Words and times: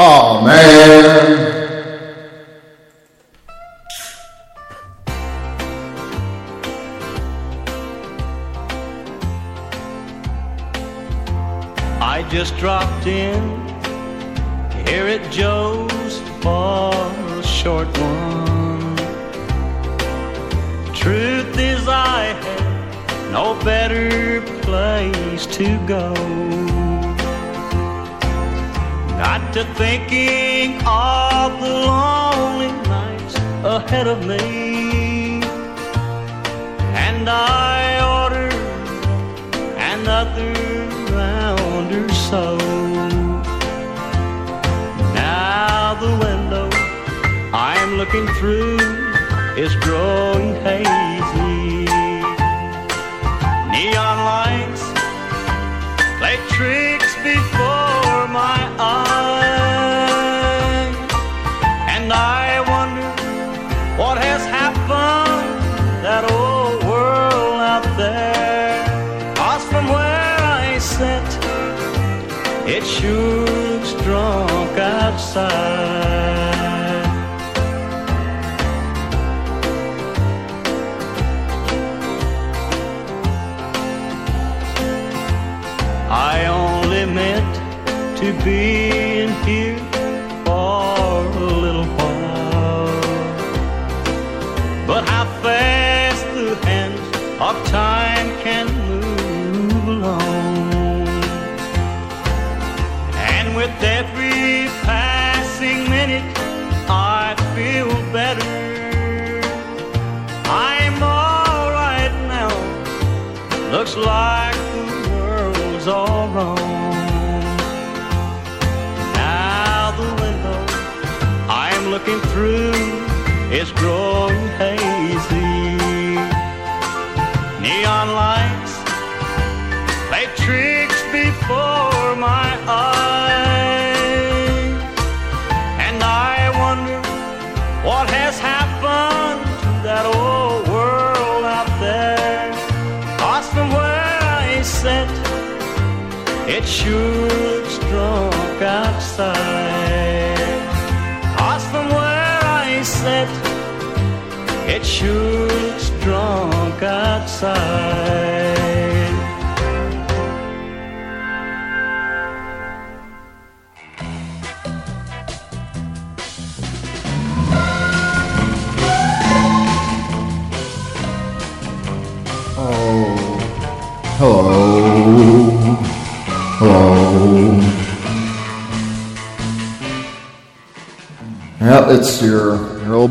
Oh 0.00 0.40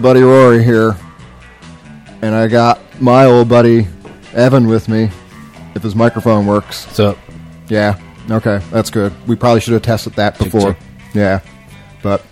buddy 0.08 0.22
Rory 0.22 0.64
here. 0.64 0.96
And 2.22 2.34
I 2.34 2.48
got 2.48 2.80
my 3.02 3.26
old 3.26 3.50
buddy 3.50 3.88
Evan 4.34 4.66
with 4.66 4.88
me, 4.88 5.10
if 5.76 5.84
his 5.84 5.96
microphone 5.96 6.46
works. 6.46 6.86
What's 6.86 7.00
up? 7.02 7.18
Yeah. 7.68 8.00
Okay, 8.32 8.62
that's 8.72 8.90
good. 8.90 9.12
We 9.28 9.36
probably 9.36 9.60
should 9.60 9.74
have 9.74 9.82
tested 9.82 10.14
that 10.14 10.38
before. 10.38 10.76
check. 10.76 10.78
Yeah. 11.14 11.42
But 12.02 12.26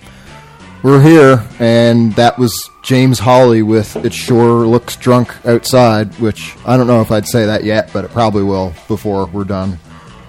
we're 0.84 1.02
here, 1.02 1.46
and 1.60 2.14
that 2.14 2.40
was 2.40 2.70
James 2.82 3.20
Hawley 3.20 3.62
with 3.62 3.98
It 3.98 4.14
Sure 4.14 4.66
Looks 4.66 4.96
Drunk 4.96 5.36
Outside, 5.46 6.18
which 6.22 6.56
I 6.66 6.78
don't 6.78 6.88
know 6.88 7.02
if 7.02 7.12
I'd 7.12 7.28
say 7.28 7.46
that 7.46 7.66
yet, 7.66 7.90
but 7.92 8.06
it 8.06 8.12
probably 8.12 8.44
will 8.44 8.74
before 8.88 9.26
we're 9.26 9.44
done. 9.44 9.78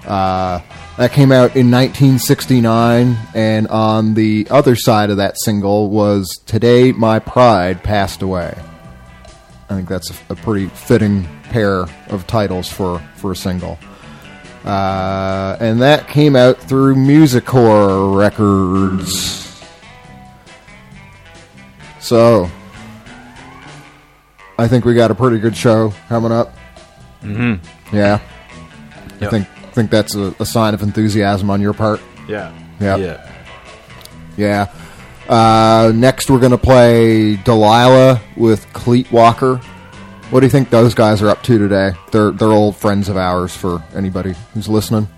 Uh, 0.04 0.58
that 0.96 1.12
came 1.12 1.30
out 1.30 1.56
in 1.56 1.70
1969, 1.70 3.16
and 3.34 3.68
on 3.68 4.14
the 4.14 4.46
other 4.50 4.74
side 4.74 5.10
of 5.10 5.18
that 5.18 5.36
single 5.38 5.90
was 5.90 6.40
Today 6.46 6.92
My 6.92 7.18
Pride 7.18 7.82
Passed 7.82 8.22
Away. 8.22 8.58
I 9.68 9.74
think 9.74 9.88
that's 9.88 10.10
a, 10.10 10.14
a 10.32 10.36
pretty 10.36 10.68
fitting 10.68 11.28
pair 11.50 11.84
of 12.08 12.26
titles 12.26 12.68
for, 12.68 13.00
for 13.16 13.32
a 13.32 13.36
single. 13.36 13.78
Uh, 14.64 15.56
and 15.60 15.82
that 15.82 16.08
came 16.08 16.34
out 16.34 16.58
through 16.58 16.94
Musicore 16.94 18.16
Records. 18.16 19.62
So, 22.00 22.50
I 24.58 24.66
think 24.66 24.86
we 24.86 24.94
got 24.94 25.10
a 25.10 25.14
pretty 25.14 25.38
good 25.38 25.56
show 25.56 25.92
coming 26.08 26.32
up. 26.32 26.54
Mm-hmm. 27.22 27.94
Yeah, 27.94 28.20
I 29.20 29.26
think 29.26 29.46
think 29.76 29.90
that's 29.90 30.14
a, 30.14 30.34
a 30.40 30.46
sign 30.46 30.72
of 30.74 30.82
enthusiasm 30.82 31.50
on 31.50 31.60
your 31.60 31.74
part. 31.74 32.00
Yeah. 32.26 32.52
Yep. 32.80 32.98
Yeah. 32.98 33.32
Yeah. 34.36 34.72
Uh, 35.28 35.92
next, 35.94 36.30
we're 36.30 36.40
gonna 36.40 36.58
play 36.58 37.36
Delilah 37.36 38.20
with 38.36 38.66
Cleet 38.72 39.10
Walker. 39.12 39.56
What 40.30 40.40
do 40.40 40.46
you 40.46 40.50
think 40.50 40.70
those 40.70 40.94
guys 40.94 41.22
are 41.22 41.28
up 41.28 41.42
to 41.44 41.58
today? 41.58 41.92
They're 42.10 42.30
they're 42.30 42.48
old 42.52 42.76
friends 42.76 43.08
of 43.08 43.16
ours. 43.16 43.54
For 43.54 43.84
anybody 43.94 44.34
who's 44.54 44.68
listening. 44.68 45.08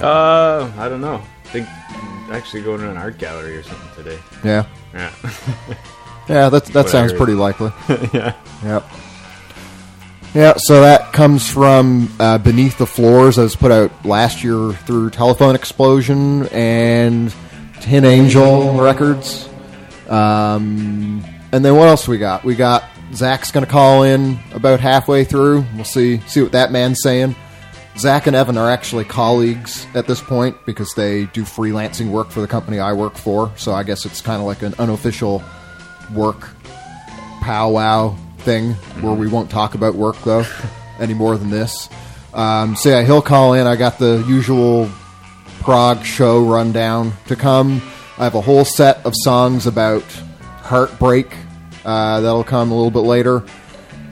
Uh, 0.00 0.70
I 0.78 0.88
don't 0.88 1.00
know. 1.00 1.22
I 1.44 1.48
think 1.48 1.68
actually 2.30 2.62
going 2.62 2.80
to 2.80 2.90
an 2.90 2.96
art 2.96 3.18
gallery 3.18 3.56
or 3.56 3.62
something 3.62 4.04
today. 4.04 4.18
Yeah. 4.42 4.66
Yeah. 4.94 5.12
Yeah, 6.28 6.48
that 6.48 6.64
that 6.64 6.74
what 6.74 6.86
I 6.86 6.90
sounds 6.90 7.12
pretty 7.12 7.34
likely. 7.34 7.70
yeah. 8.12 8.34
Yep. 8.64 8.84
Yeah, 10.36 10.52
so 10.58 10.82
that 10.82 11.14
comes 11.14 11.50
from 11.50 12.14
uh, 12.20 12.36
Beneath 12.36 12.76
the 12.76 12.86
Floors, 12.86 13.36
that 13.36 13.42
was 13.44 13.56
put 13.56 13.72
out 13.72 14.04
last 14.04 14.44
year 14.44 14.72
through 14.72 15.08
Telephone 15.08 15.54
Explosion 15.54 16.46
and 16.48 17.34
Tin 17.80 18.04
Angel 18.04 18.78
Records. 18.78 19.48
Um, 20.10 21.24
and 21.52 21.64
then 21.64 21.74
what 21.74 21.88
else 21.88 22.06
we 22.06 22.18
got? 22.18 22.44
We 22.44 22.54
got 22.54 22.84
Zach's 23.14 23.50
going 23.50 23.64
to 23.64 23.72
call 23.72 24.02
in 24.02 24.38
about 24.52 24.78
halfway 24.78 25.24
through. 25.24 25.64
We'll 25.74 25.84
see 25.84 26.18
see 26.26 26.42
what 26.42 26.52
that 26.52 26.70
man's 26.70 27.00
saying. 27.00 27.34
Zach 27.96 28.26
and 28.26 28.36
Evan 28.36 28.58
are 28.58 28.70
actually 28.70 29.06
colleagues 29.06 29.86
at 29.94 30.06
this 30.06 30.20
point 30.20 30.54
because 30.66 30.92
they 30.92 31.24
do 31.24 31.44
freelancing 31.44 32.10
work 32.10 32.28
for 32.28 32.42
the 32.42 32.46
company 32.46 32.78
I 32.78 32.92
work 32.92 33.16
for. 33.16 33.50
So 33.56 33.72
I 33.72 33.84
guess 33.84 34.04
it's 34.04 34.20
kind 34.20 34.42
of 34.42 34.46
like 34.46 34.60
an 34.60 34.74
unofficial 34.78 35.42
work 36.12 36.50
powwow 37.40 38.18
thing 38.46 38.74
where 39.02 39.12
we 39.12 39.26
won't 39.26 39.50
talk 39.50 39.74
about 39.74 39.96
work 39.96 40.16
though 40.24 40.44
any 41.00 41.12
more 41.12 41.36
than 41.36 41.50
this. 41.50 41.90
Um, 42.32 42.76
so 42.76 42.90
yeah, 42.90 43.02
he'll 43.02 43.20
call 43.20 43.54
in. 43.54 43.66
I 43.66 43.76
got 43.76 43.98
the 43.98 44.24
usual 44.28 44.88
prog 45.60 46.04
show 46.04 46.44
rundown 46.44 47.12
to 47.26 47.34
come. 47.36 47.82
I 48.18 48.24
have 48.24 48.36
a 48.36 48.40
whole 48.40 48.64
set 48.64 49.04
of 49.04 49.14
songs 49.14 49.66
about 49.66 50.04
heartbreak 50.62 51.34
uh, 51.84 52.20
that'll 52.20 52.44
come 52.44 52.70
a 52.70 52.74
little 52.74 52.90
bit 52.90 53.00
later. 53.00 53.42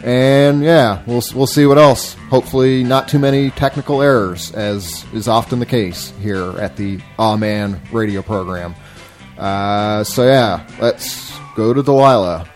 And 0.02 0.62
yeah, 0.62 1.02
we'll 1.06 1.22
we'll 1.34 1.46
see 1.46 1.64
what 1.64 1.78
else. 1.78 2.14
Hopefully, 2.28 2.84
not 2.84 3.08
too 3.08 3.18
many 3.18 3.50
technical 3.50 4.02
errors, 4.02 4.52
as 4.52 5.04
is 5.14 5.28
often 5.28 5.60
the 5.60 5.66
case 5.66 6.12
here 6.20 6.58
at 6.58 6.76
the 6.76 7.00
Aw 7.18 7.36
Man 7.36 7.80
radio 7.90 8.20
program. 8.20 8.74
Uh, 9.38 10.04
so 10.04 10.26
yeah, 10.26 10.66
let's 10.80 11.32
go 11.56 11.72
to 11.72 11.82
Delilah. 11.82 12.46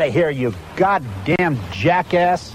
Out 0.00 0.08
of 0.08 0.14
here, 0.14 0.30
you 0.30 0.54
goddamn 0.76 1.58
jackass. 1.72 2.54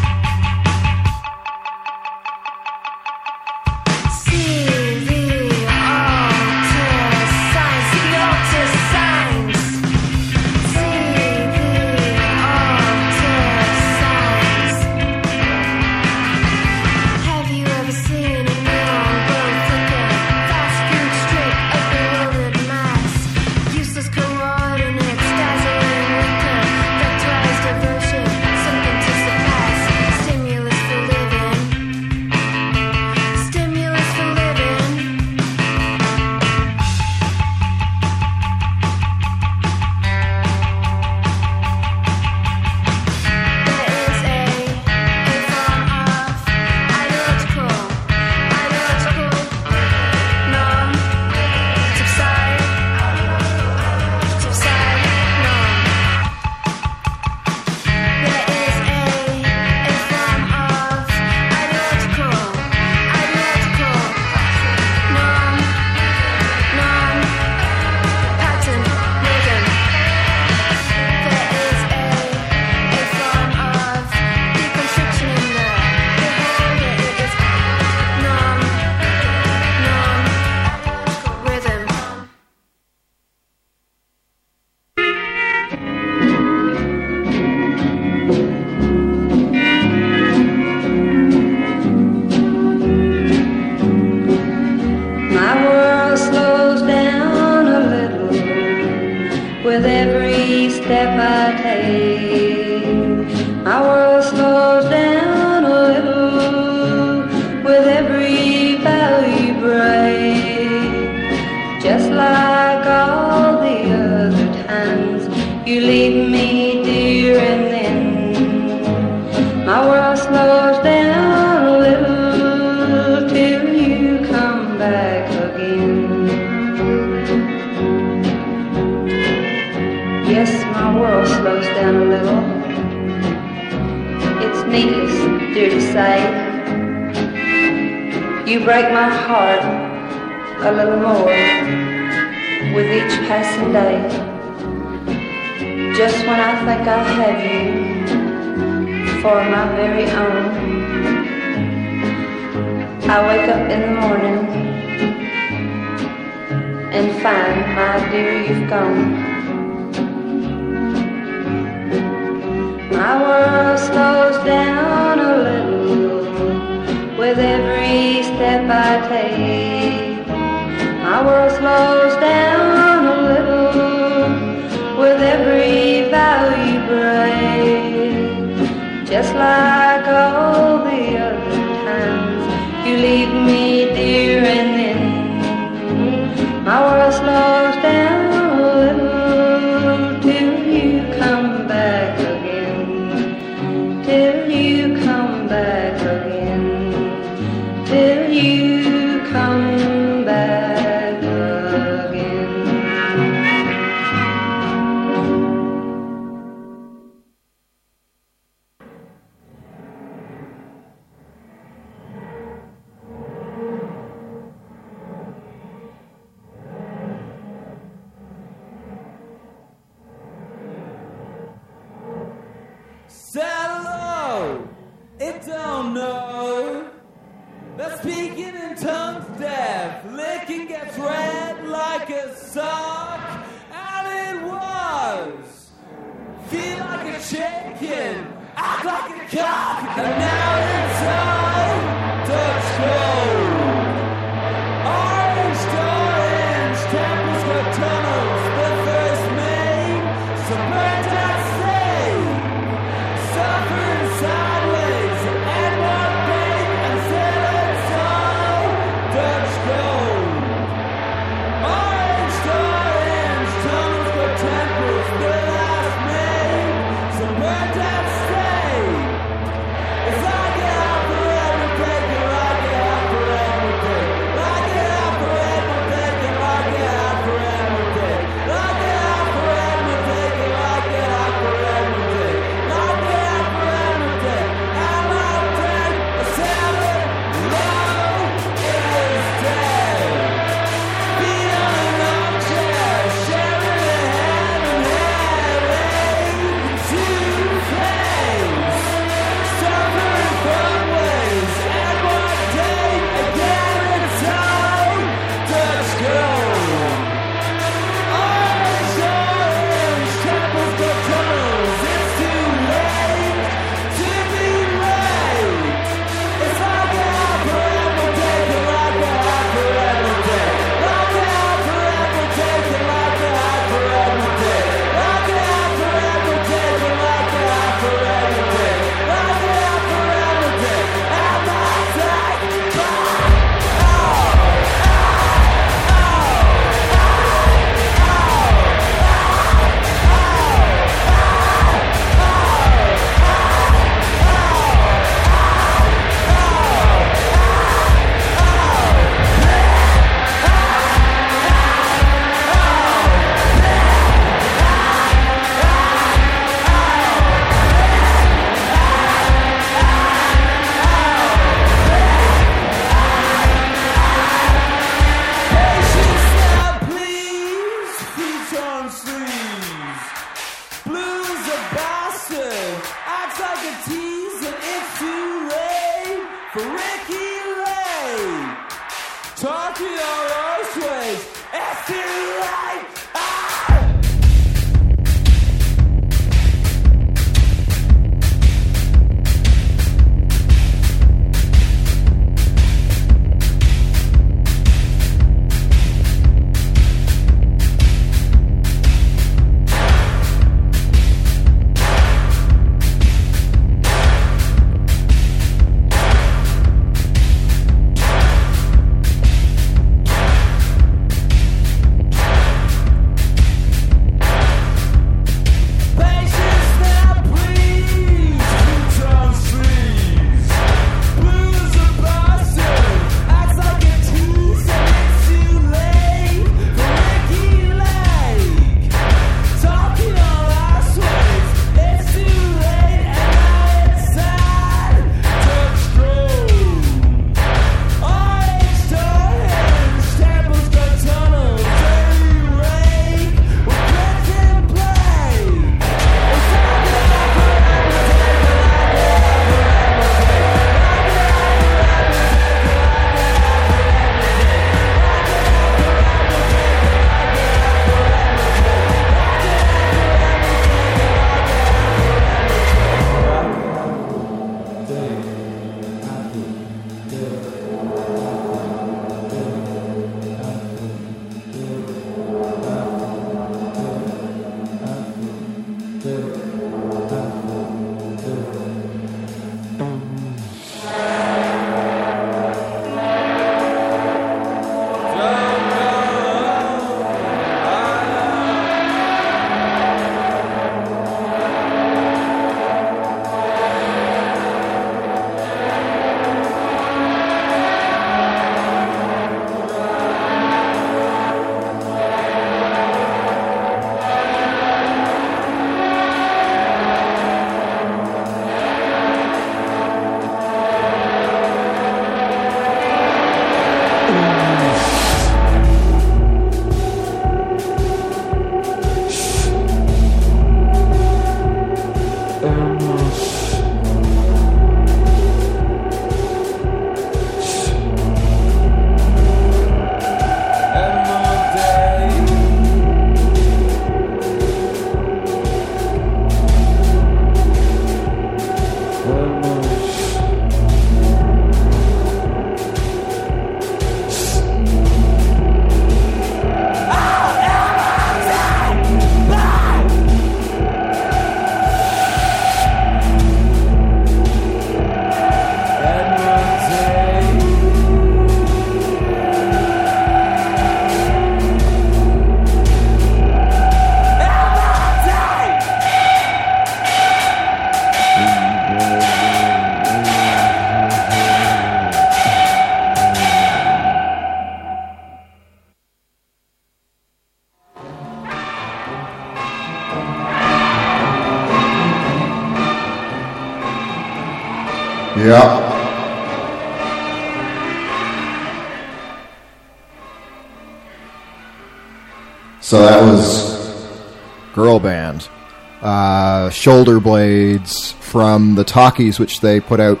Shoulder 596.64 596.98
blades 596.98 597.92
from 597.92 598.54
the 598.54 598.64
Talkies, 598.64 599.18
which 599.18 599.40
they 599.40 599.60
put 599.60 599.80
out 599.80 600.00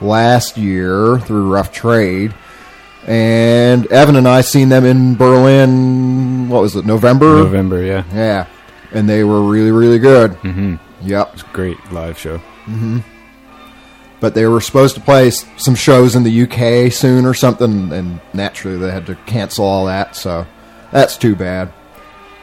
last 0.00 0.56
year 0.56 1.18
through 1.18 1.52
Rough 1.52 1.72
Trade. 1.72 2.34
And 3.06 3.86
Evan 3.88 4.16
and 4.16 4.26
I 4.26 4.40
seen 4.40 4.70
them 4.70 4.86
in 4.86 5.14
Berlin. 5.16 6.48
What 6.48 6.62
was 6.62 6.74
it? 6.74 6.86
November. 6.86 7.26
November, 7.26 7.82
yeah. 7.82 8.04
Yeah, 8.14 8.46
and 8.92 9.06
they 9.06 9.24
were 9.24 9.42
really, 9.42 9.72
really 9.72 9.98
good. 9.98 10.32
Mm-hmm. 10.36 10.76
Yep. 11.06 11.52
Great 11.52 11.76
live 11.92 12.18
show. 12.18 12.40
but 14.20 14.34
they 14.34 14.46
were 14.46 14.62
supposed 14.62 14.94
to 14.94 15.02
play 15.02 15.28
some 15.28 15.74
shows 15.74 16.16
in 16.16 16.22
the 16.22 16.42
UK 16.44 16.90
soon 16.90 17.26
or 17.26 17.34
something, 17.34 17.92
and 17.92 18.22
naturally 18.32 18.78
they 18.78 18.90
had 18.90 19.04
to 19.06 19.16
cancel 19.26 19.66
all 19.66 19.84
that. 19.84 20.16
So 20.16 20.46
that's 20.92 21.18
too 21.18 21.36
bad. 21.36 21.74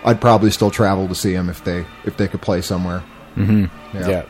I'd 0.05 0.21
probably 0.21 0.51
still 0.51 0.69
travel 0.69 1.07
to 1.07 1.15
see 1.15 1.33
them 1.33 1.49
if 1.49 1.63
they 1.63 1.87
if 2.05 2.17
they 2.17 2.27
could 2.27 2.41
play 2.41 2.61
somewhere. 2.61 3.03
Mm-hmm. 3.37 3.97
Yeah. 3.97 4.25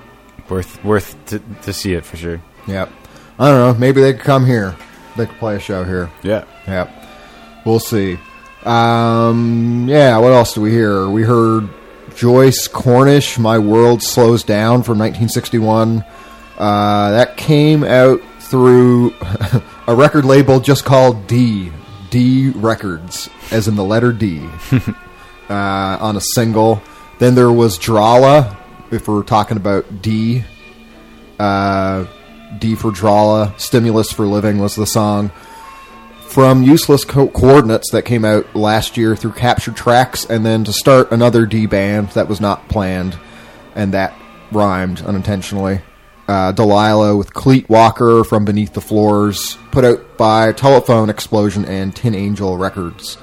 Worth 0.50 0.84
worth 0.84 1.26
to, 1.28 1.40
to 1.64 1.74
see 1.74 1.94
it 1.94 2.06
for 2.06 2.18
sure. 2.18 2.42
Yep. 2.68 2.92
I 3.40 3.50
don't 3.50 3.74
know. 3.74 3.80
Maybe 3.80 4.02
they 4.02 4.14
could 4.14 4.22
come 4.22 4.46
here. 4.46 4.76
They 5.16 5.26
could 5.26 5.38
play 5.38 5.56
a 5.56 5.60
show 5.60 5.84
here. 5.84 6.12
Yeah. 6.24 6.46
Yep. 6.68 6.92
We'll 7.66 7.80
see. 7.80 8.18
Um, 8.64 9.88
yeah, 9.88 10.18
what 10.18 10.34
else 10.34 10.54
do 10.54 10.62
we 10.62 10.72
hear? 10.72 11.08
We 11.08 11.24
heard 11.24 11.70
Joyce 12.16 12.68
Cornish, 12.68 13.38
My 13.40 13.58
World 13.60 14.02
Slows 14.04 14.44
Down 14.44 14.84
from 14.84 15.00
1961. 15.00 16.04
Uh, 16.58 17.12
that 17.12 17.38
came 17.38 17.84
out 17.84 18.22
through 18.40 19.14
a 19.88 19.96
record 19.96 20.26
label 20.26 20.60
just 20.60 20.84
called 20.86 21.28
D. 21.28 21.72
D 22.10 22.50
Records, 22.56 23.30
as 23.52 23.68
in 23.68 23.76
the 23.76 23.84
letter 23.84 24.12
D, 24.12 24.48
uh, 25.50 25.98
on 26.00 26.16
a 26.16 26.22
single. 26.22 26.82
Then 27.20 27.36
there 27.36 27.52
was 27.52 27.78
Drahla, 27.78 28.56
if 28.92 29.08
we're 29.08 29.24
talking 29.24 29.58
about 29.58 30.02
D. 30.02 30.44
Uh, 31.40 32.06
D 32.60 32.76
for 32.76 32.92
Drahla, 32.92 33.60
Stimulus 33.60 34.12
for 34.12 34.26
Living 34.26 34.60
was 34.60 34.76
the 34.76 34.86
song 34.86 35.32
from 36.28 36.62
Useless 36.62 37.04
Co- 37.06 37.30
Coordinates 37.30 37.92
that 37.92 38.04
came 38.04 38.26
out 38.26 38.56
last 38.56 38.98
year 38.98 39.16
through 39.16 39.32
Captured 39.32 39.76
Tracks, 39.76 40.26
and 40.26 40.46
then 40.46 40.64
to 40.66 40.74
start 40.74 41.12
another 41.12 41.46
D 41.46 41.66
band 41.66 42.10
that 42.10 42.28
was 42.28 42.42
not 42.42 42.70
planned, 42.70 43.18
and 43.76 43.94
that 43.94 44.14
rhymed 44.52 45.02
unintentionally. 45.02 45.82
Uh, 46.28 46.52
Delilah 46.52 47.16
with 47.16 47.34
Cleet 47.34 47.70
Walker 47.70 48.24
from 48.24 48.44
Beneath 48.46 48.74
the 48.74 48.82
Floors, 48.82 49.58
put 49.72 49.86
out 49.86 50.18
by 50.18 50.52
Telephone 50.52 51.10
Explosion 51.10 51.64
and 51.66 51.96
Tin 51.96 52.14
Angel 52.14 52.58
Records. 52.58 53.18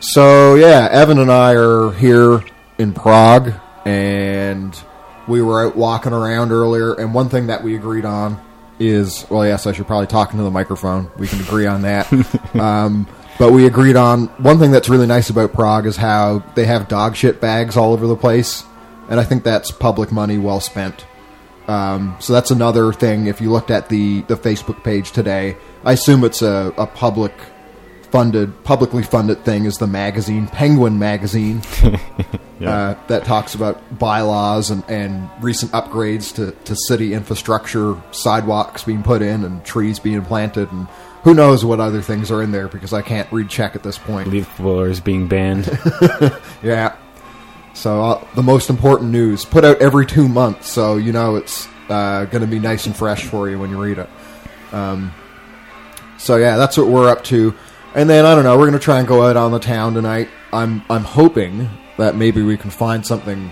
So 0.00 0.54
yeah, 0.54 0.88
Evan 0.90 1.18
and 1.18 1.30
I 1.30 1.54
are 1.54 1.92
here 1.92 2.42
in 2.78 2.94
Prague, 2.94 3.52
and 3.84 4.78
we 5.26 5.42
were 5.42 5.66
out 5.66 5.76
walking 5.76 6.12
around 6.12 6.52
earlier. 6.52 6.94
And 6.94 7.14
one 7.14 7.28
thing 7.28 7.46
that 7.48 7.62
we 7.62 7.74
agreed 7.76 8.04
on 8.04 8.40
is, 8.78 9.26
well, 9.30 9.46
yes, 9.46 9.66
I 9.66 9.72
should 9.72 9.86
probably 9.86 10.06
talk 10.06 10.32
into 10.32 10.44
the 10.44 10.50
microphone. 10.50 11.10
We 11.16 11.28
can 11.28 11.40
agree 11.40 11.66
on 11.66 11.82
that. 11.82 12.12
um, 12.54 13.06
but 13.38 13.52
we 13.52 13.66
agreed 13.66 13.96
on 13.96 14.26
one 14.38 14.58
thing 14.58 14.70
that's 14.70 14.88
really 14.88 15.06
nice 15.06 15.30
about 15.30 15.52
Prague 15.52 15.86
is 15.86 15.96
how 15.96 16.40
they 16.54 16.66
have 16.66 16.88
dog 16.88 17.16
shit 17.16 17.40
bags 17.40 17.76
all 17.76 17.92
over 17.92 18.06
the 18.06 18.16
place, 18.16 18.64
and 19.08 19.18
I 19.18 19.24
think 19.24 19.42
that's 19.42 19.70
public 19.70 20.12
money 20.12 20.38
well 20.38 20.60
spent. 20.60 21.04
Um, 21.66 22.16
so 22.20 22.32
that's 22.32 22.50
another 22.50 22.92
thing. 22.92 23.26
If 23.26 23.40
you 23.40 23.50
looked 23.50 23.70
at 23.70 23.88
the 23.88 24.20
the 24.22 24.36
Facebook 24.36 24.84
page 24.84 25.10
today, 25.10 25.56
I 25.84 25.94
assume 25.94 26.22
it's 26.22 26.42
a, 26.42 26.72
a 26.76 26.86
public 26.86 27.32
funded, 28.14 28.62
publicly 28.62 29.02
funded 29.02 29.44
thing. 29.44 29.64
Is 29.64 29.78
the 29.78 29.88
magazine 29.88 30.46
Penguin 30.46 31.00
magazine 31.00 31.60
uh, 32.64 32.94
that 33.08 33.24
talks 33.24 33.56
about 33.56 33.98
bylaws 33.98 34.70
and, 34.70 34.84
and 34.88 35.28
recent 35.42 35.72
upgrades 35.72 36.32
to, 36.36 36.52
to 36.64 36.76
city 36.86 37.12
infrastructure, 37.12 38.00
sidewalks 38.12 38.84
being 38.84 39.02
put 39.02 39.20
in, 39.20 39.42
and 39.42 39.64
trees 39.64 39.98
being 39.98 40.22
planted, 40.22 40.70
and 40.70 40.86
who 41.24 41.34
knows 41.34 41.64
what 41.64 41.80
other 41.80 42.00
things 42.00 42.30
are 42.30 42.40
in 42.40 42.52
there 42.52 42.68
because 42.68 42.92
I 42.92 43.02
can't 43.02 43.30
read 43.32 43.48
Czech 43.48 43.74
at 43.74 43.82
this 43.82 43.98
point. 43.98 44.28
Leaf 44.28 44.48
blowers 44.58 45.00
being 45.00 45.26
banned. 45.26 45.66
Yeah. 46.62 46.94
So 47.72 48.00
uh, 48.00 48.24
the 48.36 48.44
most 48.44 48.70
important 48.70 49.10
news 49.10 49.44
put 49.44 49.64
out 49.64 49.82
every 49.82 50.06
two 50.06 50.28
months, 50.28 50.70
so 50.70 50.98
you 50.98 51.12
know 51.12 51.34
it's 51.34 51.66
uh, 51.88 52.26
going 52.26 52.42
to 52.42 52.46
be 52.46 52.60
nice 52.60 52.86
and 52.86 52.96
fresh 52.96 53.24
for 53.24 53.50
you 53.50 53.58
when 53.58 53.70
you 53.70 53.82
read 53.82 53.98
it. 53.98 54.08
Um, 54.72 55.12
so 56.16 56.36
yeah, 56.36 56.56
that's 56.56 56.78
what 56.78 56.86
we're 56.86 57.10
up 57.10 57.24
to. 57.24 57.52
And 57.94 58.10
then 58.10 58.24
I 58.24 58.34
don't 58.34 58.42
know, 58.42 58.58
we're 58.58 58.70
to 58.70 58.78
try 58.78 58.98
and 58.98 59.06
go 59.06 59.24
out 59.24 59.36
on 59.36 59.52
the 59.52 59.60
town 59.60 59.94
tonight. 59.94 60.28
I'm 60.52 60.82
I'm 60.90 61.04
hoping 61.04 61.70
that 61.96 62.16
maybe 62.16 62.42
we 62.42 62.56
can 62.56 62.70
find 62.70 63.06
something 63.06 63.50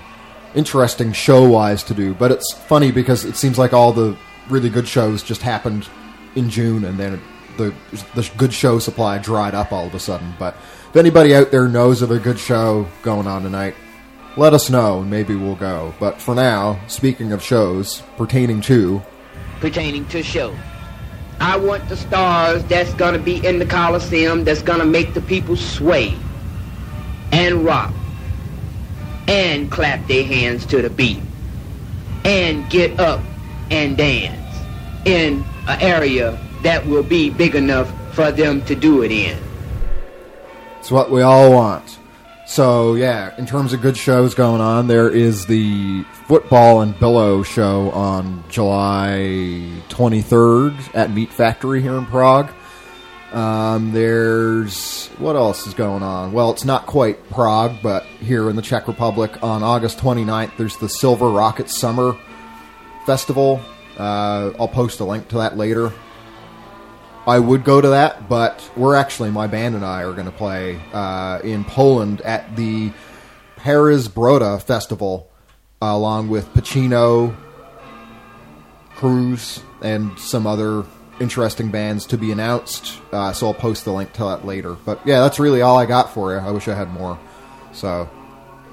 interesting 0.55 1.13
show 1.13 1.49
wise 1.49 1.83
to 1.85 1.95
do. 1.95 2.15
But 2.15 2.33
it's 2.33 2.53
funny 2.53 2.91
because 2.91 3.25
it 3.25 3.37
seems 3.37 3.59
like 3.59 3.73
all 3.73 3.93
the 3.93 4.17
really 4.49 4.69
good 4.69 4.89
shows 4.89 5.23
just 5.23 5.43
happened 5.43 5.89
in 6.35 6.51
June, 6.51 6.85
and 6.85 6.99
then 6.99 7.21
the 7.57 7.73
the 8.15 8.29
good 8.37 8.53
show 8.53 8.79
supply 8.79 9.19
dried 9.19 9.55
up 9.55 9.73
all 9.73 9.87
of 9.87 9.95
a 9.95 10.01
sudden. 10.01 10.35
But 10.39 10.55
if 10.91 10.97
anybody 10.97 11.35
out 11.35 11.51
there 11.51 11.69
knows 11.69 12.03
of 12.03 12.11
a 12.11 12.19
good 12.19 12.39
show 12.39 12.87
going 13.03 13.29
on 13.29 13.43
tonight, 13.43 13.75
let 14.37 14.55
us 14.55 14.71
know, 14.71 15.01
and 15.01 15.11
maybe 15.11 15.37
we'll 15.37 15.55
go. 15.55 15.95
But 16.01 16.21
for 16.21 16.35
now, 16.35 16.81
speaking 16.89 17.33
of 17.33 17.43
shows 17.43 18.03
pertaining 18.17 18.61
to 18.63 19.03
pertaining 19.61 20.05
to 20.07 20.23
show. 20.23 20.53
I 21.43 21.57
want 21.57 21.89
the 21.89 21.97
stars 21.97 22.63
that's 22.67 22.95
gonna 22.95 23.19
be 23.19 23.45
in 23.45 23.59
the 23.59 23.67
Coliseum 23.67 24.45
that's 24.45 24.63
gonna 24.63 24.85
make 24.85 25.13
the 25.13 25.21
people 25.21 25.57
sway 25.57 26.15
and 27.33 27.65
rock 27.65 27.93
and 29.27 29.69
clap 29.69 30.07
their 30.07 30.23
hands 30.23 30.65
to 30.67 30.81
the 30.81 30.89
beat 30.89 31.21
and 32.25 32.71
get 32.71 33.01
up 33.01 33.21
and 33.73 33.97
dance 33.97 34.57
in 35.05 35.45
an 35.67 35.81
area 35.81 36.39
that 36.63 36.87
will 36.87 37.03
be 37.03 37.29
big 37.29 37.57
enough 37.57 37.93
for 38.15 38.31
them 38.31 38.65
to 38.67 38.77
do 38.77 39.03
it 39.03 39.11
in. 39.11 39.37
It's 40.79 40.93
what 40.93 41.11
we 41.11 41.23
all 41.23 41.51
want. 41.51 41.99
So 42.47 42.95
yeah, 42.95 43.37
in 43.37 43.47
terms 43.47 43.73
of 43.73 43.81
good 43.83 43.97
shows 43.97 44.37
going 44.37 44.61
on, 44.61 44.87
there 44.87 45.11
is 45.11 45.47
the 45.47 46.05
football 46.33 46.81
and 46.81 46.99
billow 46.99 47.43
show 47.43 47.91
on 47.91 48.43
July 48.49 49.69
23rd 49.91 50.95
at 50.95 51.11
Meat 51.11 51.31
Factory 51.31 51.83
here 51.83 51.93
in 51.93 52.07
Prague. 52.07 52.51
Um, 53.35 53.93
there's 53.93 55.09
what 55.19 55.37
else 55.37 55.67
is 55.67 55.75
going 55.75 56.03
on? 56.03 56.33
Well, 56.33 56.51
it's 56.51 56.65
not 56.65 56.87
quite 56.87 57.29
Prague, 57.29 57.77
but 57.83 58.07
here 58.07 58.49
in 58.49 58.57
the 58.57 58.63
Czech 58.63 58.89
Republic 58.89 59.43
on 59.43 59.63
August 59.63 59.99
29th, 59.99 60.57
there's 60.57 60.79
the 60.79 60.89
Silver 60.89 61.29
Rocket 61.29 61.69
Summer 61.69 62.17
Festival. 63.05 63.61
Uh, 63.99 64.53
I'll 64.59 64.69
post 64.69 65.01
a 65.01 65.05
link 65.05 65.29
to 65.29 65.37
that 65.37 65.59
later. 65.59 65.93
I 67.27 67.41
would 67.41 67.63
go 67.63 67.79
to 67.79 67.89
that, 67.89 68.31
but 68.31 68.71
we're 68.75 68.95
actually 68.95 69.31
my 69.31 69.49
band 69.49 69.75
and 69.75 69.85
I 69.85 70.05
are 70.05 70.15
going 70.15 70.25
to 70.25 70.33
play 70.33 70.81
uh, 70.95 71.41
in 71.45 71.67
Poland 71.67 72.23
at 72.23 72.57
the 72.57 72.91
Paris 73.57 74.09
Broda 74.09 74.63
Festival, 74.63 75.29
along 75.91 76.29
with 76.29 76.53
Pacino, 76.55 77.35
Cruz, 78.95 79.63
and 79.81 80.19
some 80.19 80.47
other 80.47 80.85
interesting 81.21 81.71
bands 81.71 82.07
to 82.07 82.19
be 82.19 82.33
announced. 82.33 83.01
Uh, 83.13 83.33
so 83.33 83.49
I'll 83.49 83.55
post 83.55 83.85
the 83.85 83.93
link 83.93 84.13
to 84.15 84.25
that 84.25 84.45
later. 84.45 84.75
But 84.75 85.07
yeah, 85.07 85.21
that's 85.21 85.39
really 85.39 85.61
all 85.61 85.79
I 85.79 85.87
got 85.87 86.13
for 86.13 86.33
you. 86.33 86.39
I 86.39 86.51
wish 86.51 86.69
I 86.69 86.75
had 86.75 86.91
more. 86.91 87.19
So 87.73 88.09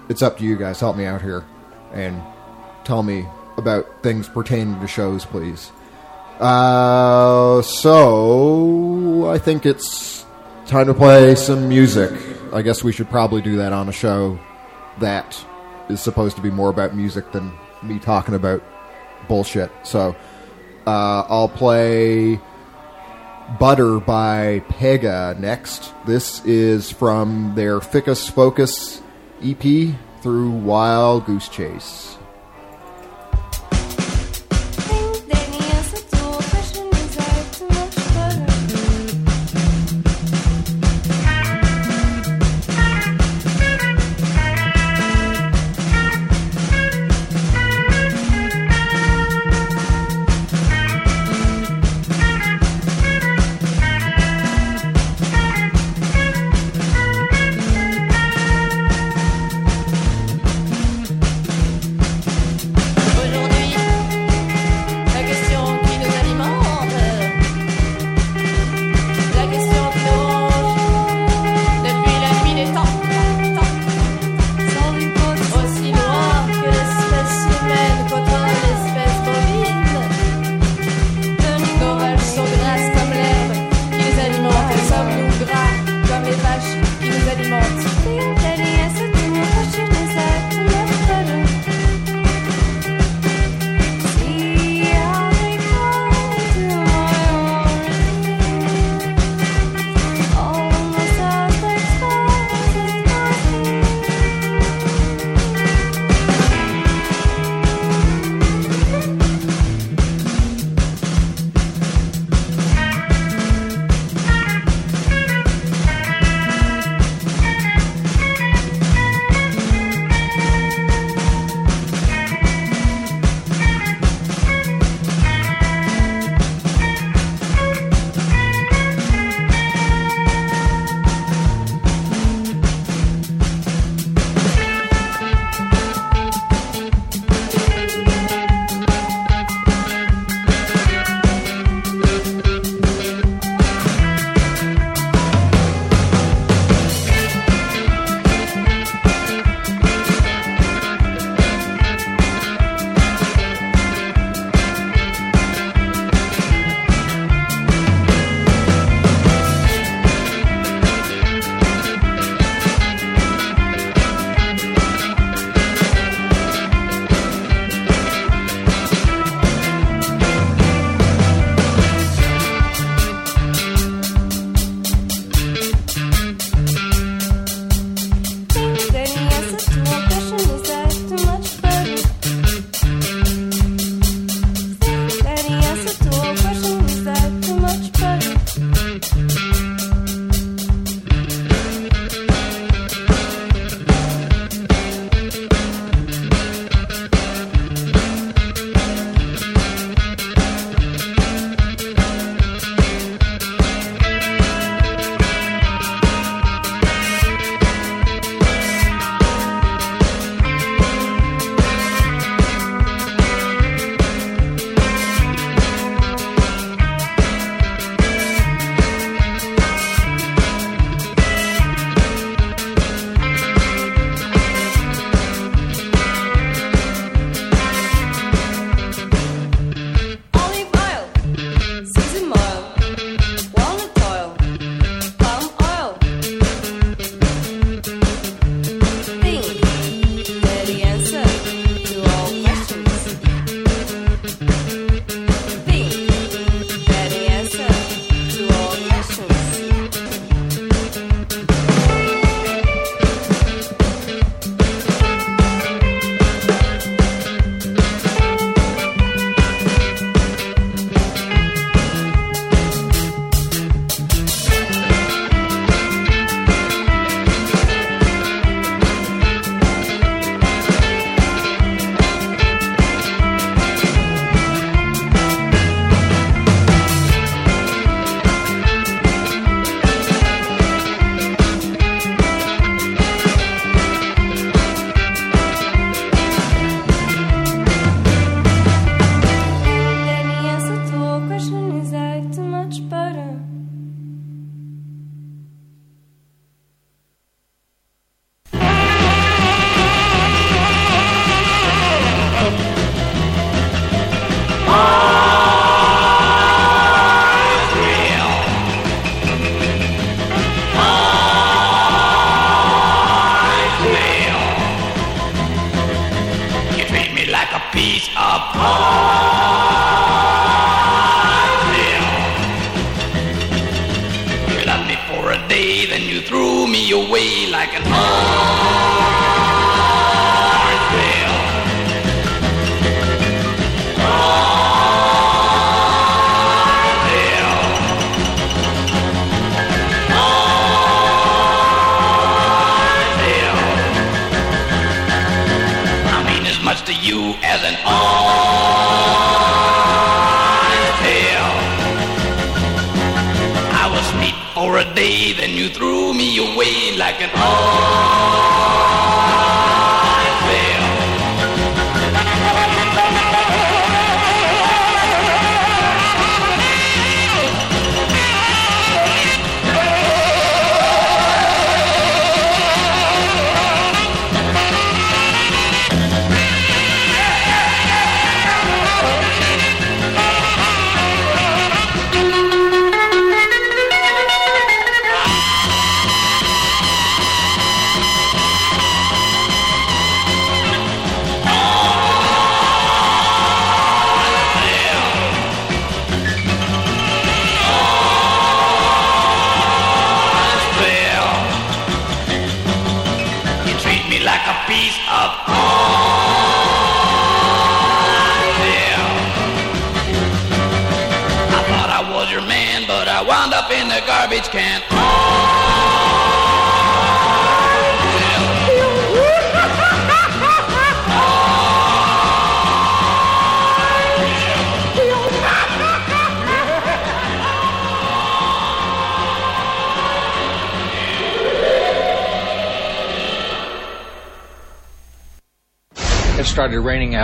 it's 0.10 0.22
up 0.22 0.38
to 0.38 0.43
you 0.43 0.56
guys. 0.56 0.80
Help 0.80 0.98
me 0.98 1.06
out 1.06 1.22
here 1.22 1.45
and 1.93 2.22
tell 2.84 3.04
me 3.04 3.26
about 3.58 4.04
things 4.04 4.28
pertaining 4.28 4.80
to 4.80 4.88
shows, 4.88 5.26
please. 5.26 5.72
Uh, 6.39 7.62
so 7.62 9.30
I 9.30 9.38
think 9.38 9.65
it's 9.65 10.26
time 10.67 10.88
to 10.88 10.93
play 10.93 11.36
some 11.36 11.67
music. 11.67 12.12
I 12.54 12.62
guess 12.62 12.84
we 12.84 12.91
should 12.91 13.10
probably 13.10 13.41
do 13.41 13.58
that 13.58 13.74
on 13.74 13.89
a 13.89 13.91
show 13.91 14.39
that 15.00 15.45
is 15.89 15.99
supposed 15.99 16.36
to 16.38 16.41
be 16.41 16.52
more 16.52 16.69
about 16.69 16.95
music 16.95 17.32
than 17.32 17.52
me 17.84 17.99
talking 17.99 18.36
about 18.36 18.63
bullshit. 19.28 19.71
So 19.84 20.15
uh, 20.88 21.23
I'll 21.28 21.49
play 21.49 22.39
Butter 23.60 23.99
by 23.99 24.62
Pega 24.69 25.38
next. 25.39 25.93
This 26.06 26.43
is 26.45 26.91
from 26.91 27.54
their 27.56 27.80
Ficus 27.80 28.30
Focus 28.30 29.02
EP 29.43 29.95
through 30.21 30.52
Wild 30.52 31.25
Goose 31.25 31.49
Chase. 31.49 32.09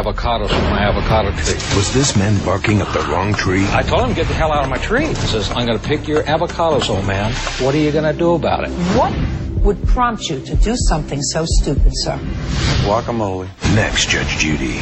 Avocados 0.06 0.50
from 0.50 0.64
my 0.70 0.84
avocado 0.84 1.32
tree. 1.32 1.56
Was 1.76 1.92
this 1.94 2.16
man 2.16 2.44
barking 2.46 2.82
up 2.82 2.92
the 2.94 3.00
wrong 3.12 3.34
tree? 3.34 3.66
I 3.70 3.82
told 3.82 4.08
him 4.08 4.14
get 4.14 4.28
the 4.28 4.34
hell 4.34 4.52
out 4.52 4.64
of 4.64 4.70
my 4.70 4.78
tree. 4.78 5.08
He 5.08 5.16
says, 5.16 5.50
I'm 5.50 5.66
going 5.66 5.80
to 5.80 5.88
pick 5.88 6.08
your 6.08 6.24
avocados, 6.24 6.90
old 6.90 7.06
man. 7.06 7.32
What 7.64 7.74
are 7.74 7.80
you 7.80 7.92
going 7.92 8.12
to 8.12 8.18
do 8.18 8.36
about 8.36 8.66
it? 8.66 8.72
What 8.96 9.14
would 9.64 9.88
prompt 9.88 10.30
you 10.30 10.40
to 10.42 10.56
do 10.56 10.76
something 10.78 11.22
so 11.22 11.46
stupid, 11.48 11.92
sir? 11.96 12.18
Guacamole. 12.84 13.48
Next, 13.74 14.10
Judge 14.10 14.38
Judy. 14.38 14.80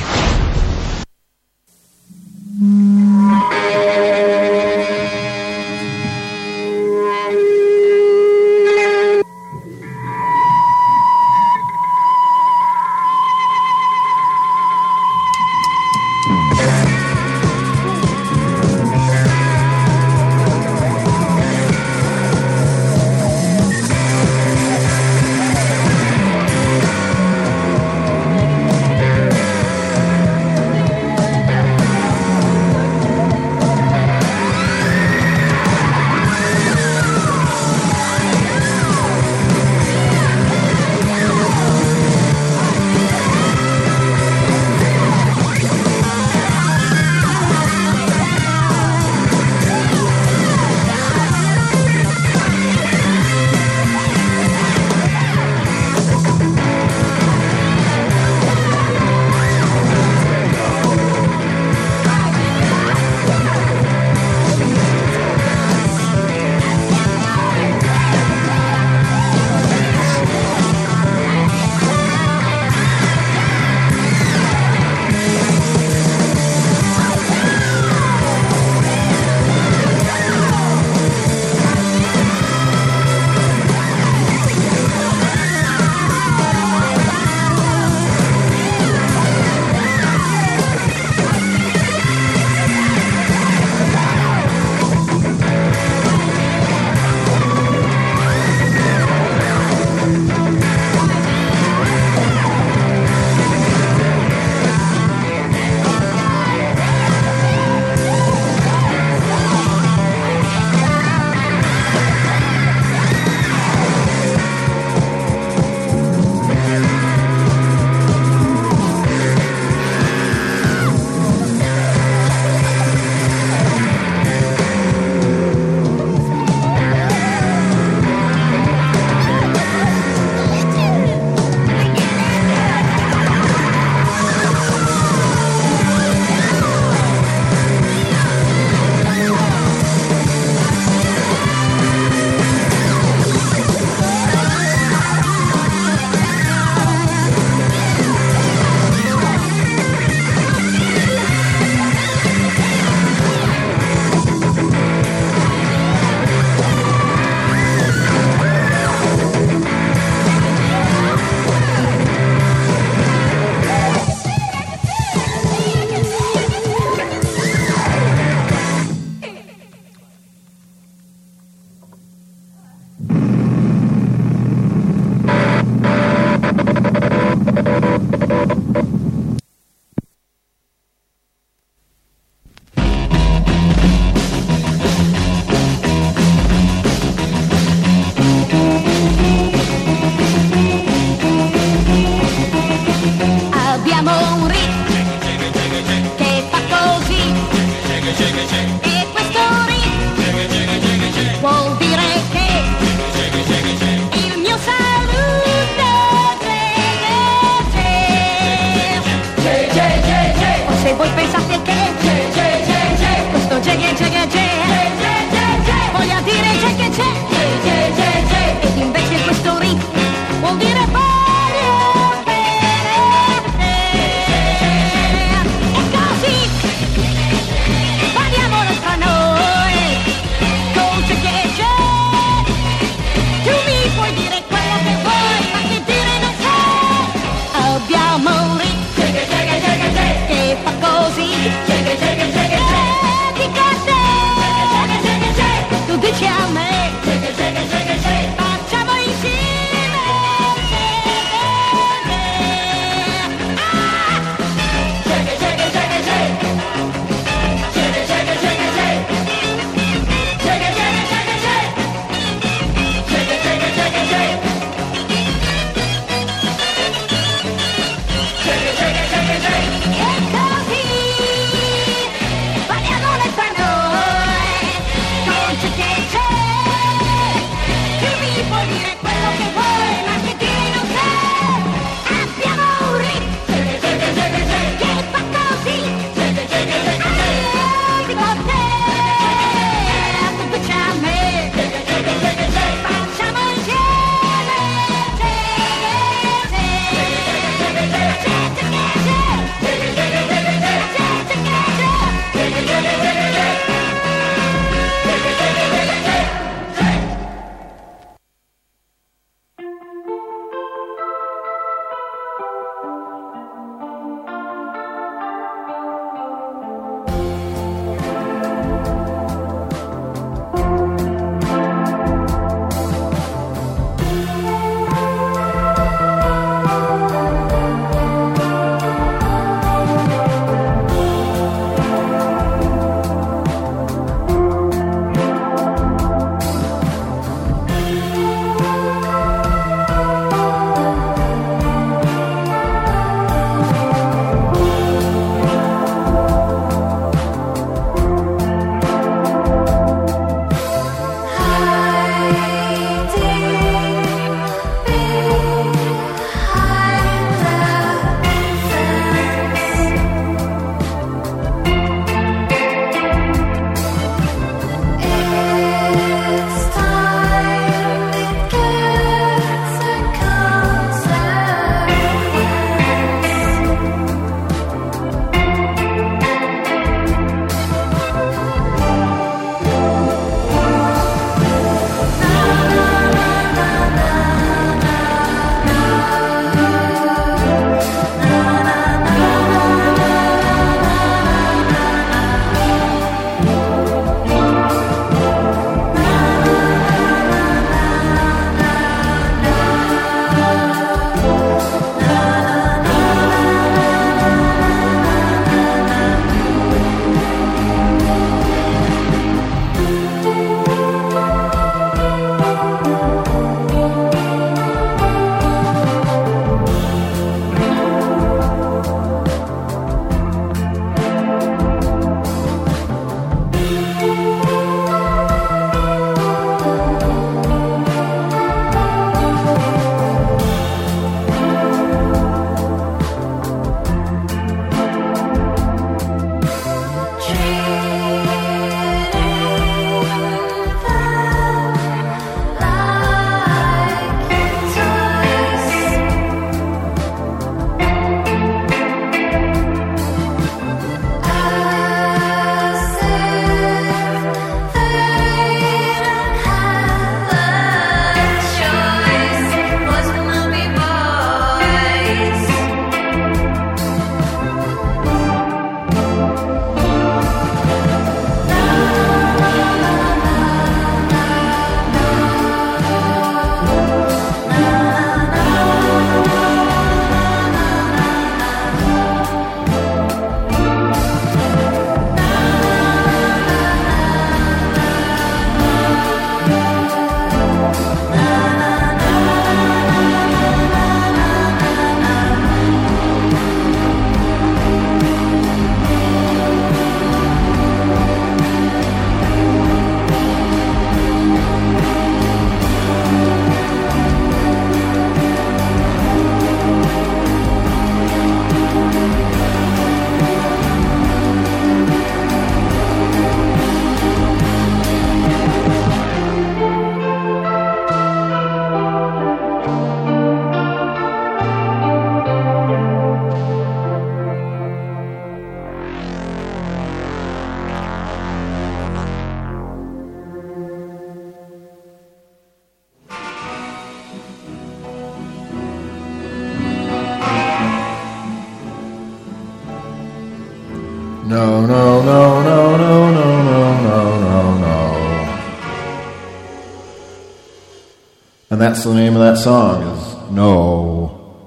That's 548.74 548.86
the 548.86 548.93
name 548.95 549.13
of 549.15 549.19
that 549.19 549.38
song 549.38 549.84
is 549.84 550.32
No. 550.32 551.38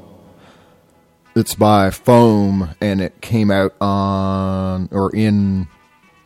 It's 1.34 1.56
by 1.56 1.90
Foam 1.90 2.72
and 2.80 3.00
it 3.00 3.20
came 3.20 3.50
out 3.50 3.74
on 3.80 4.88
or 4.92 5.10
in 5.12 5.66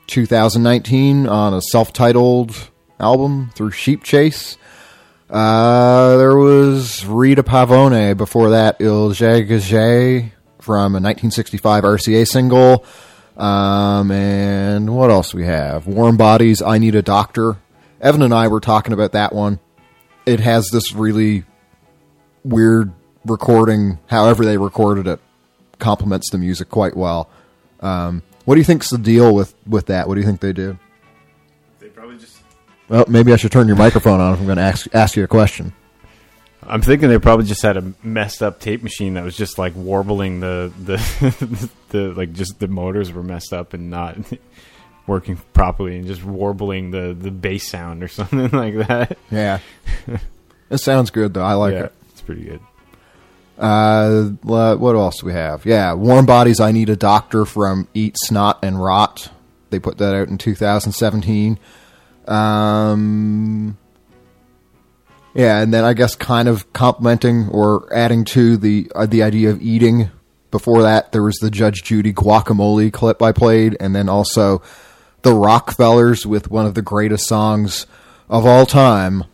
2019 0.09 1.27
on 1.27 1.55
a 1.55 1.63
self-titled 1.63 2.55
album 2.99 3.51
through 3.55 3.71
Sheep 3.71 4.05
Chase. 4.05 4.59
Uh, 5.31 6.19
there 6.19 6.37
was 6.37 7.07
Rita 7.07 7.45
Pavone 7.45 8.15
before 8.15 8.51
that, 8.51 8.79
Il 8.79 9.09
Jagage 9.13 10.33
from 10.59 10.93
a 10.93 11.01
1965 11.01 11.83
RCA 11.83 12.29
single. 12.29 12.85
Um, 13.39 14.11
and 14.11 14.95
what 14.95 15.09
else 15.09 15.33
we 15.33 15.47
have? 15.47 15.87
Warm 15.87 16.19
Bodies, 16.19 16.61
I 16.61 16.77
Need 16.77 16.95
a 16.95 17.01
Doctor. 17.01 17.57
Evan 18.03 18.21
and 18.21 18.35
I 18.35 18.49
were 18.49 18.61
talking 18.61 18.93
about 18.93 19.13
that 19.13 19.35
one. 19.35 19.61
It 20.27 20.41
has 20.41 20.69
this 20.71 20.93
really 20.93 21.45
weird 22.45 22.93
recording, 23.25 23.99
however 24.07 24.45
they 24.45 24.57
recorded 24.57 25.07
it, 25.07 25.21
complements 25.79 26.31
the 26.31 26.39
music 26.39 26.69
quite 26.71 26.97
well. 26.97 27.29
Um, 27.81 28.23
what 28.45 28.55
do 28.55 28.61
you 28.61 28.65
think's 28.65 28.91
the 28.91 28.99
deal 28.99 29.35
with, 29.35 29.55
with 29.67 29.87
that? 29.87 30.09
What 30.09 30.15
do 30.15 30.21
you 30.21 30.27
think 30.27 30.41
they 30.41 30.53
do? 30.53 30.79
They 31.79 31.89
probably 31.89 32.19
just. 32.19 32.41
Well, 32.89 33.05
maybe 33.09 33.33
I 33.33 33.37
should 33.37 33.53
turn 33.53 33.67
your 33.67 33.77
microphone 33.77 34.21
on 34.21 34.35
if 34.35 34.41
I'm 34.41 34.47
going 34.47 34.59
to 34.59 34.63
ask 34.63 34.93
ask 34.95 35.17
you 35.17 35.25
a 35.25 35.29
question. 35.29 35.73
I'm 36.63 36.83
thinking 36.83 37.09
they 37.09 37.19
probably 37.19 37.47
just 37.47 37.63
had 37.63 37.77
a 37.77 37.95
messed 38.03 38.43
up 38.43 38.61
tape 38.61 38.83
machine 38.83 39.15
that 39.15 39.25
was 39.25 39.37
just 39.37 39.59
like 39.59 39.75
warbling 39.75 40.41
the 40.41 40.73
the 40.83 41.71
the 41.89 42.13
like 42.13 42.33
just 42.33 42.59
the 42.59 42.69
motors 42.69 43.13
were 43.13 43.23
messed 43.23 43.53
up 43.53 43.73
and 43.73 43.91
not 43.91 44.17
working 45.07 45.37
properly 45.55 45.97
and 45.97 46.07
just 46.07 46.25
warbling 46.25 46.91
the 46.91 47.15
the 47.19 47.31
bass 47.31 47.69
sound 47.69 48.03
or 48.03 48.09
something 48.09 48.49
like 48.51 48.77
that. 48.87 49.19
Yeah, 49.31 49.59
it 50.71 50.79
sounds 50.79 51.11
good 51.11 51.35
though. 51.35 51.43
I 51.45 51.55
like 51.55 51.73
Yeah, 51.75 51.85
it. 51.85 51.93
It's 52.11 52.21
pretty 52.23 52.45
good. 52.45 52.61
Uh, 53.59 54.29
what 54.43 54.97
else 54.97 55.21
do 55.21 55.27
we 55.27 55.33
have? 55.35 55.67
Yeah, 55.67 55.93
Warm 55.93 56.25
Bodies. 56.25 56.61
I 56.61 56.73
Need 56.73 56.89
a 56.89 56.97
Doctor 56.97 57.45
from 57.45 57.89
Eat 57.93 58.17
Snot 58.25 58.59
and 58.63 58.83
Rot. 58.83 59.31
They 59.69 59.79
put 59.79 59.99
that 59.99 60.15
out 60.15 60.29
in 60.29 60.39
2017. 60.39 61.59
Um, 62.27 63.77
yeah, 65.35 65.61
and 65.61 65.73
then 65.75 65.85
I 65.85 65.93
guess 65.93 66.15
kind 66.15 66.49
of 66.49 66.73
complementing 66.73 67.49
or 67.51 67.93
adding 67.95 68.25
to 68.27 68.57
the 68.57 68.91
uh, 68.95 69.07
the 69.07 69.23
idea 69.23 69.51
of 69.51 69.61
eating. 69.61 70.11
Before 70.51 70.83
that, 70.83 71.13
there 71.13 71.23
was 71.23 71.37
the 71.37 71.51
Judge 71.51 71.85
Judy 71.85 72.13
guacamole 72.13 72.93
clip 72.93 73.23
I 73.23 73.31
played, 73.33 73.77
and 73.79 73.95
then 73.95 74.09
also 74.09 74.63
the 75.23 75.35
Rockefellers 75.35 76.27
with 76.27 76.51
one 76.51 76.67
of 76.67 76.75
the 76.75 76.83
greatest 76.83 77.27
songs 77.27 77.87
of 78.29 78.47
all 78.47 78.67
time, 78.67 79.25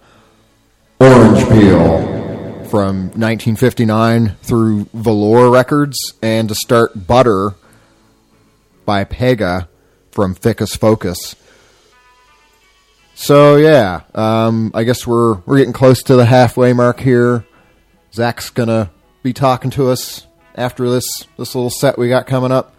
Orange 0.99 1.49
Peel 1.49 2.17
from 2.67 3.11
1959 3.11 4.37
through 4.43 4.87
Velour 4.93 5.51
Records, 5.51 6.15
and 6.21 6.49
to 6.49 6.55
start 6.55 7.07
Butter 7.07 7.55
by 8.85 9.05
Pega 9.05 9.69
from 10.11 10.35
Ficus 10.35 10.75
Focus. 10.75 11.37
So 13.15 13.57
yeah, 13.57 14.03
um, 14.15 14.73
I 14.75 14.85
guess 14.85 15.07
we're 15.07 15.37
we're 15.47 15.59
getting 15.59 15.73
close 15.73 16.03
to 16.05 16.17
the 16.17 16.27
halfway 16.27 16.73
mark 16.73 17.01
here. 17.01 17.47
Zach's 18.13 18.51
gonna 18.51 18.91
be 19.23 19.33
talking 19.33 19.71
to 19.73 19.89
us 19.89 20.27
after 20.55 20.91
this 20.91 21.07
this 21.39 21.55
little 21.55 21.71
set 21.71 21.99
we 21.99 22.09
got 22.09 22.27
coming 22.27 22.53
up, 22.53 22.75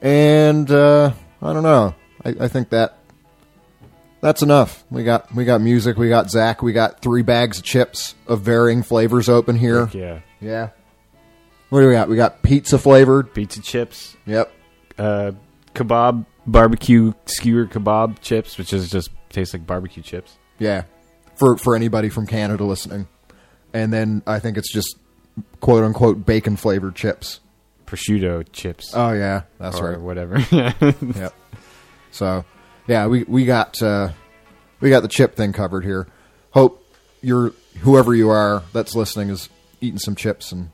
and 0.00 0.70
uh, 0.70 1.12
I 1.42 1.52
don't 1.52 1.62
know. 1.62 1.94
I, 2.24 2.34
I 2.44 2.48
think 2.48 2.70
that 2.70 2.98
that's 4.20 4.42
enough. 4.42 4.84
We 4.90 5.04
got 5.04 5.34
we 5.34 5.44
got 5.44 5.60
music. 5.60 5.96
We 5.96 6.08
got 6.08 6.30
Zach. 6.30 6.62
We 6.62 6.72
got 6.72 7.00
three 7.00 7.22
bags 7.22 7.58
of 7.58 7.64
chips 7.64 8.14
of 8.26 8.40
varying 8.40 8.82
flavors 8.82 9.28
open 9.28 9.56
here. 9.56 9.86
Heck 9.86 9.94
yeah. 9.94 10.20
Yeah. 10.40 10.70
What 11.70 11.80
do 11.80 11.88
we 11.88 11.92
got? 11.94 12.08
We 12.08 12.16
got 12.16 12.42
pizza 12.42 12.78
flavored. 12.78 13.34
Pizza 13.34 13.60
chips. 13.60 14.16
Yep. 14.26 14.52
Uh, 14.96 15.32
kebab 15.74 16.24
barbecue 16.46 17.12
skewer 17.26 17.66
kebab 17.66 18.20
chips, 18.20 18.56
which 18.58 18.72
is 18.72 18.90
just 18.90 19.10
tastes 19.30 19.52
like 19.54 19.66
barbecue 19.66 20.02
chips. 20.02 20.38
Yeah. 20.58 20.84
For 21.36 21.56
for 21.58 21.74
anybody 21.74 22.08
from 22.10 22.26
Canada 22.26 22.64
listening. 22.64 23.08
And 23.72 23.92
then 23.92 24.22
I 24.26 24.38
think 24.38 24.56
it's 24.56 24.72
just 24.72 24.96
quote 25.60 25.82
unquote 25.84 26.24
bacon 26.24 26.56
flavored 26.56 26.94
chips. 26.94 27.40
Prosciutto 27.86 28.46
chips. 28.52 28.92
Oh 28.94 29.12
yeah, 29.12 29.42
that's 29.58 29.78
Or 29.80 29.90
right. 29.90 30.00
whatever. 30.00 30.38
yep. 31.18 31.34
So, 32.14 32.44
yeah, 32.86 33.08
we 33.08 33.24
we 33.24 33.44
got 33.44 33.82
uh, 33.82 34.10
we 34.80 34.88
got 34.88 35.00
the 35.00 35.08
chip 35.08 35.34
thing 35.34 35.52
covered 35.52 35.84
here. 35.84 36.06
Hope 36.52 36.80
you're 37.20 37.52
whoever 37.80 38.14
you 38.14 38.28
are 38.28 38.62
that's 38.72 38.94
listening 38.94 39.30
is 39.30 39.48
eating 39.80 39.98
some 39.98 40.14
chips 40.14 40.52
and 40.52 40.70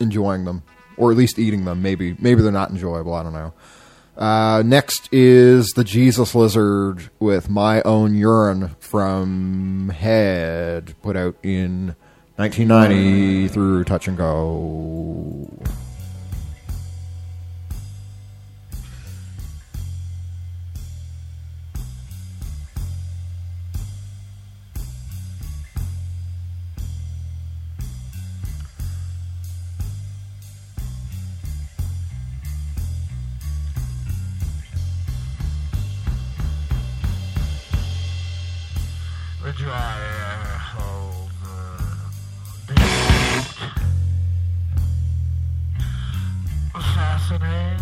enjoying 0.00 0.44
them, 0.44 0.64
or 0.96 1.12
at 1.12 1.16
least 1.16 1.38
eating 1.38 1.64
them. 1.64 1.80
Maybe 1.80 2.16
maybe 2.18 2.42
they're 2.42 2.50
not 2.50 2.70
enjoyable. 2.70 3.14
I 3.14 3.22
don't 3.22 3.32
know. 3.32 3.52
Uh, 4.16 4.62
next 4.66 5.08
is 5.12 5.68
the 5.70 5.84
Jesus 5.84 6.34
Lizard 6.34 7.08
with 7.20 7.48
My 7.48 7.80
Own 7.82 8.14
Urine 8.14 8.74
from 8.80 9.90
Head, 9.90 10.94
put 11.02 11.16
out 11.16 11.36
in 11.44 11.94
1990 12.34 13.48
through 13.48 13.84
Touch 13.84 14.08
and 14.08 14.18
Go. 14.18 15.48
listening. 47.30 47.79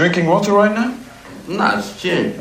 drinking 0.00 0.24
water 0.24 0.54
right 0.54 0.72
now? 0.72 0.94
No, 1.46 1.76
it's 1.76 2.00
gin. 2.00 2.32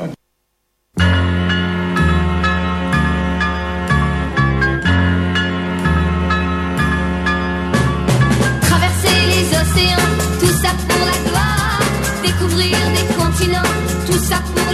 Traverser 8.62 9.20
les 9.34 9.46
océans, 9.62 10.10
tout 10.40 10.56
ça 10.64 10.72
pour 10.88 11.06
la 11.06 11.18
gloire. 11.28 11.82
Découvrir 12.24 12.78
des 12.96 13.14
continents, 13.22 13.74
tout 14.08 14.14
ça 14.14 14.38
pour 14.56 14.69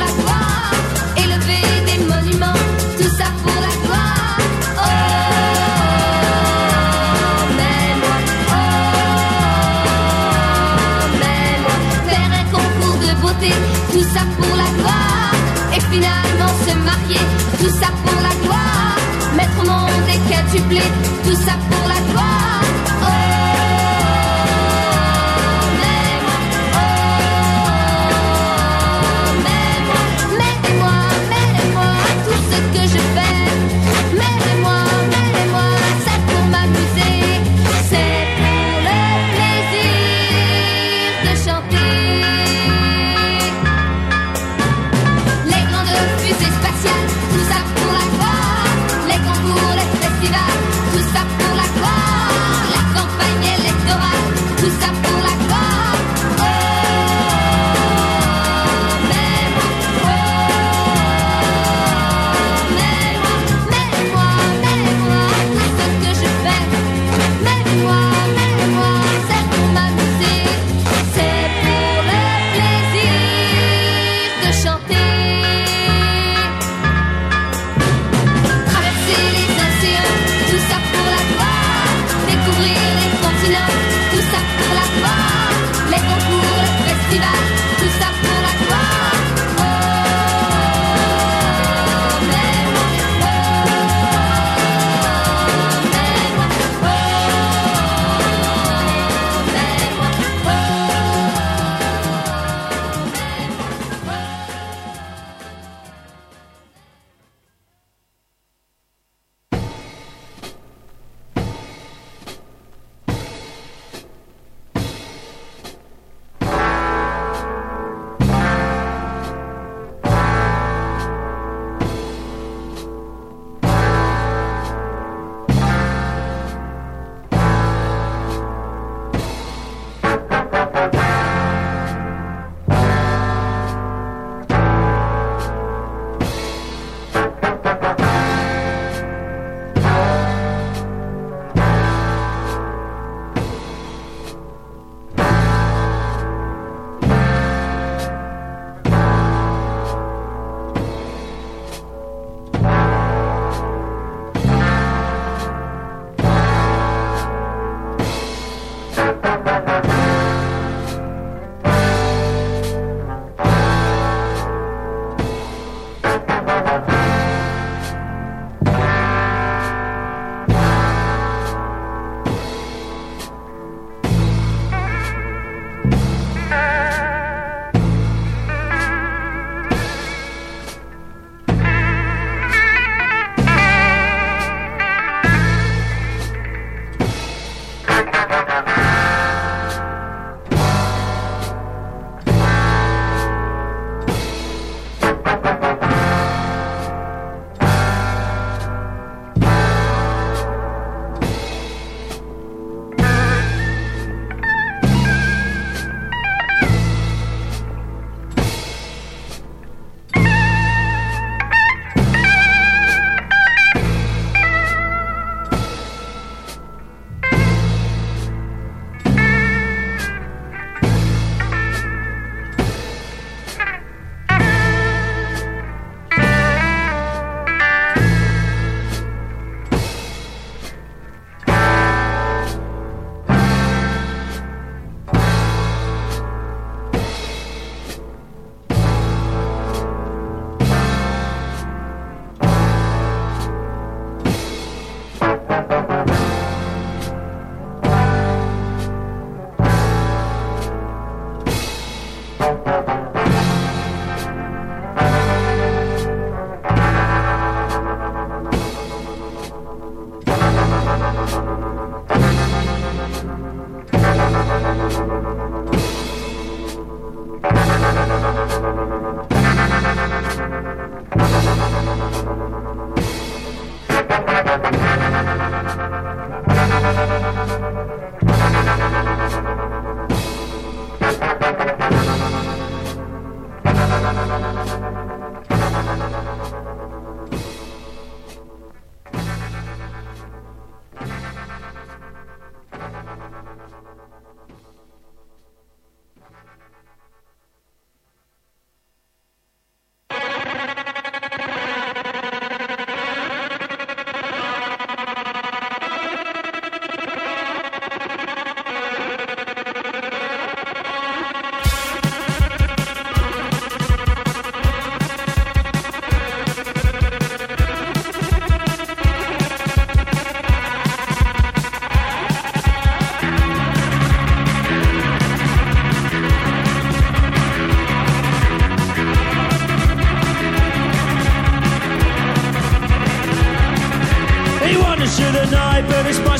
tout 20.57 21.35
ça 21.35 21.53
pour 21.69 21.87
la 21.87 22.11
gloire. 22.11 22.54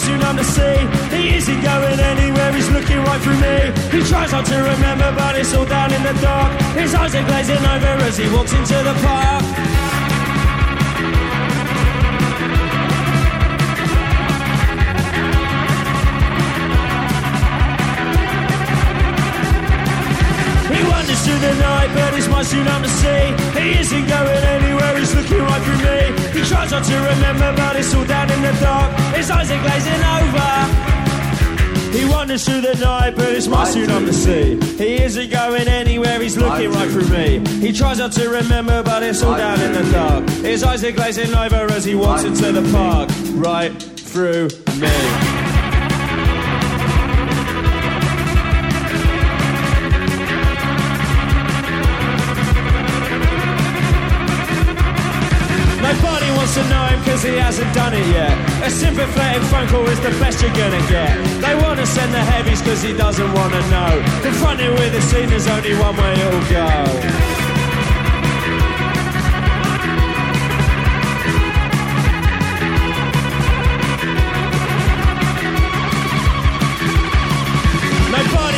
Tsunami 0.06 0.46
sea. 0.56 0.80
He 1.16 1.36
isn't 1.38 1.62
going 1.62 2.00
anywhere, 2.00 2.52
he's 2.54 2.70
looking 2.70 3.02
right 3.08 3.22
through 3.22 3.40
me. 3.42 3.58
He 3.96 4.00
tries 4.10 4.32
not 4.32 4.46
to 4.46 4.58
remember, 4.58 5.10
but 5.18 5.36
it's 5.36 5.54
all 5.56 5.66
down 5.66 5.92
in 5.92 6.04
the 6.04 6.14
dark. 6.22 6.52
His 6.78 6.94
eyes 6.94 7.16
are 7.16 7.26
glazing 7.26 7.66
over 7.74 7.94
as 8.08 8.18
he 8.18 8.30
walks 8.30 8.54
into 8.54 8.78
the 8.90 8.96
park. 9.02 9.44
Through 21.26 21.40
the 21.40 21.54
night, 21.56 21.90
but 21.96 22.14
it's 22.14 22.28
my 22.28 22.44
tsunami 22.44 22.88
sea. 23.02 23.34
He 23.60 23.80
isn't 23.80 24.08
going 24.08 24.44
anywhere, 24.58 24.96
he's 25.00 25.16
looking 25.16 25.40
right 25.40 25.62
through 25.64 25.82
me. 25.88 26.00
He 26.38 26.48
tries 26.48 26.70
not 26.70 26.84
to 26.84 26.96
remember, 27.12 27.52
but 27.56 27.76
it's 27.78 27.96
all 27.96 28.06
down 28.06 28.30
in 28.30 28.42
the 28.44 28.54
dark. 28.62 28.95
His 29.16 29.32
eyes 29.32 29.50
are 29.52 29.62
glazing 29.62 30.04
over. 30.18 30.52
He 31.98 32.04
wanders 32.06 32.44
through 32.46 32.62
the 32.62 32.76
night, 32.76 33.16
but 33.16 33.30
it's 33.30 33.48
my 33.48 33.64
tsunami 33.66 34.14
sea. 34.14 34.60
He 34.78 35.02
isn't 35.02 35.32
going 35.32 35.68
anywhere, 35.68 36.20
he's 36.20 36.36
looking 36.38 36.72
right 36.72 36.90
through 36.92 37.08
me. 37.08 37.40
He 37.66 37.72
tries 37.72 38.00
not 38.00 38.12
to 38.14 38.30
remember, 38.30 38.84
but 38.84 39.02
it's 39.04 39.24
all 39.24 39.38
down 39.38 39.62
in 39.62 39.72
the 39.72 39.84
dark. 39.92 40.30
His 40.44 40.64
eyes 40.64 40.84
are 40.84 40.92
glazing 40.92 41.34
over 41.34 41.72
as 41.72 41.86
he 41.86 41.96
walks 41.96 42.24
into 42.24 42.52
the 42.52 42.70
park. 42.72 43.10
Right 43.36 43.72
through 43.82 44.50
me. 44.80 44.92
Wants 56.36 56.58
to 56.58 56.70
know 56.70 56.86
him 56.86 57.04
cause 57.06 57.24
he 57.24 57.36
hasn't 57.38 57.74
done 57.74 57.94
it 57.96 58.06
yet. 58.08 58.55
A 58.66 58.70
sympathetic 58.72 59.44
phone 59.44 59.68
call 59.68 59.86
is 59.90 60.00
the 60.00 60.10
best 60.18 60.42
you're 60.42 60.50
gonna 60.56 60.82
get. 60.90 61.14
They 61.40 61.54
wanna 61.54 61.86
send 61.86 62.12
the 62.12 62.24
heavies 62.34 62.64
cause 62.64 62.82
he 62.82 62.94
doesn't 62.94 63.32
wanna 63.34 63.62
know. 63.70 64.02
Confronted 64.24 64.72
with 64.72 64.92
the 64.92 65.02
scene, 65.02 65.30
there's 65.30 65.48
only 65.48 65.76
one 65.76 65.96
way 65.96 66.14
it'll 66.14 66.42
go. 66.50 67.26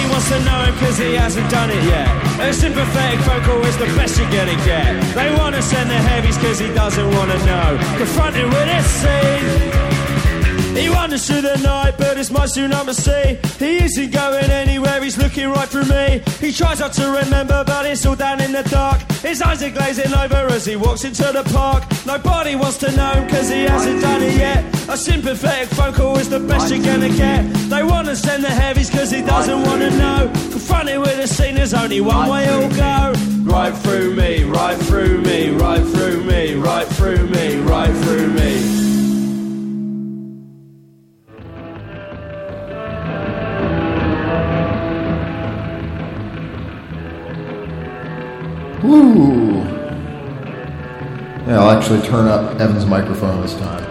Wants 0.10 0.30
to 0.30 0.40
know 0.46 0.64
him 0.64 0.76
cause 0.80 0.98
he 0.98 1.14
hasn't 1.14 1.48
done 1.52 1.70
it 1.70 1.84
yet. 1.84 2.10
A 2.40 2.52
sympathetic 2.52 3.20
call 3.46 3.64
is 3.66 3.78
the 3.78 3.86
best 3.98 4.18
you're 4.18 4.32
gonna 4.32 4.56
get. 4.66 5.00
They 5.14 5.30
wanna 5.36 5.62
send 5.62 5.92
the 5.92 6.00
heavies 6.10 6.38
cause 6.38 6.58
he 6.58 6.74
doesn't 6.74 7.14
wanna 7.14 7.38
know. 7.46 7.78
Confronted 7.98 8.46
with 8.46 8.66
this 8.66 8.88
scene. 9.02 9.67
He 10.78 10.90
wanders 10.90 11.26
through 11.26 11.42
the 11.42 11.58
night, 11.58 11.96
but 11.98 12.20
it's 12.20 12.30
my 12.30 12.46
tsunami 12.46 12.94
sea. 12.94 13.40
He 13.58 13.84
isn't 13.84 14.12
going 14.12 14.52
anywhere, 14.52 15.02
he's 15.02 15.18
looking 15.18 15.50
right 15.50 15.68
through 15.68 15.86
me. 15.86 16.22
He 16.40 16.52
tries 16.52 16.80
not 16.80 16.94
to 16.94 17.06
remember, 17.08 17.64
but 17.66 17.88
it's 17.88 18.06
all 18.06 18.16
down 18.16 18.42
in 18.42 18.52
the 18.52 18.62
dark. 18.62 19.02
His 19.24 19.42
eyes 19.42 19.64
are 19.64 19.72
glazing 19.72 20.14
over 20.14 20.46
as 20.54 20.66
he 20.68 20.76
walks 20.76 21.04
into 21.04 21.24
the 21.34 21.44
park. 21.52 21.84
Nobody 22.06 22.56
wants 22.56 22.78
to 22.78 22.92
know 22.96 23.12
him 23.14 23.28
cause 23.28 23.50
he 23.50 23.64
hasn't 23.64 24.02
done 24.02 24.22
it 24.22 24.36
yet. 24.36 24.64
A 24.88 24.96
sympathetic 24.96 25.70
phone 25.70 25.94
call 25.94 26.16
is 26.18 26.30
the 26.30 26.40
best 26.40 26.72
you're 26.72 26.86
gonna 26.86 27.10
get. 27.10 27.52
They 27.70 27.84
wanna 27.84 28.16
send 28.16 28.44
the 28.44 28.52
heavies 28.52 28.92
cause 28.92 29.10
he 29.10 29.24
doesn't 29.24 29.64
wanna 29.64 29.90
know. 29.90 30.32
Confronted 30.52 31.00
with 31.00 31.18
a 31.18 31.28
scene, 31.28 31.56
there's 31.56 31.74
only 31.74 32.02
one 32.02 32.30
way 32.30 32.44
it'll 32.46 32.70
go. 32.70 33.14
Right 33.52 33.76
through 33.78 34.14
me, 34.14 34.44
right 34.44 34.78
through 34.78 35.22
me, 35.22 35.50
right 35.50 35.84
through 35.84 36.24
me, 36.24 36.54
right 36.54 36.88
through 36.88 37.28
me, 37.30 37.56
right 37.62 37.96
through 38.04 38.28
me. 38.34 38.97
Woo! 48.88 49.56
Yeah, 51.46 51.60
I'll 51.60 51.72
actually 51.72 52.08
turn 52.08 52.28
up 52.28 52.58
Evan's 52.58 52.86
microphone 52.86 53.42
this 53.42 53.54
time. 53.56 53.84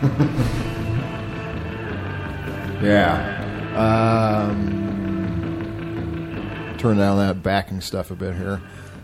yeah. 2.82 3.36
Um, 3.76 4.56
turn 6.78 6.96
down 6.96 7.18
that 7.18 7.44
backing 7.44 7.80
stuff 7.80 8.10
a 8.10 8.16
bit 8.16 8.34
here. 8.34 8.60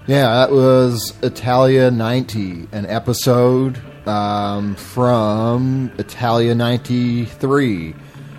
Yeah, 0.09 0.35
that 0.35 0.51
was 0.51 1.13
Italia 1.23 1.93
90, 1.93 2.71
an 2.73 2.87
episode 2.87 3.81
um, 4.09 4.75
from 4.75 5.93
Italia 5.97 6.57
93, 6.57 7.93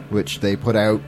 which 0.09 0.41
they 0.41 0.57
put 0.57 0.75
out 0.75 1.01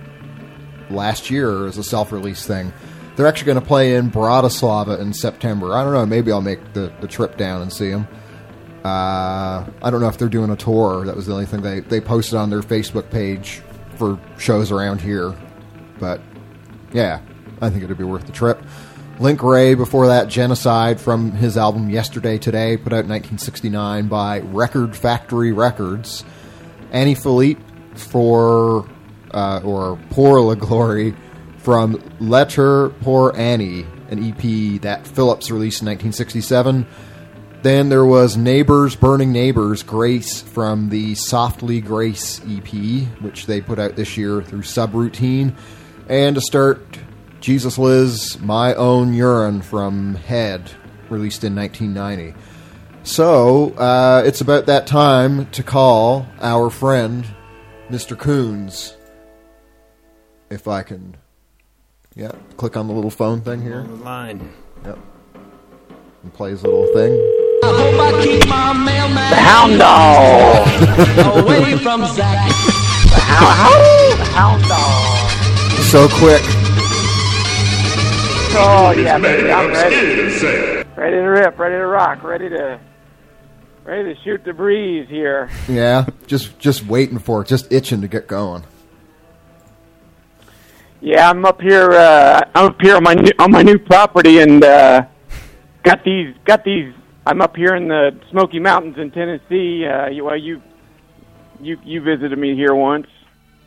last 0.90 1.30
year 1.30 1.68
as 1.68 1.78
a 1.78 1.84
self-release 1.84 2.46
thing. 2.46 2.74
They're 3.16 3.28
actually 3.28 3.48
going 3.48 3.62
to 3.62 3.68
play 3.68 3.96
in 3.96 4.12
Bratislava 4.12 5.00
in 5.00 5.14
September. 5.14 5.74
I 5.74 5.84
don't 5.84 5.94
know. 5.94 6.06
Maybe 6.06 6.32
I'll 6.32 6.42
make 6.42 6.74
the, 6.74 6.94
the 7.02 7.08
trip 7.08 7.38
down 7.38 7.62
and 7.62 7.72
see 7.72 7.90
them. 7.90 8.08
Uh, 8.84 9.66
I 9.84 9.90
don't 9.90 10.00
know 10.00 10.08
if 10.08 10.18
they're 10.18 10.30
doing 10.30 10.50
a 10.50 10.56
tour. 10.56 11.06
That 11.06 11.16
was 11.16 11.26
the 11.26 11.34
only 11.34 11.46
thing 11.46 11.62
they, 11.62 11.82
they 11.82 12.00
posted 12.00 12.36
on 12.36 12.50
their 12.50 12.62
Facebook 12.62 13.10
page 13.10 13.62
for 13.96 14.18
shows 14.38 14.72
around 14.72 15.02
here. 15.02 15.36
But, 16.00 16.22
yeah, 16.94 17.20
I 17.62 17.70
think 17.70 17.84
it'd 17.84 17.98
be 17.98 18.06
worth 18.06 18.26
the 18.26 18.32
trip. 18.32 18.64
Link 19.20 19.44
Wray, 19.44 19.74
before 19.74 20.08
that, 20.08 20.30
Genocide 20.30 21.02
from 21.02 21.34
his 21.34 21.58
album 21.58 21.90
Yesterday 21.90 22.38
Today, 22.38 22.78
put 22.78 22.94
out 22.94 23.04
in 23.04 23.10
1969 23.10 24.08
by 24.08 24.40
Record 24.40 24.96
Factory 24.96 25.52
Records. 25.52 26.24
Annie 26.92 27.16
Philippe 27.16 27.62
for 27.96 28.88
uh, 29.32 29.62
or 29.64 29.98
Pour 30.10 30.42
La 30.42 30.56
Glory 30.56 31.16
from 31.60 32.02
Letter 32.20 32.90
Pour 32.90 33.36
Annie, 33.36 33.86
an 34.10 34.24
EP 34.24 34.82
that 34.82 35.06
Philippe 35.06 35.52
released 35.52 35.82
in 35.82 35.88
1967. 35.88 36.88
Then 37.62 37.90
there 37.90 38.06
was 38.06 38.38
Neighbors 38.38 38.96
Burning 38.96 39.34
Neighbors 39.34 39.84
Grace 39.84 40.42
from 40.42 40.90
the 40.90 41.16
Softly 41.16 41.82
Grace 41.82 42.40
EP, 42.48 42.70
which 43.22 43.46
they 43.46 43.60
put 43.60 43.80
out 43.80 43.96
this 43.96 44.16
year 44.16 44.42
through 44.42 44.62
Subroutine. 44.62 45.56
And 46.08 46.36
to 46.36 46.42
start, 46.42 47.00
Jesus 47.42 47.78
Liz 47.78 48.40
My 48.40 48.74
Own 48.76 49.14
Urine 49.14 49.62
from 49.62 50.16
Head, 50.16 50.72
released 51.10 51.44
in 51.44 51.54
1990. 51.56 52.40
So, 53.04 53.72
uh, 53.72 54.24
it's 54.26 54.42
about 54.42 54.68
that 54.68 54.88
time 54.88 55.48
to 55.52 55.64
call 55.64 56.28
our 56.42 56.70
friend, 56.70 57.26
Mr. 57.90 58.18
Coons 58.18 58.96
if 60.50 60.68
I 60.68 60.84
can, 60.84 61.18
yeah, 62.16 62.32
click 62.58 62.76
on 62.76 62.88
the 62.88 62.93
little 62.93 63.12
phone 63.12 63.41
thing 63.41 63.62
here. 63.62 63.84
Line. 63.84 64.52
Yep. 64.84 64.97
And 66.24 66.34
play 66.34 66.52
his 66.52 66.64
little 66.64 66.86
thing. 66.93 67.14
I 67.64 67.68
hope 67.68 68.00
I 68.00 68.24
keep 68.24 68.47
my 68.47 68.74
mailman. 68.74 69.30
The 69.30 69.36
hound 69.36 69.80
dog. 69.80 71.45
away 71.45 71.78
from 71.78 72.06
Zach. 72.08 72.50
The 73.10 73.20
hound, 73.20 74.20
the 74.20 74.26
hound 74.26 74.64
dog. 74.64 75.30
So 75.84 76.08
quick. 76.10 76.41
Oh 78.52 78.91
yeah, 78.97 79.18
baby, 79.20 79.52
I'm 79.52 79.72
ready. 79.72 80.86
Ready 80.95 81.16
to 81.16 81.22
rip, 81.22 81.58
ready 81.60 81.76
to 81.76 81.86
rock, 81.86 82.24
ready 82.24 82.50
to 82.50 82.80
ready 83.84 84.14
to 84.14 84.22
shoot 84.22 84.43
the 84.43 84.54
breeze 84.54 85.08
here. 85.08 85.50
Yeah, 85.68 86.08
just 86.28 86.58
just 86.60 86.86
waiting 86.86 87.20
for 87.20 87.41
it, 87.41 87.47
just 87.47 87.72
itching 87.72 88.02
to 88.02 88.08
get 88.08 88.28
going. 88.28 88.64
Yeah, 91.02 91.30
I'm 91.30 91.45
up 91.45 91.62
here. 91.62 91.91
Uh, 91.91 92.41
I'm 92.56 92.66
up 92.68 92.82
here 92.82 92.95
on 92.97 93.04
my 93.04 93.14
new, 93.14 93.32
on 93.39 93.52
my 93.52 93.62
new 93.64 93.80
property, 93.80 94.39
and 94.39 94.64
uh, 94.64 95.06
got 95.84 96.04
these 96.04 96.36
got 96.45 96.64
these. 96.64 96.93
I'm 97.26 97.41
up 97.41 97.56
here 97.56 97.76
in 97.76 97.88
the 97.88 98.18
Smoky 98.32 98.60
Mountains 98.60 98.97
in 98.97 99.12
Tennessee. 99.12 99.86
Uh, 99.86 100.08
you, 100.10 100.26
well, 100.26 100.36
you 100.38 100.62
you 101.62 101.78
you 101.84 102.02
visited 102.02 102.38
me 102.38 102.54
here 102.56 102.76
once, 102.76 103.08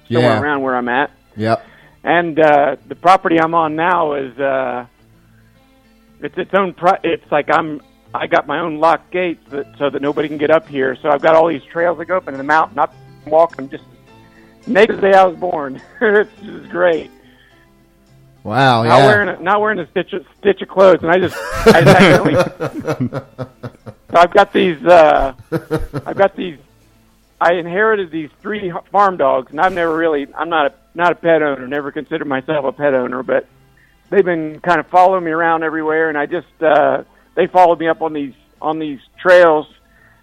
somewhere 0.08 0.32
Yeah. 0.32 0.40
around 0.40 0.62
where 0.62 0.76
I'm 0.76 0.88
at. 0.88 1.10
Yep. 1.36 1.64
And 2.04 2.38
uh, 2.38 2.76
the 2.88 2.96
property 2.96 3.40
I'm 3.40 3.54
on 3.54 3.76
now 3.76 4.12
is 4.14 4.36
uh, 4.38 4.86
it's 6.20 6.36
its 6.36 6.50
own. 6.52 6.74
Pro- 6.74 6.98
it's 7.02 7.30
like 7.30 7.48
I'm. 7.50 7.80
I 8.14 8.26
got 8.26 8.46
my 8.46 8.58
own 8.58 8.78
locked 8.78 9.10
gates 9.10 9.40
that, 9.52 9.64
so 9.78 9.88
that 9.88 10.02
nobody 10.02 10.28
can 10.28 10.36
get 10.36 10.50
up 10.50 10.68
here. 10.68 10.98
So 11.00 11.08
I've 11.08 11.22
got 11.22 11.34
all 11.34 11.48
these 11.48 11.64
trails 11.72 11.96
that 11.96 12.04
go 12.04 12.18
up 12.18 12.28
into 12.28 12.36
the 12.36 12.44
mountain. 12.44 12.78
I'm 12.78 12.90
walking 13.24 13.70
just 13.70 13.84
naked 14.66 14.98
the 14.98 15.00
day 15.00 15.14
I 15.14 15.24
was 15.24 15.38
born. 15.38 15.80
it's 16.02 16.30
just 16.42 16.68
great. 16.68 17.10
Wow, 18.44 18.82
Not 18.82 18.98
yeah. 18.98 19.06
wearing 19.06 19.28
a, 19.28 19.42
not 19.42 19.60
wearing 19.60 19.78
a 19.78 19.88
stitch 19.90 20.12
of, 20.12 20.26
stitch 20.40 20.62
of 20.62 20.68
clothes, 20.68 20.98
and 21.02 21.10
I 21.10 21.18
just 21.18 21.36
I 21.66 21.82
just 21.82 21.96
accidentally. 21.96 22.34
so 24.10 24.16
I've 24.16 24.32
got 24.32 24.52
these. 24.52 24.84
Uh, 24.84 25.34
I've 26.04 26.16
got 26.16 26.34
these. 26.34 26.58
I 27.40 27.54
inherited 27.54 28.10
these 28.10 28.30
three 28.40 28.72
farm 28.90 29.16
dogs, 29.16 29.52
and 29.52 29.60
I've 29.60 29.72
never 29.72 29.96
really. 29.96 30.26
I'm 30.34 30.48
not 30.48 30.66
a 30.66 30.74
not 30.94 31.12
a 31.12 31.14
pet 31.14 31.42
owner. 31.42 31.68
Never 31.68 31.92
considered 31.92 32.26
myself 32.26 32.64
a 32.64 32.72
pet 32.72 32.94
owner, 32.94 33.22
but 33.22 33.46
they've 34.10 34.24
been 34.24 34.58
kind 34.60 34.80
of 34.80 34.88
following 34.88 35.24
me 35.24 35.30
around 35.30 35.62
everywhere, 35.62 36.08
and 36.08 36.18
I 36.18 36.26
just 36.26 36.48
uh, 36.60 37.04
they 37.36 37.46
followed 37.46 37.78
me 37.78 37.86
up 37.86 38.02
on 38.02 38.12
these 38.12 38.34
on 38.60 38.80
these 38.80 38.98
trails, 39.20 39.66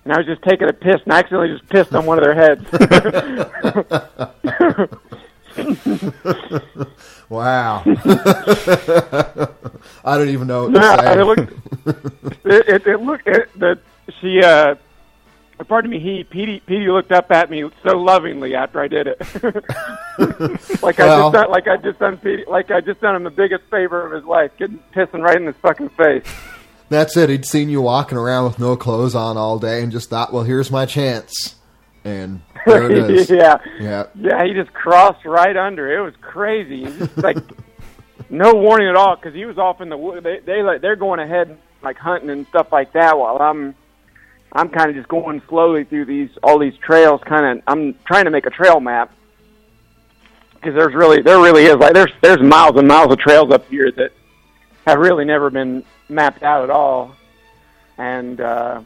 and 0.04 0.12
I 0.12 0.18
was 0.18 0.26
just 0.26 0.42
taking 0.44 0.68
a 0.68 0.74
piss 0.74 1.02
and 1.06 1.14
I 1.14 1.20
accidentally 1.20 1.58
just 1.58 1.70
pissed 1.70 1.94
on 1.96 2.06
one 2.06 2.18
of 2.18 2.26
their 2.26 2.36
heads. 2.36 2.66
wow. 7.30 7.84
I 10.06 10.18
don't 10.18 10.30
even 10.30 10.48
know 10.48 10.68
what 10.70 10.74
Yeah, 10.82 10.96
to 10.96 11.04
say. 11.04 11.20
it 11.20 11.24
looked. 11.26 11.54
It, 12.46 12.68
it, 12.68 12.88
it 12.88 13.02
looked. 13.02 13.28
It, 13.28 13.50
the 13.60 13.80
she. 14.20 14.42
uh 14.42 14.76
Pardon 15.68 15.92
me. 15.92 16.00
He 16.00 16.24
Petey. 16.24 16.62
Petey 16.62 16.88
looked 16.88 17.12
up 17.12 17.30
at 17.32 17.50
me 17.52 17.70
so 17.84 17.98
lovingly 17.98 18.56
after 18.56 18.80
I 18.80 18.88
did 18.88 19.08
it. 19.08 19.20
like 20.82 21.00
I 21.00 21.08
just 21.20 21.34
done, 21.34 21.50
like 21.52 21.68
I 21.68 21.78
just 21.78 22.00
done 22.00 22.18
Petey, 22.18 22.46
like 22.48 22.72
I 22.72 22.80
just 22.82 23.02
done 23.02 23.16
him 23.18 23.24
the 23.24 23.30
biggest 23.30 23.66
favor 23.70 24.06
of 24.06 24.12
his 24.14 24.24
life, 24.24 24.52
getting 24.58 24.80
pissing 24.96 25.22
right 25.22 25.36
in 25.36 25.46
his 25.48 25.56
fucking 25.58 25.90
face. 25.90 26.24
That's 26.90 27.16
it. 27.18 27.30
He'd 27.30 27.46
seen 27.46 27.70
you 27.70 27.82
walking 27.82 28.18
around 28.18 28.46
with 28.46 28.58
no 28.60 28.76
clothes 28.78 29.14
on 29.16 29.38
all 29.38 29.60
day 29.60 29.84
and 29.84 29.92
just 29.92 30.10
thought, 30.10 30.32
well, 30.34 30.44
here's 30.44 30.72
my 30.72 30.86
chance. 30.88 31.56
And 32.10 32.42
there 32.66 32.92
it 32.92 33.10
is. 33.12 33.30
yeah. 33.30 33.58
Yeah. 33.80 34.06
Yeah, 34.16 34.44
he 34.46 34.54
just 34.54 34.74
crossed 34.74 35.24
right 35.26 35.56
under. 35.56 35.92
It 35.96 36.02
was 36.02 36.16
crazy. 36.22 36.86
He 36.86 36.98
just 36.98 37.18
like 37.18 37.38
no 38.30 38.54
warning 38.56 38.88
at 38.88 38.96
all 38.96 39.16
because 39.16 39.34
he 39.34 39.46
was 39.46 39.58
off 39.58 39.80
in 39.82 39.90
the 39.90 39.98
wood. 39.98 40.24
They 40.24 40.40
they 40.40 40.64
like 40.64 40.82
they're 40.82 40.96
going 40.96 41.20
ahead 41.20 41.58
like 41.82 41.98
hunting 41.98 42.30
and 42.30 42.48
stuff 42.48 42.68
like 42.72 42.94
that 42.94 43.18
while 43.18 43.38
I'm 43.38 43.76
I'm 44.52 44.70
kind 44.70 44.90
of 44.90 44.96
just 44.96 45.08
going 45.08 45.42
slowly 45.48 45.84
through 45.84 46.06
these 46.06 46.30
all 46.42 46.58
these 46.58 46.76
trails. 46.78 47.22
Kind 47.26 47.60
of 47.60 47.64
I'm 47.68 47.94
trying 48.06 48.26
to 48.26 48.32
make 48.32 48.46
a 48.46 48.50
trail 48.50 48.80
map 48.80 49.12
because 50.56 50.74
there's 50.76 50.96
really 50.96 51.22
there 51.22 51.40
really 51.40 51.66
is 51.66 51.76
like 51.76 51.94
there's 51.94 52.12
there's 52.22 52.42
miles 52.42 52.76
and 52.78 52.88
miles 52.88 53.12
of 53.12 53.20
trails 53.20 53.52
up 53.52 53.68
here 53.70 53.92
that 53.92 54.12
have 54.88 54.98
really 55.00 55.26
never 55.26 55.50
been 55.50 55.84
mapped 56.10 56.42
out 56.44 56.64
at 56.64 56.70
all, 56.72 57.16
and. 57.98 58.42
uh 58.42 58.82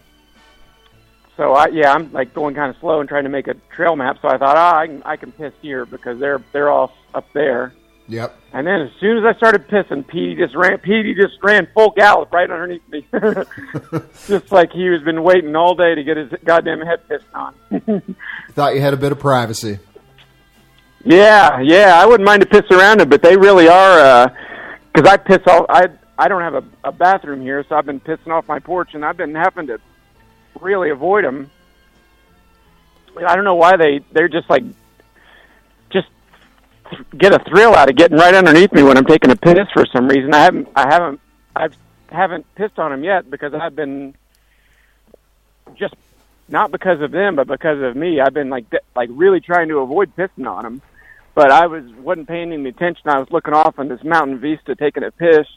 so 1.44 1.52
I 1.52 1.68
yeah, 1.68 1.92
I'm 1.92 2.10
like 2.14 2.34
going 2.34 2.56
kind 2.56 2.74
of 2.74 2.80
slow 2.80 3.02
and 3.02 3.10
trying 3.10 3.26
to 3.26 3.30
make 3.30 3.50
a 3.50 3.56
trail 3.76 3.98
map. 3.98 4.18
So 4.22 4.30
I 4.30 4.38
thought, 4.38 4.56
ah, 4.56 4.78
I 4.78 4.88
can 4.88 5.04
I 5.04 5.18
can 5.18 5.32
piss 5.34 5.52
here 5.62 5.86
because 5.86 6.18
they're 6.18 6.42
they're 6.54 6.70
all 6.70 6.94
up 7.14 7.26
there. 7.34 7.74
Yep. 8.08 8.38
And 8.54 8.66
then 8.66 8.80
as 8.80 8.90
soon 9.02 9.18
as 9.18 9.26
I 9.26 9.36
started 9.38 9.68
pissing, 9.68 10.08
Petey 10.08 10.36
just 10.36 10.56
ran. 10.56 10.78
Petey 10.78 11.14
just 11.14 11.34
ran 11.44 11.68
full 11.74 11.92
gallop 11.92 12.32
right 12.32 12.50
underneath 12.50 12.88
me, 12.90 13.06
just 14.28 14.54
like 14.54 14.72
he 14.72 14.90
was 14.90 15.02
been 15.04 15.22
waiting 15.22 15.54
all 15.58 15.76
day 15.76 15.96
to 15.96 16.04
get 16.04 16.16
his 16.16 16.32
goddamn 16.46 16.80
head 16.80 17.06
pissed 17.10 17.26
on. 17.34 17.54
Thought 18.52 18.76
you 18.76 18.82
had 18.82 18.94
a 18.94 18.98
bit 18.98 19.12
of 19.12 19.20
privacy. 19.20 19.80
yeah, 21.04 21.60
yeah, 21.60 22.00
I 22.02 22.06
wouldn't 22.06 22.26
mind 22.26 22.42
to 22.42 22.48
piss 22.48 22.72
around 22.72 23.02
them, 23.02 23.10
but 23.10 23.22
they 23.22 23.36
really 23.36 23.68
are. 23.68 24.34
Because 24.94 25.12
I 25.12 25.18
piss 25.18 25.46
off. 25.48 25.66
I 25.68 25.88
I 26.18 26.30
don't 26.30 26.42
have 26.42 26.54
a, 26.54 26.64
a 26.86 26.92
bathroom 26.94 27.42
here, 27.42 27.66
so 27.68 27.76
I've 27.76 27.86
been 27.86 28.00
pissing 28.00 28.30
off 28.30 28.48
my 28.48 28.60
porch, 28.60 28.92
and 28.94 29.04
I've 29.04 29.18
been 29.18 29.36
having 29.36 29.68
to 29.68 29.82
really 30.60 30.90
avoid 30.90 31.26
them. 31.26 31.50
I 33.18 33.36
don't 33.36 33.46
know 33.46 33.56
why 33.56 33.78
they 33.78 34.02
they're 34.12 34.28
just 34.28 34.50
like 34.50 34.64
just 35.92 36.08
get 37.18 37.34
a 37.34 37.40
thrill 37.50 37.76
out 37.76 37.90
of 37.90 37.96
getting 37.96 38.18
right 38.18 38.34
underneath 38.34 38.74
me 38.74 38.84
when 38.84 38.98
I'm 38.98 39.06
taking 39.06 39.32
a 39.32 39.36
piss 39.36 39.68
for 39.74 39.86
some 39.86 40.08
reason. 40.08 40.34
I 40.34 40.40
haven't 40.40 40.68
I 40.76 40.92
haven't 40.92 41.20
I 41.56 41.70
haven't 42.10 42.46
pissed 42.56 42.80
on 42.80 42.92
them 42.92 43.04
yet 43.04 43.30
because 43.30 43.54
I've 43.54 43.76
been 43.76 44.16
just 45.76 45.96
not 46.50 46.72
because 46.72 47.02
of 47.02 47.12
them 47.12 47.36
but 47.36 47.48
because 47.48 47.82
of 47.82 47.96
me. 47.96 48.20
I've 48.20 48.34
been 48.34 48.50
like 48.50 48.66
like 48.96 49.10
really 49.12 49.40
trying 49.40 49.68
to 49.70 49.80
avoid 49.80 50.16
pissing 50.16 50.50
on 50.50 50.64
them. 50.64 50.82
But 51.36 51.52
I 51.52 51.68
was 51.68 51.84
wasn't 51.96 52.28
paying 52.28 52.52
any 52.52 52.70
attention. 52.70 53.10
I 53.10 53.18
was 53.18 53.32
looking 53.32 53.54
off 53.54 53.80
on 53.80 53.88
this 53.88 54.04
mountain 54.04 54.40
vista 54.40 54.76
taking 54.76 55.04
a 55.04 55.12
piss, 55.12 55.48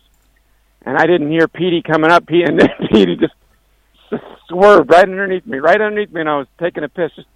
and 0.83 0.97
I 0.97 1.07
didn't 1.07 1.31
hear 1.31 1.49
Petey 1.49 1.83
coming 1.83 2.11
up. 2.11 2.25
He 2.29 2.43
and 2.43 2.59
Petey 2.91 3.17
just 3.17 3.35
swerved 4.49 4.91
right 4.91 5.03
underneath 5.05 5.47
me, 5.47 5.59
right 5.59 5.81
underneath 5.81 6.13
me, 6.13 6.21
and 6.21 6.31
I 6.31 6.39
was 6.39 6.47
taking 6.61 6.85
a 6.85 6.89
piss. 6.89 7.11
Just 7.17 7.29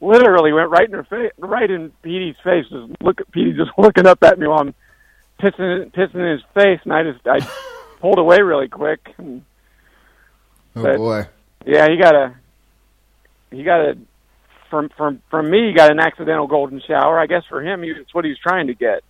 literally 0.00 0.52
went 0.52 0.70
right 0.70 0.86
in 0.88 0.94
her 0.94 1.04
face, 1.04 1.32
right 1.38 1.70
in 1.70 1.90
Petey's 2.02 2.36
face. 2.44 2.64
Just 2.70 2.92
look 3.02 3.20
at 3.20 3.30
Petey, 3.32 3.52
just 3.52 3.70
looking 3.78 4.06
up 4.06 4.22
at 4.22 4.38
me 4.38 4.46
while 4.46 4.60
I'm 4.60 4.74
pissing, 5.40 5.92
pissing 5.92 6.14
in 6.16 6.32
his 6.32 6.42
face, 6.54 6.80
and 6.84 6.92
I 6.92 7.02
just 7.02 7.26
I 7.26 7.40
pulled 8.00 8.18
away 8.18 8.40
really 8.40 8.68
quick. 8.68 9.00
And, 9.18 9.42
Oh 10.76 10.82
But- 10.82 10.96
boy. 10.96 11.26
yeah, 11.66 11.88
he 11.88 11.96
got 11.96 12.14
a, 12.14 12.34
he 13.50 13.64
got 13.64 13.80
a, 13.80 13.98
from 14.70 14.90
from 14.96 15.22
from 15.30 15.50
me, 15.50 15.68
he 15.68 15.72
got 15.74 15.90
an 15.90 15.98
accidental 15.98 16.46
golden 16.46 16.80
shower. 16.86 17.18
I 17.18 17.26
guess 17.26 17.42
for 17.48 17.60
him, 17.62 17.82
he, 17.82 17.88
it's 17.90 18.14
what 18.14 18.24
he 18.24 18.30
was 18.30 18.38
trying 18.38 18.66
to 18.68 18.74
get. 18.74 19.02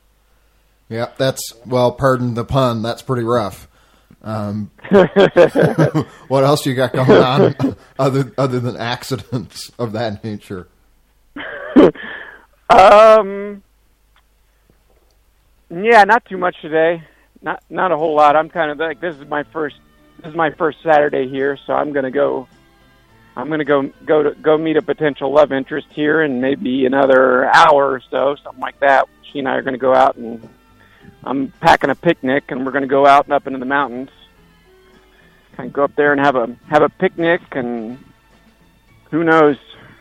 Yeah, 0.88 1.10
that's 1.18 1.52
well. 1.66 1.92
Pardon 1.92 2.32
the 2.34 2.44
pun. 2.46 2.80
That's 2.80 3.02
pretty 3.02 3.24
rough. 3.24 3.67
Um, 4.28 4.70
what 6.28 6.44
else 6.44 6.66
you 6.66 6.74
got 6.74 6.92
going 6.92 7.10
on 7.10 7.76
other 7.98 8.30
other 8.36 8.60
than 8.60 8.76
accidents 8.76 9.70
of 9.78 9.92
that 9.92 10.22
nature? 10.22 10.68
Um. 12.70 13.62
Yeah, 15.70 16.04
not 16.04 16.26
too 16.26 16.36
much 16.36 16.60
today. 16.60 17.02
Not 17.40 17.62
not 17.70 17.92
a 17.92 17.96
whole 17.96 18.14
lot. 18.14 18.36
I'm 18.36 18.50
kind 18.50 18.70
of 18.70 18.76
like 18.76 19.00
this 19.00 19.16
is 19.16 19.26
my 19.26 19.42
first 19.44 19.76
this 20.18 20.28
is 20.28 20.36
my 20.36 20.50
first 20.50 20.82
Saturday 20.82 21.26
here, 21.28 21.58
so 21.66 21.72
I'm 21.72 21.94
gonna 21.94 22.10
go. 22.10 22.46
I'm 23.36 23.48
gonna 23.48 23.64
go 23.64 23.90
go 24.04 24.22
to 24.22 24.32
go 24.32 24.58
meet 24.58 24.76
a 24.76 24.82
potential 24.82 25.32
love 25.32 25.50
interest 25.50 25.86
here 25.92 26.20
in 26.22 26.42
maybe 26.42 26.84
another 26.84 27.46
hour 27.46 27.92
or 27.92 28.02
so, 28.10 28.36
something 28.44 28.60
like 28.60 28.78
that. 28.80 29.08
She 29.32 29.38
and 29.38 29.48
I 29.48 29.54
are 29.54 29.62
gonna 29.62 29.78
go 29.78 29.94
out 29.94 30.16
and 30.16 30.46
I'm 31.24 31.48
packing 31.62 31.88
a 31.88 31.94
picnic, 31.94 32.50
and 32.50 32.66
we're 32.66 32.72
gonna 32.72 32.86
go 32.86 33.06
out 33.06 33.24
and 33.24 33.32
up 33.32 33.46
into 33.46 33.58
the 33.58 33.64
mountains. 33.64 34.10
Of 35.58 35.72
go 35.72 35.84
up 35.84 35.94
there 35.96 36.12
and 36.12 36.20
have 36.20 36.36
a 36.36 36.56
have 36.68 36.82
a 36.82 36.88
picnic, 36.88 37.40
and 37.52 37.98
who 39.10 39.24
knows 39.24 39.56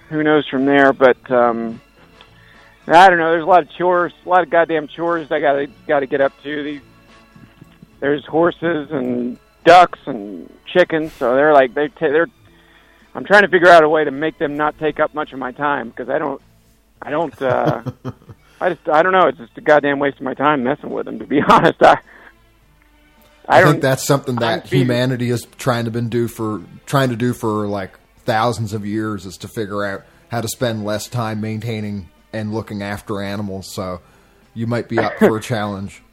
who 0.10 0.24
knows 0.24 0.48
from 0.48 0.66
there, 0.66 0.94
but. 0.94 1.30
um 1.32 1.82
I 2.90 3.10
don't 3.10 3.18
know. 3.18 3.32
There's 3.32 3.44
a 3.44 3.48
lot 3.48 3.64
of 3.64 3.70
chores, 3.72 4.14
a 4.26 4.30
lot 4.30 4.44
of 4.44 4.50
goddamn 4.50 4.88
chores 4.88 5.30
I 5.30 5.42
gotta 5.42 5.68
gotta 5.88 6.06
get 6.06 6.22
up 6.22 6.32
to. 6.44 6.64
These 6.64 6.82
there's 8.00 8.26
horses 8.26 8.90
and 8.92 9.38
ducks 9.66 10.00
and 10.06 10.50
chickens, 10.66 11.12
so 11.12 11.36
they're 11.36 11.54
like 11.54 11.74
they 11.74 11.90
ta- 11.90 12.08
they're. 12.08 12.28
I'm 13.14 13.26
trying 13.26 13.42
to 13.42 13.50
figure 13.50 13.68
out 13.68 13.84
a 13.84 13.90
way 13.90 14.06
to 14.06 14.12
make 14.12 14.38
them 14.38 14.56
not 14.56 14.78
take 14.80 15.02
up 15.02 15.14
much 15.14 15.34
of 15.34 15.40
my 15.40 15.52
time 15.52 15.90
because 15.90 16.08
I 16.08 16.18
don't, 16.20 16.42
I 17.02 17.10
don't, 17.10 17.42
uh, 17.42 17.82
I 18.62 18.70
just 18.70 18.88
I 18.88 19.04
don't 19.04 19.12
know. 19.12 19.28
It's 19.28 19.38
just 19.38 19.58
a 19.58 19.62
goddamn 19.62 20.00
waste 20.00 20.18
of 20.18 20.24
my 20.24 20.34
time 20.36 20.64
messing 20.64 20.92
with 20.92 21.08
them. 21.08 21.20
To 21.20 21.26
be 21.28 21.42
honest, 21.50 21.84
I. 21.84 22.00
I, 23.48 23.62
don't 23.62 23.74
think 23.74 23.82
that's 23.82 24.06
something 24.06 24.36
that 24.38 24.64
I'm 24.64 24.68
humanity 24.68 25.30
is 25.30 25.48
trying 25.58 25.86
to 25.86 25.92
been 25.92 26.10
do 26.10 26.28
for 26.28 26.64
trying 26.86 27.10
to 27.10 27.16
do 27.16 27.34
for 27.34 27.68
like 27.68 27.98
thousands 28.26 28.74
of 28.74 28.86
years 28.86 29.26
is 29.26 29.38
to 29.38 29.48
figure 29.48 29.86
out 29.86 30.04
how 30.30 30.42
to 30.42 30.48
spend 30.48 30.84
less 30.84 31.08
time 31.08 31.40
maintaining 31.40 32.10
and 32.34 32.54
looking 32.54 32.84
after 32.84 33.22
animals. 33.22 33.74
So 33.74 34.02
you 34.54 34.68
might 34.68 34.90
be 34.90 35.00
up 35.00 35.18
for 35.18 35.38
a 35.38 35.42
challenge. 35.42 36.04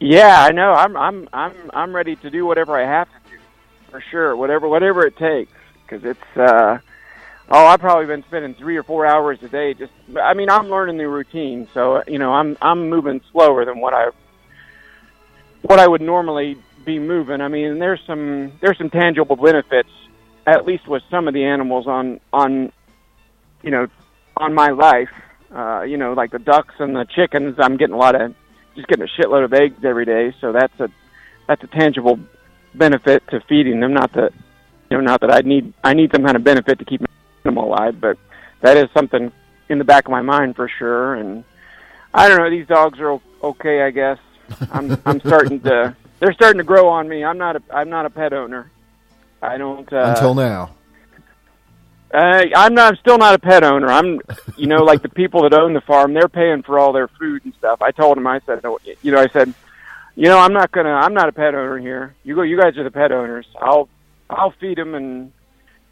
Yeah, 0.00 0.42
I 0.42 0.50
know. 0.50 0.72
I'm 0.72 0.96
I'm 0.96 1.28
I'm 1.32 1.70
I'm 1.72 1.94
ready 1.94 2.16
to 2.16 2.30
do 2.30 2.46
whatever 2.46 2.76
I 2.76 2.86
have 2.86 3.08
to 3.08 3.30
do, 3.30 3.38
for 3.90 4.00
sure. 4.10 4.34
Whatever 4.34 4.66
whatever 4.68 5.06
it 5.06 5.16
takes, 5.16 5.52
because 5.86 6.04
it's. 6.04 6.36
uh 6.36 6.78
Oh, 7.52 7.66
I've 7.66 7.80
probably 7.80 8.06
been 8.06 8.22
spending 8.22 8.54
three 8.54 8.76
or 8.76 8.84
four 8.84 9.04
hours 9.04 9.42
a 9.42 9.48
day. 9.48 9.74
Just, 9.74 9.92
I 10.22 10.34
mean, 10.34 10.48
I'm 10.48 10.68
learning 10.68 10.98
the 10.98 11.08
routine, 11.08 11.66
so 11.74 12.00
you 12.06 12.16
know, 12.16 12.32
I'm 12.32 12.56
I'm 12.62 12.88
moving 12.88 13.20
slower 13.32 13.64
than 13.64 13.80
what 13.80 13.92
I 13.92 14.10
what 15.62 15.78
I 15.78 15.86
would 15.86 16.00
normally 16.00 16.56
be 16.84 16.98
moving. 16.98 17.40
I 17.40 17.48
mean, 17.48 17.78
there's 17.78 18.00
some 18.06 18.52
there's 18.60 18.78
some 18.78 18.90
tangible 18.90 19.36
benefits, 19.36 19.90
at 20.46 20.66
least 20.66 20.88
with 20.88 21.02
some 21.10 21.28
of 21.28 21.34
the 21.34 21.44
animals 21.44 21.86
on 21.86 22.20
on, 22.32 22.72
you 23.62 23.70
know, 23.70 23.88
on 24.36 24.54
my 24.54 24.70
life. 24.70 25.10
Uh, 25.54 25.82
you 25.82 25.96
know, 25.96 26.12
like 26.12 26.30
the 26.30 26.38
ducks 26.38 26.74
and 26.78 26.94
the 26.94 27.04
chickens. 27.04 27.56
I'm 27.58 27.76
getting 27.76 27.94
a 27.94 27.98
lot 27.98 28.14
of 28.14 28.34
just 28.76 28.86
getting 28.86 29.04
a 29.04 29.20
shitload 29.20 29.44
of 29.44 29.52
eggs 29.52 29.84
every 29.84 30.04
day, 30.04 30.34
so 30.40 30.52
that's 30.52 30.78
a 30.78 30.88
that's 31.48 31.62
a 31.64 31.66
tangible 31.66 32.20
benefit 32.74 33.26
to 33.30 33.40
feeding 33.48 33.80
them. 33.80 33.92
Not 33.92 34.12
that 34.12 34.32
you 34.90 34.96
know, 34.96 35.02
not 35.02 35.20
that 35.20 35.32
I 35.32 35.40
need 35.40 35.72
I 35.82 35.94
need 35.94 36.12
some 36.12 36.24
kind 36.24 36.36
of 36.36 36.44
benefit 36.44 36.78
to 36.78 36.84
keep 36.84 37.02
them 37.42 37.56
alive, 37.56 38.00
but 38.00 38.16
that 38.60 38.76
is 38.76 38.88
something 38.94 39.32
in 39.68 39.78
the 39.78 39.84
back 39.84 40.04
of 40.06 40.10
my 40.10 40.22
mind 40.22 40.56
for 40.56 40.68
sure. 40.68 41.14
And 41.14 41.44
I 42.12 42.28
don't 42.28 42.38
know, 42.38 42.50
these 42.50 42.66
dogs 42.66 42.98
are 43.00 43.20
okay, 43.42 43.82
I 43.82 43.90
guess. 43.90 44.18
I'm 44.70 45.00
I'm 45.06 45.20
starting 45.20 45.60
to 45.60 45.96
they're 46.20 46.32
starting 46.34 46.58
to 46.58 46.64
grow 46.64 46.88
on 46.88 47.08
me. 47.08 47.24
I'm 47.24 47.38
not 47.38 47.56
a 47.56 47.62
I'm 47.72 47.88
not 47.88 48.06
a 48.06 48.10
pet 48.10 48.32
owner. 48.32 48.70
I 49.42 49.56
don't 49.56 49.90
uh, 49.92 50.14
Until 50.14 50.34
now. 50.34 50.74
uh, 52.12 52.44
I'm 52.54 52.74
not. 52.74 52.92
I'm 52.92 52.96
still 52.96 53.18
not 53.18 53.34
a 53.34 53.38
pet 53.38 53.64
owner. 53.64 53.88
I'm, 53.88 54.20
you 54.56 54.66
know, 54.66 54.82
like 54.84 55.02
the 55.02 55.08
people 55.08 55.42
that 55.42 55.54
own 55.54 55.72
the 55.72 55.80
farm. 55.80 56.12
They're 56.12 56.28
paying 56.28 56.62
for 56.62 56.78
all 56.78 56.92
their 56.92 57.08
food 57.08 57.44
and 57.44 57.54
stuff. 57.54 57.80
I 57.80 57.90
told 57.90 58.16
them. 58.16 58.26
I 58.26 58.40
said, 58.46 58.62
you 59.02 59.12
know, 59.12 59.20
I 59.20 59.28
said, 59.28 59.54
you 60.14 60.26
know, 60.26 60.38
I'm 60.38 60.52
not 60.52 60.72
gonna. 60.72 60.90
I'm 60.90 61.14
not 61.14 61.28
a 61.28 61.32
pet 61.32 61.54
owner 61.54 61.78
here. 61.78 62.14
You 62.22 62.34
go. 62.34 62.42
You 62.42 62.60
guys 62.60 62.76
are 62.76 62.84
the 62.84 62.90
pet 62.90 63.12
owners. 63.12 63.46
I'll, 63.60 63.88
I'll 64.28 64.52
feed 64.60 64.76
them 64.76 64.94
and 64.94 65.32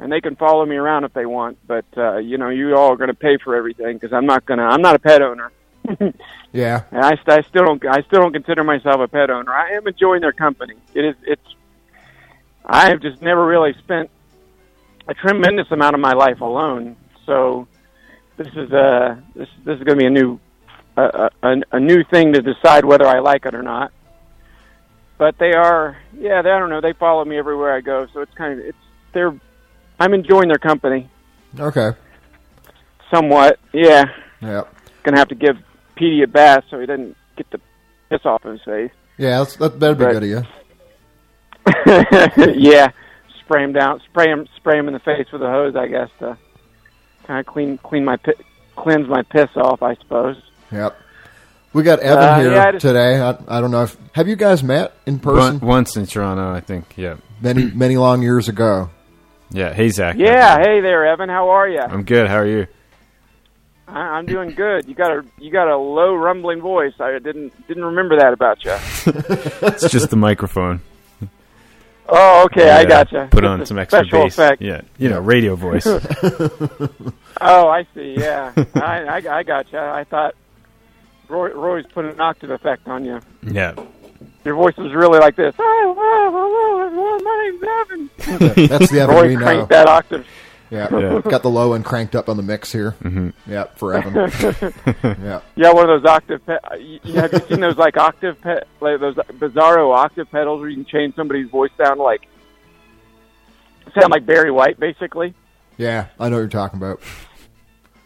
and 0.00 0.12
they 0.12 0.20
can 0.20 0.36
follow 0.36 0.64
me 0.66 0.76
around 0.76 1.04
if 1.04 1.12
they 1.14 1.26
want. 1.26 1.58
But 1.66 1.86
uh, 1.96 2.18
you 2.18 2.36
know, 2.36 2.50
you 2.50 2.76
all 2.76 2.92
are 2.92 2.96
gonna 2.96 3.14
pay 3.14 3.38
for 3.38 3.56
everything 3.56 3.96
because 3.96 4.12
I'm 4.12 4.26
not 4.26 4.44
gonna. 4.44 4.64
I'm 4.64 4.82
not 4.82 4.94
a 4.94 4.98
pet 4.98 5.22
owner. 5.22 5.50
Yeah. 6.52 6.84
And 6.90 7.04
I, 7.04 7.18
I 7.26 7.42
still 7.42 7.64
don't. 7.66 7.86
I 7.86 8.00
still 8.02 8.20
don't 8.22 8.32
consider 8.32 8.64
myself 8.64 9.00
a 9.00 9.06
pet 9.08 9.28
owner. 9.30 9.52
I 9.52 9.72
am 9.72 9.86
enjoying 9.86 10.22
their 10.22 10.32
company. 10.32 10.74
It 10.94 11.04
is. 11.04 11.14
It's. 11.26 11.42
I 12.64 12.88
have 12.88 13.00
just 13.02 13.20
never 13.20 13.44
really 13.44 13.74
spent 13.84 14.08
a 15.06 15.14
tremendous 15.14 15.70
amount 15.70 15.94
of 15.94 16.00
my 16.00 16.12
life 16.14 16.40
alone. 16.40 16.96
So 17.26 17.68
this 18.38 18.48
is 18.48 18.72
a 18.72 19.22
this 19.34 19.48
this 19.64 19.76
is 19.78 19.84
going 19.84 19.98
to 19.98 20.02
be 20.02 20.06
a 20.06 20.10
new 20.10 20.40
a, 20.96 21.30
a, 21.42 21.56
a 21.72 21.80
new 21.80 22.02
thing 22.04 22.32
to 22.32 22.40
decide 22.40 22.84
whether 22.86 23.06
I 23.06 23.18
like 23.20 23.44
it 23.44 23.54
or 23.54 23.62
not. 23.62 23.92
But 25.18 25.36
they 25.38 25.52
are, 25.52 25.98
yeah, 26.16 26.40
they, 26.42 26.50
I 26.50 26.58
don't 26.58 26.70
know. 26.70 26.80
They 26.80 26.92
follow 26.94 27.24
me 27.26 27.36
everywhere 27.38 27.74
I 27.74 27.80
go, 27.82 28.06
so 28.14 28.20
it's 28.22 28.32
kind 28.34 28.58
of 28.58 28.64
it's 28.66 28.78
they're. 29.12 29.38
I'm 30.00 30.14
enjoying 30.14 30.48
their 30.48 30.58
company 30.58 31.10
Okay. 31.58 31.90
somewhat. 33.12 33.58
Yeah, 33.74 34.04
Yeah. 34.40 34.62
gonna 35.02 35.18
have 35.18 35.28
to 35.28 35.34
give 35.34 35.56
Petey 35.98 36.22
a 36.22 36.26
bath 36.26 36.64
so 36.70 36.78
he 36.78 36.86
doesn't 36.86 37.16
get 37.36 37.50
the 37.50 37.60
piss 38.10 38.20
off 38.24 38.42
his 38.44 38.60
face. 38.62 38.90
Yeah, 39.16 39.38
that's, 39.38 39.56
that, 39.56 39.80
that'd 39.80 39.98
be 39.98 40.04
But- 40.04 40.12
good 40.12 40.22
of 40.22 40.28
you. 40.28 40.42
yeah, 42.54 42.90
spray 43.40 43.64
him 43.64 43.72
down, 43.72 44.00
spray 44.08 44.28
him, 44.30 44.46
spray 44.56 44.78
him 44.78 44.86
in 44.88 44.94
the 44.94 45.00
face 45.00 45.26
with 45.32 45.42
a 45.42 45.50
hose, 45.50 45.76
I 45.76 45.86
guess, 45.88 46.08
to 46.20 46.36
kind 47.26 47.40
of 47.40 47.46
clean 47.46 47.78
clean 47.78 48.04
my 48.04 48.16
cleanse 48.76 49.08
my 49.08 49.22
piss 49.22 49.50
off, 49.56 49.82
I 49.82 49.94
suppose. 49.96 50.36
Yep. 50.72 50.96
We 51.74 51.82
got 51.82 51.98
Evan 52.00 52.24
Uh, 52.24 52.38
here 52.40 52.52
yeah, 52.52 52.64
I 52.68 52.72
just- 52.72 52.82
today. 52.86 53.20
I, 53.20 53.36
I 53.48 53.60
don't 53.60 53.70
know 53.70 53.82
if 53.82 53.96
have 54.12 54.28
you 54.28 54.36
guys 54.36 54.62
met 54.62 54.94
in 55.06 55.18
person 55.18 55.60
once 55.60 55.96
in 55.96 56.06
Toronto, 56.06 56.50
I 56.52 56.60
think. 56.60 56.94
Yeah, 56.96 57.16
many 57.42 57.64
many 57.70 57.96
long 57.96 58.22
years 58.22 58.48
ago. 58.48 58.90
yeah. 59.50 59.72
Hey 59.74 59.90
Zach. 59.90 60.16
Yeah, 60.18 60.58
hey 60.58 60.80
there, 60.80 61.06
Evan. 61.06 61.28
How 61.28 61.50
are 61.50 61.68
you? 61.68 61.80
I'm 61.80 62.04
good. 62.04 62.28
How 62.28 62.36
are 62.36 62.46
you? 62.46 62.66
I, 63.88 64.00
I'm 64.00 64.26
doing 64.26 64.50
good. 64.50 64.86
You 64.86 64.94
got 64.94 65.10
a 65.10 65.24
you 65.38 65.50
got 65.50 65.68
a 65.68 65.76
low 65.76 66.14
rumbling 66.14 66.60
voice. 66.60 66.92
I 67.00 67.18
didn't 67.18 67.52
didn't 67.68 67.84
remember 67.84 68.16
that 68.18 68.32
about 68.32 68.64
you. 68.64 68.72
It's 69.68 69.90
just 69.90 70.10
the 70.10 70.16
microphone. 70.16 70.80
Oh, 72.10 72.44
okay, 72.46 72.70
I 72.70 72.80
Yeah, 72.82 72.88
gotcha. 72.88 73.28
Put 73.30 73.44
on 73.44 73.66
some 73.66 73.78
extra 73.78 74.00
special 74.00 74.24
bass. 74.24 74.32
effect. 74.34 74.62
Yeah, 74.62 74.80
you 74.98 75.08
know, 75.08 75.20
radio 75.20 75.56
voice. 75.56 75.86
Oh, 77.40 77.68
I 77.68 77.86
see. 77.94 78.16
Yeah, 78.18 78.52
I, 78.74 79.04
I 79.04 79.38
I 79.38 79.42
gotcha. 79.44 79.78
I 79.78 80.02
thought 80.04 80.34
Roy, 81.28 81.50
Roy's 81.52 81.86
put 81.86 82.04
an 82.04 82.20
octave 82.20 82.50
effect 82.50 82.88
on 82.88 83.04
you. 83.04 83.20
yeah. 83.42 83.74
Your 84.44 84.54
voice 84.56 84.76
was 84.76 84.92
really 84.94 85.18
like 85.20 85.36
this. 85.36 85.54
My 85.58 87.42
name's 87.44 87.62
Evan. 87.62 88.10
That's 88.68 88.90
the 88.90 89.00
Evan 89.00 89.14
Roy 89.14 89.28
we 89.28 89.34
know. 89.36 89.42
cranked 89.42 89.68
that 89.68 89.86
octave. 89.86 90.26
Yeah. 90.70 90.88
Yeah. 90.98 91.20
Got 91.22 91.42
the 91.42 91.50
low 91.50 91.72
and 91.72 91.84
cranked 91.84 92.14
up 92.14 92.28
on 92.28 92.36
the 92.36 92.42
mix 92.42 92.70
here. 92.72 92.92
Mhm. 93.02 93.32
Yeah, 93.46 93.64
for 93.76 93.94
Evan. 93.94 94.14
yeah. 95.22 95.40
Yeah, 95.56 95.72
one 95.72 95.88
of 95.88 96.02
those 96.02 96.10
octave. 96.10 96.44
Pe- 96.44 96.58
you, 96.80 97.00
you- 97.04 97.14
have 97.20 97.32
you 97.32 97.40
seen 97.48 97.60
those 97.60 97.76
like 97.76 97.96
octave, 97.96 98.40
pe- 98.42 98.60
like 98.80 99.00
those 99.00 99.14
bizarro 99.16 99.96
octave 99.96 100.30
pedals 100.30 100.60
where 100.60 100.68
you 100.68 100.76
can 100.76 100.84
change 100.84 101.14
somebody's 101.16 101.48
voice 101.50 101.70
down 101.78 101.96
to 101.96 102.02
like 102.02 102.26
sound 103.98 104.10
like 104.10 104.26
Barry 104.26 104.50
White, 104.50 104.78
basically. 104.78 105.34
Yeah, 105.78 106.06
I 106.20 106.28
know 106.28 106.36
what 106.36 106.40
you're 106.40 106.48
talking 106.48 106.78
about. 106.78 107.00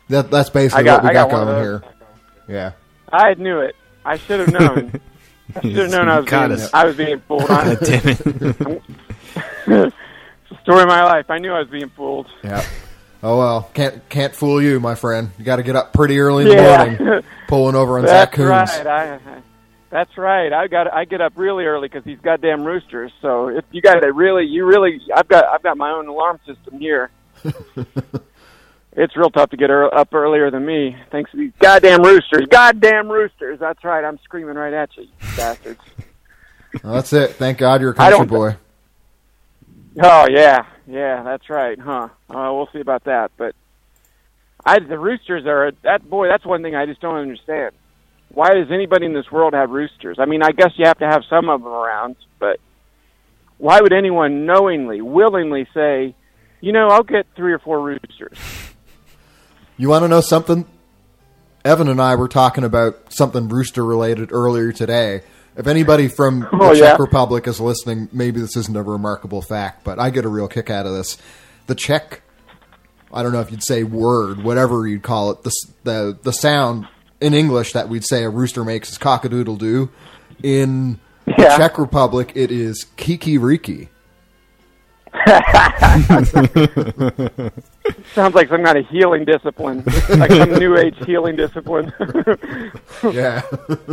That 0.09 0.31
that's 0.31 0.51
basically 0.51 0.85
got- 0.85 1.03
what 1.03 1.05
we 1.05 1.11
I 1.11 1.13
got, 1.15 1.31
got 1.31 1.45
going 1.47 1.63
here. 1.63 1.83
Yeah. 2.49 2.73
I 3.13 3.35
knew 3.35 3.61
it. 3.61 3.75
I 4.05 4.17
should 4.19 4.41
have 4.41 4.53
known. 4.53 5.01
I 5.57 5.61
should 5.61 5.77
have 5.77 5.91
known 5.91 6.09
I 6.09 6.19
was 6.21 6.31
being, 6.31 6.53
us. 6.53 6.71
I 6.73 6.85
was 6.87 6.97
being 6.97 7.21
fooled 7.21 7.43
on. 7.51 7.75
God 7.75 7.79
damn 7.81 8.09
it. 9.67 9.95
Story 10.63 10.83
of 10.83 10.89
my 10.89 11.05
life. 11.05 11.27
I 11.29 11.39
knew 11.39 11.53
I 11.53 11.61
was 11.61 11.69
being 11.69 11.91
fooled. 11.97 12.27
Yeah. 12.43 12.65
Oh 13.23 13.39
well, 13.39 13.71
can't 13.75 14.09
can't 14.09 14.35
fool 14.35 14.61
you, 14.61 14.81
my 14.81 14.95
friend. 14.97 15.31
You 15.39 15.45
got 15.45 15.57
to 15.57 15.63
get 15.63 15.77
up 15.77 15.93
pretty 15.93 16.19
early 16.19 16.43
in 16.45 16.49
the 16.57 16.62
Yeah. 16.62 16.97
morning, 16.99 17.24
pulling 17.49 17.77
over 17.77 17.99
on 17.99 18.07
Zach 18.07 18.31
That's 18.31 18.36
Coons. 18.36 18.49
right. 18.49 18.86
I, 18.86 19.15
I, 19.15 19.43
that's 19.91 20.19
right. 20.19 20.53
I 20.53 20.66
got. 20.66 20.93
I 20.93 21.05
get 21.05 21.20
up 21.20 21.35
really 21.36 21.65
early 21.65 21.86
because 21.89 22.03
these 22.05 22.19
goddamn 22.23 22.65
roosters. 22.65 23.12
So 23.20 23.49
if 23.49 23.65
you 23.70 23.81
got 23.82 24.01
to 24.01 24.12
really, 24.12 24.45
you 24.47 24.65
really, 24.66 25.01
I've 25.15 25.28
got, 25.28 25.45
I've 25.45 25.62
got 25.62 25.77
my 25.77 25.91
own 25.91 26.09
alarm 26.09 26.41
system 26.47 26.81
here. 26.81 27.11
it's 28.95 29.16
real 29.16 29.31
tough 29.31 29.51
to 29.51 29.57
get 29.57 29.70
up 29.70 30.12
earlier 30.15 30.51
than 30.51 30.65
me, 30.66 30.97
thanks 31.11 31.31
to 31.32 31.36
these 31.36 31.53
goddamn 31.61 32.03
roosters. 32.03 32.47
Goddamn 32.51 33.09
roosters. 33.09 33.59
That's 33.61 33.82
right. 33.85 34.05
I'm 34.05 34.19
screaming 34.24 34.55
right 34.57 34.73
at 34.73 34.91
you, 34.97 35.05
you 35.05 35.09
bastards. 35.36 35.81
Well, 36.82 36.95
that's 36.95 37.12
it. 37.12 37.32
Thank 37.32 37.59
God 37.59 37.81
you're 37.82 37.91
a 37.91 37.95
country 37.95 38.27
boy. 38.27 38.57
Oh 40.01 40.27
yeah, 40.31 40.64
yeah, 40.86 41.23
that's 41.23 41.51
right, 41.51 41.78
huh? 41.78 42.09
Uh, 42.31 42.52
we'll 42.52 42.69
see 42.73 42.81
about 42.81 43.05
that. 43.05 43.31
But 43.36 43.55
I, 44.64 44.78
the 44.78 44.98
roosters 44.98 45.44
are 45.47 45.73
that 45.82 46.09
boy. 46.09 46.28
That's 46.28 46.47
one 46.47 46.62
thing 46.62 46.74
I 46.74 46.86
just 46.86 47.01
don't 47.01 47.16
understand. 47.16 47.74
Why 48.31 48.55
does 48.55 48.69
anybody 48.70 49.06
in 49.06 49.12
this 49.12 49.31
world 49.31 49.52
have 49.52 49.70
roosters? 49.70 50.16
I 50.19 50.24
mean, 50.24 50.43
I 50.43 50.52
guess 50.52 50.70
you 50.77 50.86
have 50.86 50.98
to 50.98 51.06
have 51.06 51.23
some 51.28 51.51
of 51.51 51.62
them 51.62 51.73
around, 51.73 52.16
but 52.39 52.59
why 53.59 53.81
would 53.81 53.93
anyone 53.93 54.47
knowingly, 54.47 55.02
willingly 55.02 55.69
say, 55.74 56.14
you 56.60 56.73
know, 56.73 56.89
I'll 56.89 57.02
get 57.02 57.27
three 57.36 57.52
or 57.52 57.59
four 57.59 57.81
roosters? 57.81 58.39
You 59.78 59.89
want 59.89 60.05
to 60.05 60.09
know 60.09 60.20
something? 60.20 60.66
Evan 61.64 61.89
and 61.89 62.01
I 62.01 62.14
were 62.14 62.28
talking 62.28 62.62
about 62.62 63.12
something 63.12 63.48
rooster 63.48 63.85
related 63.85 64.31
earlier 64.31 64.70
today. 64.70 65.23
If 65.57 65.66
anybody 65.66 66.09
from 66.09 66.49
oh, 66.53 66.59
the 66.59 66.65
Oh, 66.65 66.74
Czech 66.74 66.83
yeah? 66.83 66.97
Republic 66.99 67.47
is 67.47 67.61
listening, 67.61 68.09
maybe 68.12 68.41
this 68.41 68.57
isn't 68.57 68.77
a 68.77 68.83
remarkable 68.83 69.43
fact, 69.43 69.85
but 69.85 69.99
I 69.99 70.11
get 70.11 70.24
a 70.24 70.29
real 70.29 70.49
kick 70.49 70.70
out 70.70 70.87
of 70.87 70.93
this. 70.95 71.19
The 71.66 71.74
Czech, 71.74 72.23
I 73.12 73.23
don't 73.23 73.33
know 73.33 73.41
if 73.41 73.51
you'd 73.51 73.62
say 73.65 73.85
word, 73.85 74.43
whatever 74.43 74.87
you'd 74.87 75.03
call 75.03 75.31
it, 75.31 75.43
the 75.43 75.53
the 75.85 76.19
the 76.23 76.33
sound 76.33 76.89
in 77.20 77.35
English 77.35 77.73
that 77.74 77.89
we'd 77.89 78.05
say 78.05 78.24
a 78.24 78.31
rooster 78.31 78.65
makes 78.65 78.91
is 78.91 78.99
cockadoodle 78.99 79.59
doo. 79.59 79.91
In 80.43 80.99
the 81.27 81.55
Czech 81.57 81.79
Republic, 81.79 82.33
it 82.35 82.51
is 82.51 82.85
kiki 82.97 83.39
riki. 83.39 83.89
Sounds 88.15 88.35
like 88.35 88.49
some 88.49 88.65
kind 88.65 88.79
of 88.79 88.89
healing 88.89 89.24
discipline, 89.27 89.85
like 90.09 90.31
some 90.31 90.55
new 90.55 90.77
age 90.77 90.97
healing 91.07 91.37
discipline. 91.37 91.93
Yeah. 93.12 93.43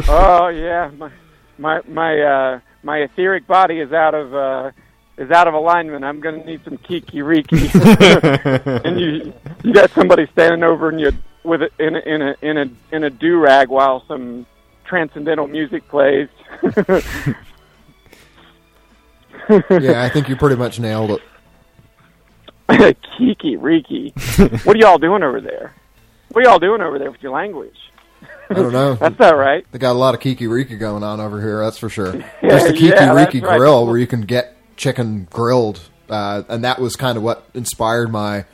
oh 0.07 0.47
yeah, 0.49 0.91
my 0.97 1.09
my 1.59 1.81
my 1.87 2.19
uh, 2.19 2.59
my 2.83 2.99
etheric 2.99 3.45
body 3.45 3.79
is 3.79 3.91
out 3.91 4.15
of 4.15 4.33
uh, 4.33 4.71
is 5.17 5.29
out 5.31 5.47
of 5.47 5.53
alignment. 5.53 6.03
I'm 6.05 6.19
going 6.21 6.39
to 6.39 6.45
need 6.45 6.63
some 6.63 6.77
kiki 6.77 7.21
riki. 7.21 7.69
and 7.73 8.99
you 8.99 9.33
you 9.63 9.73
got 9.73 9.91
somebody 9.91 10.25
standing 10.31 10.63
over 10.63 10.89
and 10.89 10.99
you 10.99 11.11
with 11.43 11.61
it 11.61 11.73
in 11.77 11.95
a, 11.95 11.99
in 11.99 12.21
a 12.21 12.35
in 12.41 12.57
a 12.57 12.95
in 12.95 13.03
a 13.03 13.09
do 13.09 13.37
rag 13.37 13.69
while 13.69 14.03
some 14.07 14.45
transcendental 14.85 15.47
music 15.47 15.87
plays. 15.89 16.29
yeah, 19.69 20.03
I 20.03 20.09
think 20.09 20.29
you 20.29 20.35
pretty 20.35 20.55
much 20.55 20.79
nailed 20.79 21.11
it. 21.11 22.97
kiki 23.17 23.57
riki. 23.57 24.13
What 24.63 24.75
are 24.75 24.79
y'all 24.79 24.97
doing 24.97 25.23
over 25.23 25.41
there? 25.41 25.75
What 26.31 26.45
are 26.45 26.49
y'all 26.49 26.59
doing 26.59 26.81
over 26.81 26.99
there 26.99 27.11
with 27.11 27.21
your 27.21 27.33
language? 27.33 27.77
I 28.49 28.53
don't 28.53 28.73
know. 28.73 28.95
That's 28.99 29.19
not 29.19 29.37
right. 29.37 29.65
They 29.71 29.79
got 29.79 29.91
a 29.91 29.99
lot 29.99 30.15
of 30.15 30.21
Kiki 30.21 30.47
Riki 30.47 30.77
going 30.77 31.03
on 31.03 31.19
over 31.19 31.39
here, 31.39 31.63
that's 31.63 31.77
for 31.77 31.89
sure. 31.89 32.11
There's 32.41 32.63
the 32.63 32.73
Kiki 32.73 32.87
yeah, 32.87 33.13
Riki 33.13 33.41
right. 33.41 33.57
Grill 33.57 33.85
where 33.85 33.97
you 33.97 34.07
can 34.07 34.21
get 34.21 34.55
chicken 34.75 35.27
grilled, 35.31 35.81
uh, 36.09 36.43
and 36.49 36.63
that 36.63 36.79
was 36.79 36.95
kind 36.95 37.17
of 37.17 37.23
what 37.23 37.47
inspired 37.53 38.11
my 38.11 38.45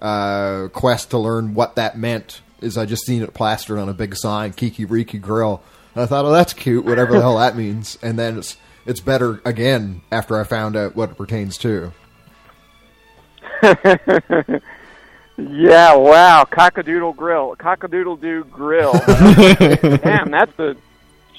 uh, 0.00 0.68
quest 0.72 1.10
to 1.10 1.18
learn 1.18 1.54
what 1.54 1.76
that 1.76 1.98
meant. 1.98 2.40
Is 2.60 2.78
I 2.78 2.86
just 2.86 3.04
seen 3.04 3.22
it 3.22 3.34
plastered 3.34 3.78
on 3.78 3.88
a 3.88 3.94
big 3.94 4.14
sign, 4.16 4.52
Kiki 4.52 4.84
Riki 4.84 5.18
Grill. 5.18 5.62
And 5.94 6.02
I 6.02 6.06
thought, 6.06 6.24
oh, 6.24 6.32
that's 6.32 6.52
cute, 6.52 6.84
whatever 6.84 7.12
the 7.12 7.20
hell 7.20 7.38
that 7.38 7.56
means. 7.56 7.98
And 8.02 8.18
then 8.18 8.38
it's 8.38 8.56
it's 8.86 9.00
better 9.00 9.40
again 9.44 10.02
after 10.10 10.40
I 10.40 10.44
found 10.44 10.76
out 10.76 10.96
what 10.96 11.10
it 11.10 11.16
pertains 11.16 11.58
to. 11.58 11.92
Yeah, 15.38 15.94
wow, 15.96 16.44
cockadoodle 16.50 17.16
grill, 17.16 17.56
cockadoodle 17.56 18.20
doo 18.20 18.44
grill. 18.44 18.92
Damn, 19.98 20.30
that's 20.30 20.56
a 20.58 20.76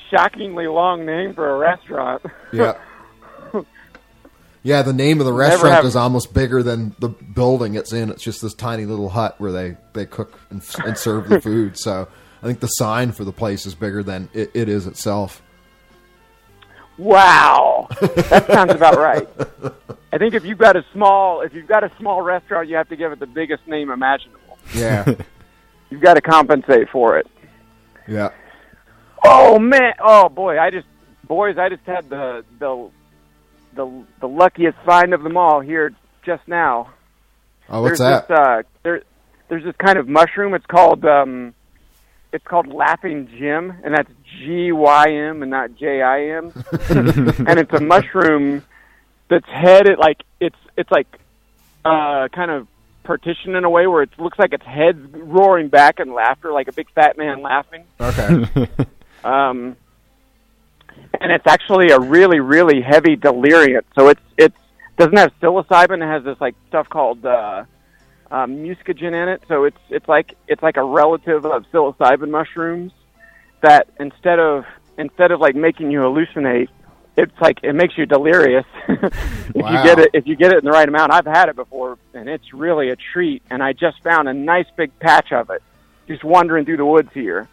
shockingly 0.09 0.67
long 0.67 1.05
name 1.05 1.33
for 1.33 1.49
a 1.55 1.57
restaurant. 1.57 2.23
Yeah. 2.51 2.73
Yeah, 4.65 4.81
the 4.81 4.93
name 4.93 5.19
of 5.19 5.25
the 5.25 5.33
restaurant 5.33 5.75
have- 5.75 5.85
is 5.85 5.97
almost 5.97 6.33
bigger 6.33 6.63
than 6.63 6.95
the 6.97 7.09
building 7.09 7.75
it's 7.75 7.91
in. 7.91 8.09
It's 8.09 8.23
just 8.23 8.41
this 8.41 8.53
tiny 8.53 8.85
little 8.85 9.09
hut 9.09 9.35
where 9.37 9.51
they, 9.51 9.75
they 9.91 10.05
cook 10.05 10.39
and, 10.49 10.63
and 10.85 10.97
serve 10.97 11.27
the 11.27 11.41
food. 11.49 11.77
So 11.77 12.07
I 12.41 12.45
think 12.45 12.61
the 12.61 12.67
sign 12.67 13.11
for 13.11 13.25
the 13.25 13.33
place 13.33 13.65
is 13.65 13.75
bigger 13.75 14.03
than 14.03 14.29
it, 14.33 14.51
it 14.53 14.69
is 14.69 14.87
itself. 14.87 15.41
Wow, 16.97 17.87
that 17.99 18.47
sounds 18.47 18.71
about 18.73 18.97
right. 18.97 19.27
I 20.13 20.17
think 20.19 20.35
if 20.35 20.45
you've 20.45 20.59
got 20.59 20.75
a 20.75 20.85
small, 20.93 21.41
if 21.41 21.53
you've 21.53 21.67
got 21.67 21.83
a 21.83 21.91
small 21.97 22.21
restaurant, 22.21 22.69
you 22.69 22.75
have 22.75 22.89
to 22.89 22.95
give 22.95 23.11
it 23.11 23.19
the 23.19 23.25
biggest 23.25 23.67
name 23.67 23.89
imaginable. 23.89 24.59
Yeah. 24.75 25.05
You've 25.89 26.01
got 26.01 26.15
to 26.15 26.21
compensate 26.21 26.89
for 26.89 27.17
it. 27.19 27.27
yeah. 28.07 28.29
Oh 29.23 29.57
man! 29.59 29.93
Oh 29.99 30.27
boy! 30.29 30.59
I 30.59 30.69
just 30.69 30.87
boys, 31.27 31.57
I 31.57 31.69
just 31.69 31.83
had 31.85 32.09
the 32.09 32.43
the 32.59 32.89
the 33.75 34.03
the 34.19 34.27
luckiest 34.27 34.77
find 34.85 35.13
of 35.13 35.23
them 35.23 35.37
all 35.37 35.61
here 35.61 35.93
just 36.25 36.47
now. 36.47 36.91
Oh, 37.69 37.81
what's 37.81 37.99
there's 37.99 38.27
that? 38.27 38.27
This, 38.27 38.37
uh, 38.37 38.61
there, 38.83 39.03
there's 39.49 39.63
this 39.63 39.75
kind 39.77 39.97
of 39.97 40.07
mushroom. 40.07 40.53
It's 40.53 40.65
called 40.65 41.05
um, 41.05 41.53
it's 42.31 42.45
called 42.45 42.67
Laughing 42.67 43.27
Gym, 43.37 43.73
and 43.83 43.93
that's 43.95 44.11
G 44.37 44.71
Y 44.71 45.11
M 45.11 45.41
and 45.41 45.51
not 45.51 45.75
J 45.75 46.01
I 46.01 46.37
M. 46.37 46.51
and 46.89 47.59
it's 47.59 47.73
a 47.73 47.79
mushroom 47.79 48.63
that's 49.29 49.47
headed 49.47 49.97
like 49.97 50.23
it's 50.39 50.55
it's 50.77 50.91
like 50.91 51.07
uh, 51.85 52.27
kind 52.29 52.51
of 52.51 52.67
partitioned 53.03 53.55
in 53.55 53.63
a 53.63 53.69
way 53.69 53.87
where 53.87 54.03
it 54.03 54.09
looks 54.17 54.39
like 54.39 54.53
its 54.53 54.65
head's 54.65 54.99
roaring 55.13 55.67
back 55.67 55.99
in 55.99 56.13
laughter, 56.13 56.51
like 56.51 56.67
a 56.67 56.71
big 56.71 56.89
fat 56.91 57.17
man 57.17 57.41
laughing. 57.41 57.83
Okay. 57.99 58.67
Um, 59.23 59.77
and 61.21 61.31
it's 61.31 61.47
actually 61.47 61.91
a 61.91 61.99
really, 61.99 62.41
really 62.41 62.81
heavy 62.81 63.15
delirium. 63.15 63.83
So 63.97 64.09
it's 64.09 64.21
it's 64.37 64.57
doesn't 64.97 65.17
have 65.17 65.31
psilocybin. 65.41 66.03
It 66.03 66.07
has 66.07 66.23
this 66.23 66.39
like 66.41 66.55
stuff 66.67 66.89
called 66.89 67.25
uh, 67.25 67.63
um, 68.29 68.57
muscogen 68.57 69.13
in 69.13 69.29
it. 69.29 69.41
So 69.47 69.63
it's 69.63 69.77
it's 69.89 70.07
like 70.07 70.35
it's 70.47 70.61
like 70.61 70.77
a 70.77 70.83
relative 70.83 71.45
of 71.45 71.65
psilocybin 71.71 72.29
mushrooms 72.29 72.91
that 73.63 73.87
instead 73.99 74.39
of 74.39 74.65
instead 74.97 75.31
of 75.31 75.39
like 75.39 75.55
making 75.55 75.89
you 75.91 75.99
hallucinate, 76.01 76.69
it's 77.17 77.33
like 77.41 77.57
it 77.63 77.73
makes 77.73 77.97
you 77.97 78.05
delirious 78.05 78.65
if 78.87 79.55
Wow. 79.55 79.71
you 79.71 79.83
get 79.83 79.99
it 79.99 80.09
if 80.13 80.27
you 80.27 80.35
get 80.35 80.51
it 80.53 80.59
in 80.59 80.65
the 80.65 80.71
right 80.71 80.87
amount. 80.87 81.11
I've 81.11 81.25
had 81.25 81.49
it 81.49 81.55
before, 81.55 81.97
and 82.13 82.29
it's 82.29 82.53
really 82.53 82.89
a 82.89 82.95
treat. 82.95 83.41
And 83.49 83.61
I 83.63 83.73
just 83.73 84.01
found 84.03 84.29
a 84.29 84.33
nice 84.33 84.67
big 84.77 84.97
patch 84.99 85.31
of 85.31 85.49
it, 85.49 85.61
just 86.07 86.23
wandering 86.23 86.65
through 86.65 86.77
the 86.77 86.85
woods 86.85 87.09
here. 87.13 87.49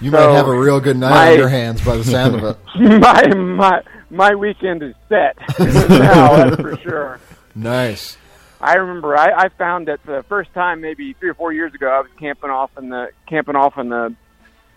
You 0.00 0.10
So, 0.10 0.16
might 0.18 0.34
have 0.36 0.48
a 0.48 0.56
real 0.58 0.80
good 0.80 0.96
night 0.96 1.10
my- 1.10 1.32
on 1.32 1.38
your 1.38 1.48
hands 1.48 1.84
by 1.84 1.96
the 1.96 2.04
sound 2.04 2.34
of 2.34 2.44
it. 2.44 2.56
my 3.00 3.26
my 3.34 3.82
my 4.10 4.34
weekend 4.34 4.82
is 4.82 4.94
set 5.08 5.36
now. 5.58 6.36
That's 6.36 6.60
for 6.60 6.76
sure. 6.78 7.20
Nice. 7.54 8.16
I 8.60 8.74
remember 8.74 9.16
I, 9.16 9.32
I 9.32 9.48
found 9.48 9.88
it 9.88 10.00
for 10.04 10.16
the 10.16 10.22
first 10.22 10.52
time 10.54 10.80
maybe 10.80 11.12
three 11.14 11.28
or 11.30 11.34
four 11.34 11.52
years 11.52 11.74
ago. 11.74 11.88
I 11.88 12.00
was 12.00 12.10
camping 12.18 12.50
off 12.50 12.70
in 12.78 12.88
the 12.90 13.10
camping 13.28 13.56
off 13.56 13.76
in 13.76 13.88
the 13.88 14.14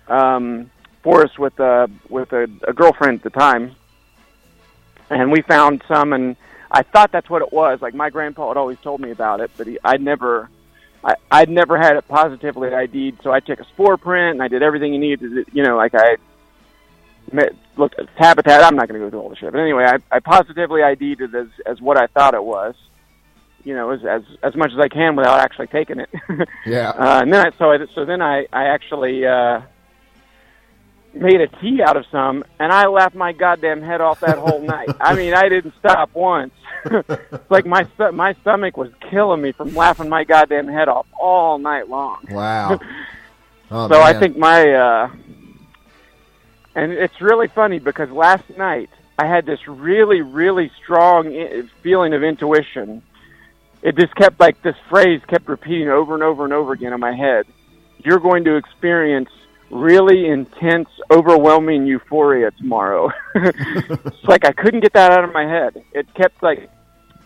um, 0.08 0.70
forest 1.04 1.38
with 1.38 1.60
a 1.60 1.90
with 2.10 2.32
a, 2.34 2.50
a 2.68 2.74
girlfriend 2.74 3.20
at 3.20 3.24
the 3.24 3.40
time, 3.40 3.76
and 5.10 5.32
we 5.32 5.42
found 5.42 5.84
some. 5.88 6.14
And 6.14 6.36
I 6.72 6.84
thought 6.84 7.12
that's 7.12 7.30
what 7.30 7.42
it 7.42 7.54
was. 7.54 7.82
Like 7.82 7.94
my 7.94 8.10
grandpa 8.10 8.50
had 8.50 8.58
always 8.58 8.80
told 8.80 9.02
me 9.02 9.12
about 9.12 9.40
it, 9.40 9.52
but 9.58 9.68
he, 9.68 9.78
I'd 9.84 10.02
never. 10.02 10.50
I, 11.04 11.14
I'd 11.30 11.50
never 11.50 11.78
had 11.78 11.98
it 11.98 12.08
positively 12.08 12.74
ID'd, 12.74 13.22
so 13.22 13.32
I 13.32 13.40
took 13.40 13.60
a 13.60 13.66
spore 13.66 13.96
print 13.96 14.34
and 14.34 14.42
I 14.42 14.48
did 14.48 14.64
everything 14.64 14.92
you 14.92 15.00
needed. 15.00 15.20
To, 15.20 15.46
you 15.54 15.62
know, 15.62 15.78
like 15.78 15.94
I 15.94 16.18
looked 17.78 18.00
at 18.00 18.10
habitat. 18.16 18.64
I'm 18.64 18.76
not 18.76 18.88
going 18.88 19.00
to 19.00 19.06
go 19.06 19.10
through 19.12 19.20
all 19.20 19.30
the 19.30 19.36
shit, 19.36 19.52
but 19.52 19.60
anyway, 19.60 19.86
I, 19.86 19.98
I 20.16 20.20
positively 20.20 20.82
ID'd 20.82 21.22
it 21.22 21.36
as 21.36 21.48
as 21.66 21.82
what 21.82 21.98
I 21.98 22.08
thought 22.08 22.34
it 22.34 22.44
was. 22.44 22.76
You 23.64 23.76
know, 23.76 23.92
as 23.92 24.04
as 24.04 24.24
as 24.44 24.56
much 24.56 24.72
as 24.74 24.80
I 24.80 24.88
can 24.88 25.16
without 25.16 25.40
actually 25.40 25.68
taking 25.68 26.00
it. 26.00 26.10
Yeah. 26.66 26.90
Uh, 26.90 27.22
and 27.22 27.32
then 27.32 27.46
I, 27.46 27.52
so 27.58 27.72
I, 27.72 27.78
so 27.94 28.06
then 28.06 28.22
I 28.22 28.48
I 28.52 28.66
actually 28.66 29.26
uh, 29.26 29.62
made 31.16 31.42
a 31.42 31.48
tea 31.48 31.82
out 31.82 31.98
of 31.98 32.06
some, 32.12 32.44
and 32.60 32.72
I 32.72 32.88
laughed 32.88 33.16
my 33.16 33.32
goddamn 33.32 33.82
head 33.82 34.02
off 34.02 34.20
that 34.20 34.38
whole 34.38 34.62
night. 34.62 34.90
I 35.00 35.16
mean, 35.16 35.34
I 35.34 35.50
didn't 35.50 35.74
stop 35.80 36.14
once. 36.14 36.54
it's 36.86 37.10
like 37.50 37.66
my 37.66 37.88
my 38.12 38.34
stomach 38.42 38.78
was 38.78 38.92
killing 39.10 39.42
me 39.42 39.52
from 39.52 39.74
laughing 39.76 40.10
my 40.10 40.24
goddamn 40.24 40.68
head 40.68 40.88
off 40.88 41.08
all 41.20 41.58
night 41.58 41.90
long. 41.90 42.26
Wow. 42.30 42.80
Oh, 43.72 43.90
so 43.90 44.00
I 44.00 44.14
think 44.14 44.38
my 44.38 44.70
uh 44.74 45.10
and 46.76 46.92
it's 46.92 47.20
really 47.20 47.48
funny 47.48 47.80
because 47.80 48.12
last 48.12 48.44
night 48.58 48.92
I 49.18 49.26
had 49.26 49.48
this 49.48 49.68
really 49.68 50.22
really 50.22 50.70
strong 50.84 51.28
i- 51.36 51.64
feeling 51.82 52.14
of 52.14 52.24
intuition. 52.24 53.02
It 53.82 53.96
just 53.98 54.14
kept 54.14 54.40
like 54.40 54.62
this 54.62 54.76
phrase 54.88 55.20
kept 55.28 55.48
repeating 55.48 55.90
over 55.90 56.14
and 56.14 56.22
over 56.22 56.44
and 56.44 56.54
over 56.54 56.74
again 56.74 56.94
in 56.94 57.00
my 57.00 57.14
head. 57.16 57.48
You're 58.04 58.20
going 58.20 58.44
to 58.44 58.56
experience 58.56 59.30
really 59.70 60.28
intense, 60.28 60.90
overwhelming 61.12 61.86
euphoria 61.86 62.52
tomorrow. 62.52 63.12
it's 63.36 64.24
like 64.24 64.46
I 64.46 64.52
couldn't 64.52 64.82
get 64.82 64.94
that 64.94 65.12
out 65.12 65.24
of 65.24 65.34
my 65.34 65.46
head. 65.46 65.84
It 65.94 66.14
kept 66.14 66.42
like 66.44 66.70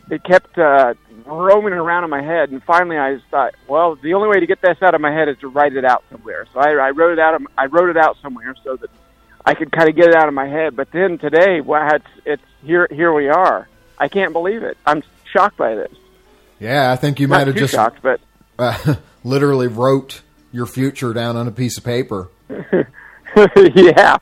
it 0.09 0.23
kept 0.23 0.57
uh, 0.57 0.95
roaming 1.25 1.73
around 1.73 2.03
in 2.03 2.09
my 2.09 2.21
head, 2.21 2.49
and 2.49 2.63
finally 2.63 2.97
I 2.97 3.15
just 3.15 3.27
thought, 3.29 3.53
well, 3.67 3.95
the 3.95 4.13
only 4.13 4.27
way 4.27 4.39
to 4.39 4.47
get 4.47 4.61
this 4.61 4.77
out 4.81 4.95
of 4.95 5.01
my 5.01 5.11
head 5.11 5.29
is 5.29 5.37
to 5.39 5.47
write 5.47 5.75
it 5.75 5.85
out 5.85 6.03
somewhere. 6.11 6.45
So 6.53 6.59
I, 6.59 6.71
I 6.71 6.89
wrote 6.91 7.13
it 7.13 7.19
out. 7.19 7.35
Of, 7.35 7.47
I 7.57 7.65
wrote 7.65 7.89
it 7.89 7.97
out 7.97 8.17
somewhere 8.21 8.55
so 8.63 8.75
that 8.77 8.89
I 9.45 9.53
could 9.53 9.71
kind 9.71 9.89
of 9.89 9.95
get 9.95 10.07
it 10.09 10.15
out 10.15 10.27
of 10.27 10.33
my 10.33 10.47
head. 10.47 10.75
But 10.75 10.91
then 10.91 11.17
today, 11.17 11.61
well, 11.61 11.87
it's, 11.93 12.05
it's 12.25 12.43
here. 12.63 12.87
Here 12.89 13.13
we 13.13 13.29
are. 13.29 13.67
I 13.97 14.07
can't 14.07 14.33
believe 14.33 14.63
it. 14.63 14.77
I'm 14.85 15.03
shocked 15.31 15.57
by 15.57 15.75
this. 15.75 15.91
Yeah, 16.59 16.91
I 16.91 16.95
think 16.95 17.19
you 17.19 17.27
Not 17.27 17.37
might 17.37 17.47
have 17.47 17.55
just 17.55 17.73
shocked, 17.73 17.99
but 18.01 18.19
uh, 18.57 18.95
literally 19.23 19.67
wrote 19.67 20.21
your 20.51 20.65
future 20.65 21.13
down 21.13 21.35
on 21.35 21.47
a 21.47 21.51
piece 21.51 21.77
of 21.77 21.83
paper. 21.83 22.29
yeah, 22.49 24.17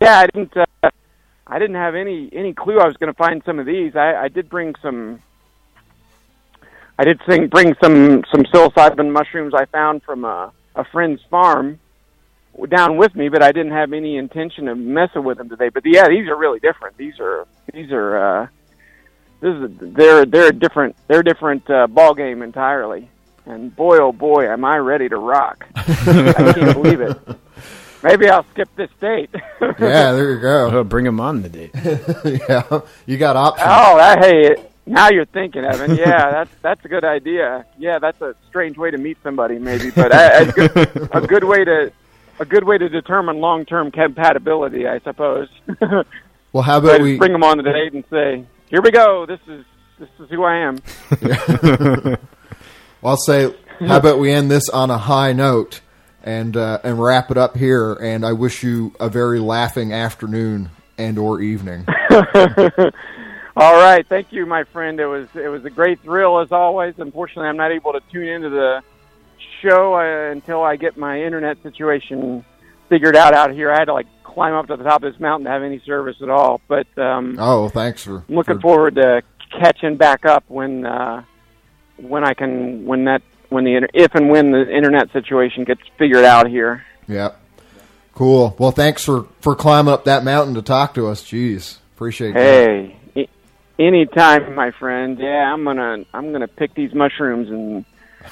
yeah. 0.00 0.18
I 0.18 0.26
didn't. 0.26 0.56
Uh, 0.56 0.90
I 1.46 1.58
didn't 1.58 1.76
have 1.76 1.94
any 1.94 2.28
any 2.32 2.52
clue 2.52 2.78
I 2.78 2.86
was 2.86 2.96
going 2.96 3.12
to 3.12 3.16
find 3.16 3.42
some 3.44 3.58
of 3.58 3.66
these. 3.66 3.96
I, 3.96 4.14
I 4.14 4.28
did 4.28 4.48
bring 4.48 4.74
some. 4.82 5.22
I 6.98 7.04
did 7.04 7.20
bring 7.50 7.74
some 7.82 8.24
some 8.30 8.42
psilocybin 8.44 9.12
mushrooms 9.12 9.54
I 9.54 9.64
found 9.66 10.02
from 10.02 10.24
a, 10.24 10.52
a 10.74 10.84
friend's 10.84 11.22
farm 11.30 11.78
down 12.68 12.96
with 12.96 13.14
me, 13.14 13.28
but 13.28 13.42
I 13.42 13.52
didn't 13.52 13.72
have 13.72 13.92
any 13.92 14.16
intention 14.16 14.68
of 14.68 14.76
messing 14.76 15.24
with 15.24 15.38
them 15.38 15.48
today. 15.48 15.68
But 15.68 15.84
yeah, 15.86 16.08
these 16.08 16.28
are 16.28 16.36
really 16.36 16.58
different. 16.58 16.96
These 16.96 17.20
are 17.20 17.46
these 17.72 17.92
are 17.92 18.18
uh, 18.18 18.46
this 19.40 19.54
is 19.54 19.70
they're 19.80 20.26
they're 20.26 20.48
a 20.48 20.52
different 20.52 20.96
they're 21.06 21.20
a 21.20 21.24
different 21.24 21.68
uh, 21.70 21.86
ball 21.86 22.14
game 22.14 22.42
entirely. 22.42 23.08
And 23.48 23.74
boy, 23.74 23.96
oh 23.96 24.12
boy, 24.12 24.46
am 24.46 24.62
I 24.62 24.76
ready 24.76 25.08
to 25.08 25.16
rock! 25.16 25.66
I 25.74 26.52
can't 26.54 26.74
believe 26.74 27.00
it. 27.00 27.16
Maybe 28.02 28.28
I'll 28.28 28.44
skip 28.52 28.68
this 28.76 28.90
date. 29.00 29.30
Yeah, 29.80 30.12
there 30.12 30.34
you 30.34 30.40
go. 30.40 30.70
Oh, 30.78 30.84
bring 30.84 31.06
him 31.06 31.18
on 31.18 31.42
the 31.42 31.48
date. 31.48 31.70
yeah, 31.74 32.80
you 33.06 33.16
got 33.16 33.36
options. 33.36 33.66
Oh, 33.70 33.96
that, 33.96 34.24
hey, 34.24 34.56
now 34.86 35.08
you're 35.08 35.24
thinking, 35.24 35.64
Evan. 35.64 35.96
Yeah, 35.96 36.30
that's 36.30 36.50
that's 36.60 36.84
a 36.84 36.88
good 36.88 37.04
idea. 37.04 37.64
Yeah, 37.78 37.98
that's 37.98 38.20
a 38.20 38.34
strange 38.48 38.76
way 38.76 38.90
to 38.90 38.98
meet 38.98 39.16
somebody, 39.22 39.58
maybe, 39.58 39.90
but 39.90 40.14
a, 40.14 40.42
a, 40.42 40.52
good, 40.52 41.08
a 41.12 41.20
good 41.26 41.44
way 41.44 41.64
to 41.64 41.92
a 42.38 42.44
good 42.44 42.64
way 42.64 42.76
to 42.76 42.88
determine 42.88 43.38
long 43.40 43.64
term 43.64 43.90
compatibility, 43.90 44.86
I 44.86 44.98
suppose. 45.00 45.48
Well, 46.52 46.62
how 46.62 46.78
about 46.78 47.00
we? 47.00 47.18
bring 47.18 47.32
them 47.32 47.44
on 47.44 47.58
the 47.58 47.62
date 47.62 47.92
and 47.92 48.04
say, 48.10 48.44
"Here 48.68 48.80
we 48.82 48.90
go. 48.90 49.26
This 49.26 49.40
is 49.46 49.64
this 49.98 50.08
is 50.18 50.30
who 50.30 50.44
I 50.44 50.56
am." 50.58 52.18
Well, 53.02 53.12
I'll 53.12 53.16
say, 53.16 53.54
how 53.80 53.98
about 53.98 54.18
we 54.18 54.30
end 54.32 54.50
this 54.50 54.68
on 54.68 54.90
a 54.90 54.98
high 54.98 55.32
note 55.32 55.80
and 56.24 56.56
uh, 56.56 56.80
and 56.82 57.00
wrap 57.02 57.30
it 57.30 57.36
up 57.38 57.56
here? 57.56 57.92
And 57.94 58.24
I 58.26 58.32
wish 58.32 58.62
you 58.62 58.92
a 58.98 59.08
very 59.08 59.38
laughing 59.38 59.92
afternoon 59.92 60.70
and 60.98 61.18
or 61.18 61.40
evening. 61.40 61.86
All 63.56 63.74
right, 63.74 64.06
thank 64.08 64.32
you, 64.32 64.46
my 64.46 64.62
friend. 64.64 65.00
It 65.00 65.06
was 65.06 65.28
it 65.34 65.48
was 65.48 65.64
a 65.64 65.70
great 65.70 66.00
thrill 66.02 66.38
as 66.40 66.52
always. 66.52 66.94
Unfortunately, 66.98 67.48
I'm 67.48 67.56
not 67.56 67.72
able 67.72 67.92
to 67.92 68.00
tune 68.12 68.28
into 68.28 68.50
the 68.50 68.82
show 69.62 69.94
uh, 69.94 70.30
until 70.30 70.62
I 70.62 70.76
get 70.76 70.96
my 70.96 71.20
internet 71.22 71.60
situation 71.64 72.44
figured 72.88 73.16
out 73.16 73.34
out 73.34 73.52
here. 73.52 73.72
I 73.72 73.78
had 73.78 73.86
to 73.86 73.94
like 73.94 74.06
climb 74.22 74.54
up 74.54 74.68
to 74.68 74.76
the 74.76 74.84
top 74.84 75.02
of 75.02 75.12
this 75.12 75.20
mountain 75.20 75.46
to 75.46 75.50
have 75.50 75.64
any 75.64 75.80
service 75.80 76.16
at 76.22 76.28
all. 76.30 76.60
But 76.68 76.86
um, 76.98 77.36
Oh, 77.40 77.68
thanks 77.68 78.04
for. 78.04 78.24
I'm 78.28 78.34
looking 78.36 78.56
for- 78.56 78.60
forward 78.60 78.94
to 78.96 79.22
catching 79.60 79.96
back 79.96 80.24
up 80.24 80.44
when 80.46 80.86
uh, 80.86 81.24
when 81.98 82.24
I 82.24 82.34
can 82.34 82.84
when 82.86 83.04
that 83.04 83.22
when 83.48 83.64
the 83.64 83.88
if 83.94 84.14
and 84.14 84.28
when 84.30 84.50
the 84.52 84.74
internet 84.74 85.12
situation 85.12 85.64
gets 85.64 85.80
figured 85.98 86.24
out 86.24 86.48
here. 86.48 86.84
Yeah. 87.06 87.30
Cool. 88.14 88.56
Well, 88.58 88.72
thanks 88.72 89.04
for 89.04 89.26
for 89.40 89.54
climbing 89.54 89.92
up 89.92 90.04
that 90.04 90.24
mountain 90.24 90.54
to 90.54 90.62
talk 90.62 90.94
to 90.94 91.06
us. 91.06 91.22
Jeez, 91.22 91.78
appreciate 91.94 92.32
that. 92.34 92.40
Hey, 92.40 92.96
a- 93.16 93.28
anytime, 93.82 94.54
my 94.56 94.72
friend. 94.72 95.18
Yeah, 95.18 95.52
I'm 95.52 95.64
gonna 95.64 96.04
I'm 96.12 96.32
gonna 96.32 96.48
pick 96.48 96.74
these 96.74 96.92
mushrooms 96.94 97.48
and 97.48 97.84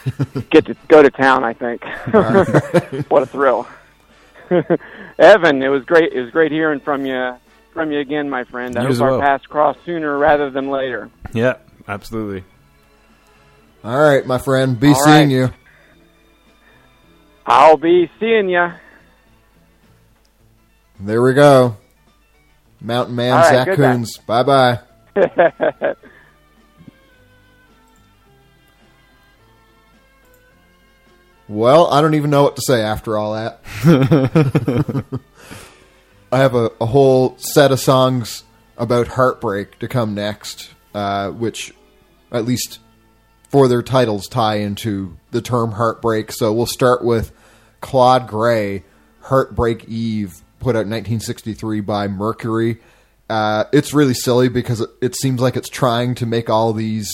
get 0.50 0.66
to 0.66 0.76
go 0.88 1.02
to 1.02 1.10
town. 1.10 1.44
I 1.44 1.52
think. 1.52 1.84
what 3.10 3.22
a 3.22 3.26
thrill, 3.26 3.68
Evan. 5.18 5.62
It 5.62 5.68
was 5.68 5.84
great. 5.84 6.12
It 6.12 6.20
was 6.20 6.30
great 6.30 6.50
hearing 6.52 6.80
from 6.80 7.06
you 7.06 7.36
from 7.72 7.92
you 7.92 8.00
again, 8.00 8.28
my 8.28 8.44
friend. 8.44 8.76
I 8.76 8.82
You 8.82 8.88
hope 8.88 9.00
our 9.02 9.10
well. 9.12 9.20
paths 9.20 9.46
cross 9.46 9.76
sooner 9.84 10.18
rather 10.18 10.50
than 10.50 10.68
later. 10.70 11.10
Yeah, 11.32 11.56
absolutely. 11.86 12.44
All 13.86 13.96
right, 14.00 14.26
my 14.26 14.38
friend. 14.38 14.80
Be 14.80 14.88
All 14.88 14.94
seeing 14.96 15.28
right. 15.28 15.30
you. 15.30 15.50
I'll 17.46 17.76
be 17.76 18.10
seeing 18.18 18.48
you. 18.48 18.72
There 20.98 21.22
we 21.22 21.34
go. 21.34 21.76
Mountain 22.80 23.14
Man 23.14 23.34
right, 23.34 23.64
Zach. 23.64 23.76
Coons. 23.76 24.16
Bye 24.26 24.42
bye. 24.42 24.80
Well, 31.48 31.86
I 31.92 32.00
don't 32.00 32.14
even 32.14 32.30
know 32.30 32.42
what 32.42 32.56
to 32.56 32.62
say 32.66 32.82
after 32.82 33.16
all 33.16 33.34
that. 33.34 33.60
I 36.32 36.38
have 36.38 36.56
a, 36.56 36.72
a 36.80 36.86
whole 36.86 37.38
set 37.38 37.70
of 37.70 37.78
songs 37.78 38.42
about 38.76 39.06
heartbreak 39.06 39.78
to 39.78 39.86
come 39.86 40.14
next, 40.14 40.70
uh, 40.92 41.30
which, 41.30 41.72
at 42.32 42.44
least 42.44 42.80
for 43.48 43.68
their 43.68 43.82
titles, 43.82 44.28
tie 44.28 44.56
into 44.56 45.16
the 45.30 45.40
term 45.40 45.72
heartbreak. 45.72 46.32
So 46.32 46.52
we'll 46.52 46.66
start 46.66 47.04
with 47.04 47.32
Claude 47.80 48.26
Gray, 48.26 48.84
Heartbreak 49.22 49.84
Eve, 49.84 50.42
put 50.58 50.76
out 50.76 50.86
in 50.86 50.90
1963 50.90 51.80
by 51.80 52.08
Mercury. 52.08 52.78
Uh, 53.28 53.64
it's 53.72 53.92
really 53.92 54.14
silly 54.14 54.48
because 54.48 54.80
it, 54.80 54.90
it 55.00 55.16
seems 55.16 55.40
like 55.40 55.56
it's 55.56 55.68
trying 55.68 56.14
to 56.16 56.26
make 56.26 56.48
all 56.48 56.72
these 56.72 57.10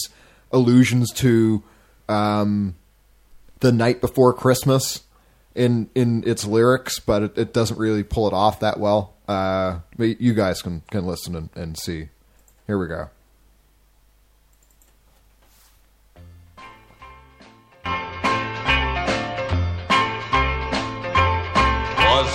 allusions 0.50 1.10
to 1.10 1.62
um, 2.08 2.74
the 3.60 3.72
night 3.72 4.00
before 4.00 4.32
Christmas 4.32 5.02
in 5.54 5.88
in 5.94 6.22
its 6.26 6.44
lyrics, 6.44 6.98
but 6.98 7.22
it, 7.22 7.38
it 7.38 7.52
doesn't 7.52 7.78
really 7.78 8.02
pull 8.02 8.26
it 8.26 8.34
off 8.34 8.60
that 8.60 8.78
well. 8.78 9.14
Uh, 9.26 9.80
but 9.96 10.20
you 10.20 10.34
guys 10.34 10.60
can 10.60 10.82
can 10.90 11.06
listen 11.06 11.34
and, 11.34 11.50
and 11.54 11.78
see. 11.78 12.08
Here 12.66 12.78
we 12.78 12.88
go. 12.88 13.10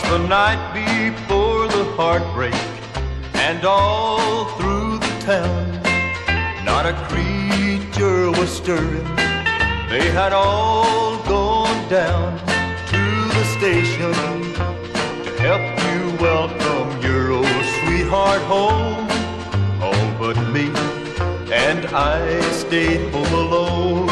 Was 0.02 0.10
the 0.11 0.28
night 0.28 0.74
before 0.74 1.68
the 1.68 1.84
heartbreak, 1.95 2.53
and 3.36 3.64
all 3.65 4.45
through 4.57 4.98
the 4.99 5.19
town, 5.22 5.72
not 6.65 6.86
a 6.86 6.94
creature 7.10 8.32
was 8.32 8.49
stirring. 8.49 9.06
They 9.90 10.10
had 10.11 10.34
all 10.34 11.18
gone 11.24 11.90
down 11.90 12.38
to 12.94 13.03
the 13.38 13.45
station 13.57 14.14
to 15.24 15.32
help 15.40 15.65
you 15.88 15.99
welcome 16.22 17.02
your 17.02 17.32
old 17.32 17.65
sweetheart 17.80 18.41
home. 18.41 19.07
All 19.82 20.11
but 20.19 20.38
me, 20.52 20.68
and 21.52 21.86
I 21.88 22.41
stayed 22.52 23.11
home 23.14 23.34
alone. 23.34 24.10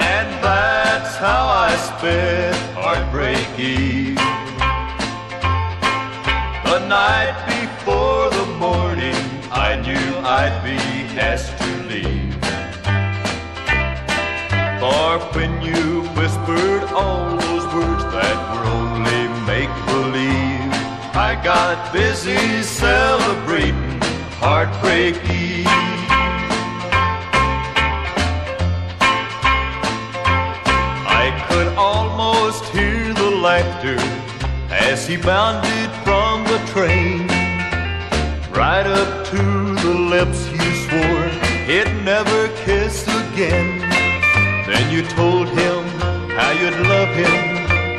And 0.00 0.28
that's 0.42 0.77
how 1.18 1.48
I 1.48 1.74
spent 1.74 2.56
Heartbreak 2.76 3.44
Eve. 3.58 4.14
The 6.70 6.78
night 6.86 7.34
before 7.58 8.30
the 8.30 8.46
morning, 8.58 9.18
I 9.50 9.74
knew 9.84 10.06
I'd 10.22 10.62
be 10.62 10.78
asked 11.18 11.58
to 11.58 11.70
leave. 11.90 12.34
For 14.78 15.18
when 15.34 15.60
you 15.60 16.02
whispered 16.18 16.84
all 16.94 17.36
those 17.36 17.66
words 17.74 18.04
that 18.14 18.38
were 18.52 18.66
only 18.78 19.22
make 19.44 19.74
believe, 19.90 20.70
I 21.16 21.34
got 21.42 21.92
busy 21.92 22.62
celebrating 22.62 24.00
Heartbreak 24.38 25.16
Eve. 25.28 25.47
As 35.08 35.16
he 35.16 35.22
bounded 35.22 35.90
from 36.04 36.44
the 36.44 36.58
train. 36.72 37.26
Right 38.52 38.86
up 38.86 39.26
to 39.26 39.74
the 39.82 39.94
lips 40.14 40.46
you 40.50 40.70
swore 40.84 41.28
he'd 41.66 41.92
never 42.04 42.48
kiss 42.64 43.02
again. 43.02 43.80
Then 44.66 44.92
you 44.92 45.02
told 45.02 45.48
him 45.48 45.84
how 46.36 46.50
you'd 46.50 46.78
love 46.86 47.08
him 47.14 47.36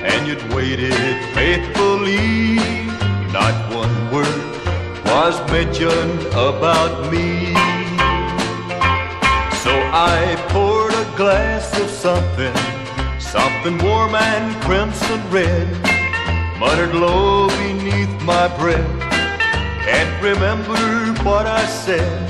and 0.05 0.27
you'd 0.27 0.53
waited 0.53 0.93
faithfully. 1.33 2.55
Not 3.31 3.55
one 3.73 4.11
word 4.11 4.45
was 5.05 5.35
mentioned 5.51 6.21
about 6.33 7.11
me. 7.11 7.53
So 9.63 9.71
I 9.91 10.35
poured 10.49 10.93
a 10.93 11.17
glass 11.17 11.77
of 11.79 11.89
something, 11.89 12.55
something 13.19 13.77
warm 13.85 14.15
and 14.15 14.61
crimson 14.63 15.21
red, 15.31 15.98
muttered 16.59 16.93
low 16.93 17.47
beneath 17.47 18.11
my 18.23 18.47
breath. 18.57 18.99
Can't 19.85 20.21
remember 20.21 20.77
what 21.23 21.47
I 21.47 21.65
said, 21.65 22.29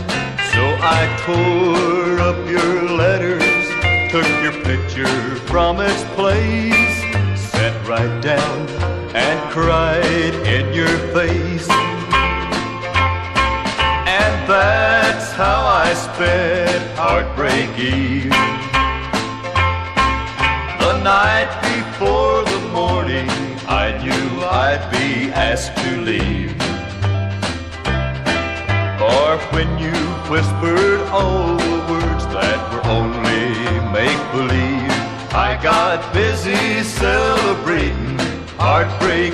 so 0.54 0.64
I 0.80 1.02
tore 1.26 2.20
up 2.20 2.38
your 2.48 2.84
letters, 2.96 3.66
took 4.12 4.30
your 4.44 4.54
picture 4.64 5.36
from 5.48 5.80
its 5.82 6.04
place, 6.14 6.96
sat 7.52 7.76
right 7.88 8.22
down 8.22 8.70
and 9.16 9.52
cried 9.52 10.36
in 10.46 10.74
your 10.74 10.96
face. 11.12 11.68
And 14.18 14.34
that's 14.48 15.32
how 15.32 15.60
I 15.66 15.94
spent 15.96 16.98
Heartbreak 16.98 17.70
Eve. 17.80 18.30
The 20.80 21.02
night 21.04 21.50
before 21.74 22.44
the 22.44 22.70
morning, 22.72 23.49
I 23.72 23.96
knew 24.02 24.42
I'd 24.42 24.90
be 24.90 25.30
asked 25.32 25.78
to 25.78 26.02
leave. 26.02 26.60
Or 29.00 29.38
when 29.54 29.70
you 29.78 29.94
whispered 30.28 31.02
all 31.12 31.56
the 31.56 31.78
words 31.94 32.26
that 32.34 32.60
were 32.74 32.84
only 32.90 33.54
make 33.94 34.22
believe, 34.32 34.90
I 35.36 35.60
got 35.62 36.12
busy 36.16 36.82
celebrating 36.82 38.18
Heartbreak 38.58 39.34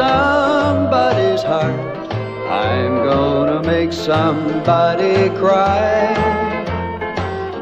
somebody's 0.00 1.42
heart. 1.42 1.80
I'm 2.48 2.92
gonna 3.10 3.62
make 3.74 3.92
somebody 3.92 5.16
cry. 5.42 6.14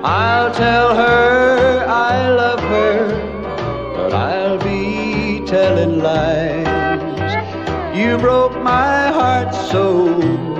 I'll 0.04 0.52
tell 0.64 0.88
her 0.94 1.84
I 2.12 2.14
love 2.42 2.62
her, 2.76 2.98
but 3.96 4.12
I'll 4.14 4.60
be 4.72 5.40
telling 5.54 5.94
lies. 6.08 7.32
You 7.98 8.10
broke 8.18 8.56
my 8.74 8.98
heart 9.18 9.50
so 9.72 9.86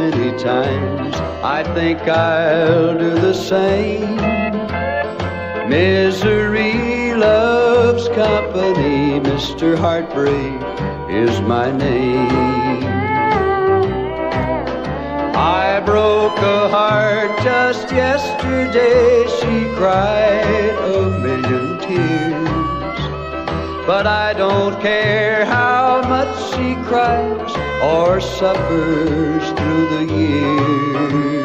many 0.00 0.30
times. 0.50 1.14
I 1.56 1.60
think 1.76 2.00
I'll 2.09 2.98
do 3.05 3.10
the 3.28 3.34
same. 3.52 4.16
Misery 5.68 7.14
loves 7.14 8.09
company. 8.09 9.20
Mr. 9.30 9.68
Heartbreak 9.84 10.68
is 11.19 11.40
my 11.40 11.73
name. 11.73 12.28
I 15.35 15.81
broke 15.85 16.39
a 16.39 16.69
heart 16.69 17.32
just 17.43 17.90
yesterday. 17.90 19.27
She 19.39 19.55
cried 19.78 20.77
a 20.97 21.01
million 21.27 21.66
tears. 21.85 23.01
But 23.85 24.07
I 24.07 24.32
don't 24.32 24.81
care 24.81 25.45
how 25.45 26.03
much 26.15 26.35
she 26.53 26.77
cries 26.89 27.53
or 27.82 28.20
suffers 28.20 29.45
through 29.57 29.86
the 29.95 30.05
years. 30.20 31.45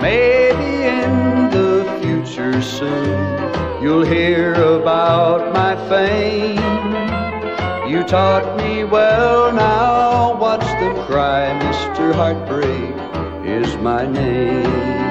Maybe 0.00 0.72
in 1.02 1.50
the 1.56 1.70
future 2.00 2.62
soon 2.62 3.43
you'll 3.84 4.02
hear 4.02 4.54
about 4.54 5.52
my 5.52 5.76
fame. 5.90 6.56
You 7.86 8.02
taught 8.02 8.56
me 8.56 8.82
well, 8.82 9.52
now 9.52 10.14
What's 10.44 10.66
the 10.66 11.04
cry. 11.06 11.48
Mr. 11.62 12.14
Heartbreak 12.14 12.94
is 13.44 13.76
my 13.78 14.06
name. 14.06 15.03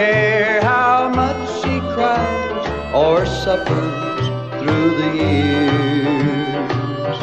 Care 0.00 0.62
how 0.62 1.10
much 1.10 1.42
she 1.60 1.74
cries 1.94 2.66
or 3.02 3.26
suffers 3.26 4.24
through 4.58 4.90
the 5.00 5.10
years. 5.24 7.18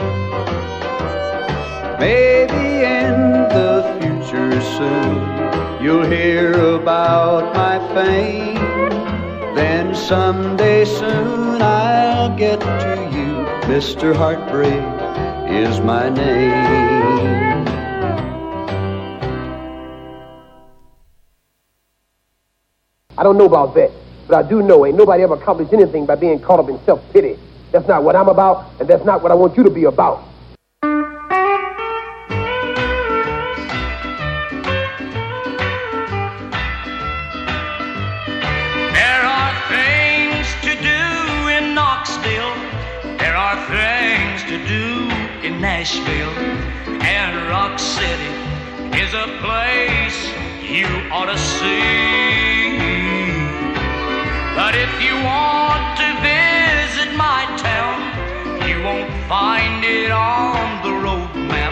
Maybe 2.05 2.67
in 3.01 3.17
the 3.57 3.73
future 3.99 4.53
soon 4.77 5.17
you'll 5.83 6.09
hear 6.17 6.51
about 6.75 7.43
my 7.61 7.75
fame. 7.95 8.91
Then 9.59 9.95
someday 9.95 10.85
soon 10.85 11.59
I'll 11.59 12.31
get 12.37 12.59
to 12.59 12.95
you. 13.17 13.31
Mr. 13.73 14.15
Heartbreak 14.21 14.85
is 15.61 15.79
my 15.81 16.09
name. 16.09 16.76
Don't 23.27 23.37
know 23.37 23.45
about 23.45 23.75
that, 23.75 23.91
but 24.25 24.37
I 24.37 24.47
do 24.47 24.61
know 24.61 24.85
ain't 24.85 24.95
nobody 24.95 25.21
ever 25.23 25.33
accomplished 25.33 25.73
anything 25.73 26.05
by 26.05 26.15
being 26.15 26.39
caught 26.39 26.61
up 26.61 26.69
in 26.69 26.79
self 26.85 27.01
pity. 27.11 27.37
That's 27.73 27.85
not 27.85 28.01
what 28.03 28.15
I'm 28.15 28.29
about, 28.29 28.71
and 28.79 28.87
that's 28.87 29.03
not 29.03 29.21
what 29.21 29.33
I 29.33 29.35
want 29.35 29.57
you 29.57 29.63
to 29.63 29.69
be 29.69 29.83
about. 29.83 30.23
There 30.81 30.93
are 39.37 39.53
things 39.67 40.47
to 40.63 40.71
do 40.79 41.49
in 41.51 41.75
Knoxville. 41.75 42.55
There 43.17 43.35
are 43.35 43.57
things 43.67 44.43
to 44.43 44.57
do 44.65 45.09
in 45.45 45.59
Nashville. 45.59 46.31
And 47.03 47.49
Rock 47.49 47.77
City 47.77 48.31
is 49.03 49.13
a 49.13 49.27
place 49.43 50.17
you 50.63 50.87
ought 51.11 51.25
to 51.25 51.37
see. 51.37 52.66
But 54.67 54.75
if 54.75 55.01
you 55.01 55.15
want 55.23 55.95
to 55.95 56.09
visit 56.19 57.15
my 57.15 57.45
town, 57.55 57.97
you 58.67 58.83
won't 58.83 59.09
find 59.29 59.81
it 59.85 60.11
on 60.11 60.83
the 60.83 60.91
road 60.91 61.33
map. 61.47 61.71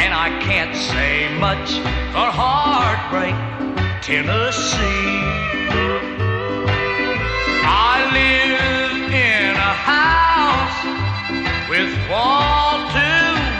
And 0.00 0.14
I 0.14 0.30
can't 0.40 0.74
say 0.74 1.28
much 1.38 1.72
for 2.14 2.28
Heartbreak, 2.40 3.36
Tennessee. 4.00 5.20
I 7.68 7.96
live 8.16 9.12
in 9.12 9.52
a 9.70 9.74
house 9.92 10.80
with 11.68 11.92
wall 12.08 12.80
to 12.96 13.12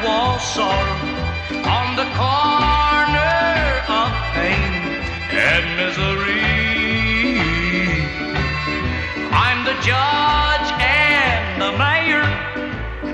wall 0.02 0.38
sorrow 0.38 0.96
on 1.76 1.86
the 2.00 2.08
corner 2.16 3.84
of 4.00 4.08
pain 4.32 4.72
and 5.44 5.76
misery. 5.76 6.45
Judge 9.82 10.68
and 10.80 11.60
the 11.60 11.72
mayor 11.78 12.24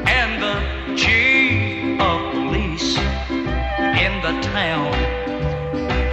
and 0.06 0.42
the 0.42 0.96
chief 0.96 2.00
of 2.00 2.32
police 2.32 2.96
in 2.96 4.12
the 4.22 4.40
town 4.42 4.92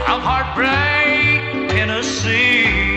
of 0.10 0.22
Heartbreak, 0.22 1.70
Tennessee. 1.70 2.89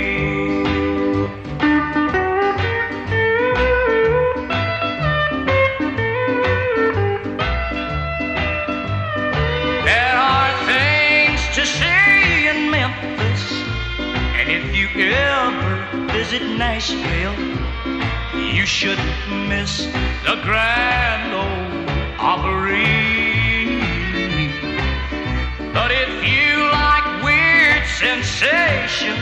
Visit 16.32 16.56
Nashville, 16.56 17.36
you 18.38 18.64
shouldn't 18.64 19.48
miss 19.48 19.84
the 20.24 20.40
Grand 20.42 21.30
Ole 21.34 21.84
Opry. 22.18 23.76
But 25.74 25.90
if 25.90 26.12
you 26.24 26.70
like 26.70 27.22
weird 27.22 27.84
sensations, 28.00 29.18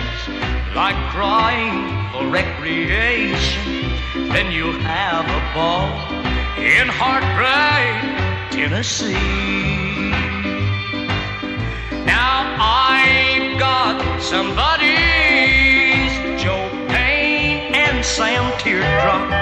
like 0.76 0.94
crying 1.10 1.82
for 2.12 2.30
recreation, 2.30 3.92
then 4.28 4.52
you'll 4.52 4.78
have 4.78 5.26
a 5.26 5.42
ball 5.54 5.90
in 6.58 6.86
Heartbreak, 6.88 8.52
Tennessee. 8.52 9.14
Now 12.04 12.54
I've 12.60 13.58
got 13.58 14.22
some 14.22 14.54
Sam 18.20 18.52
Teardrop. 18.58 19.39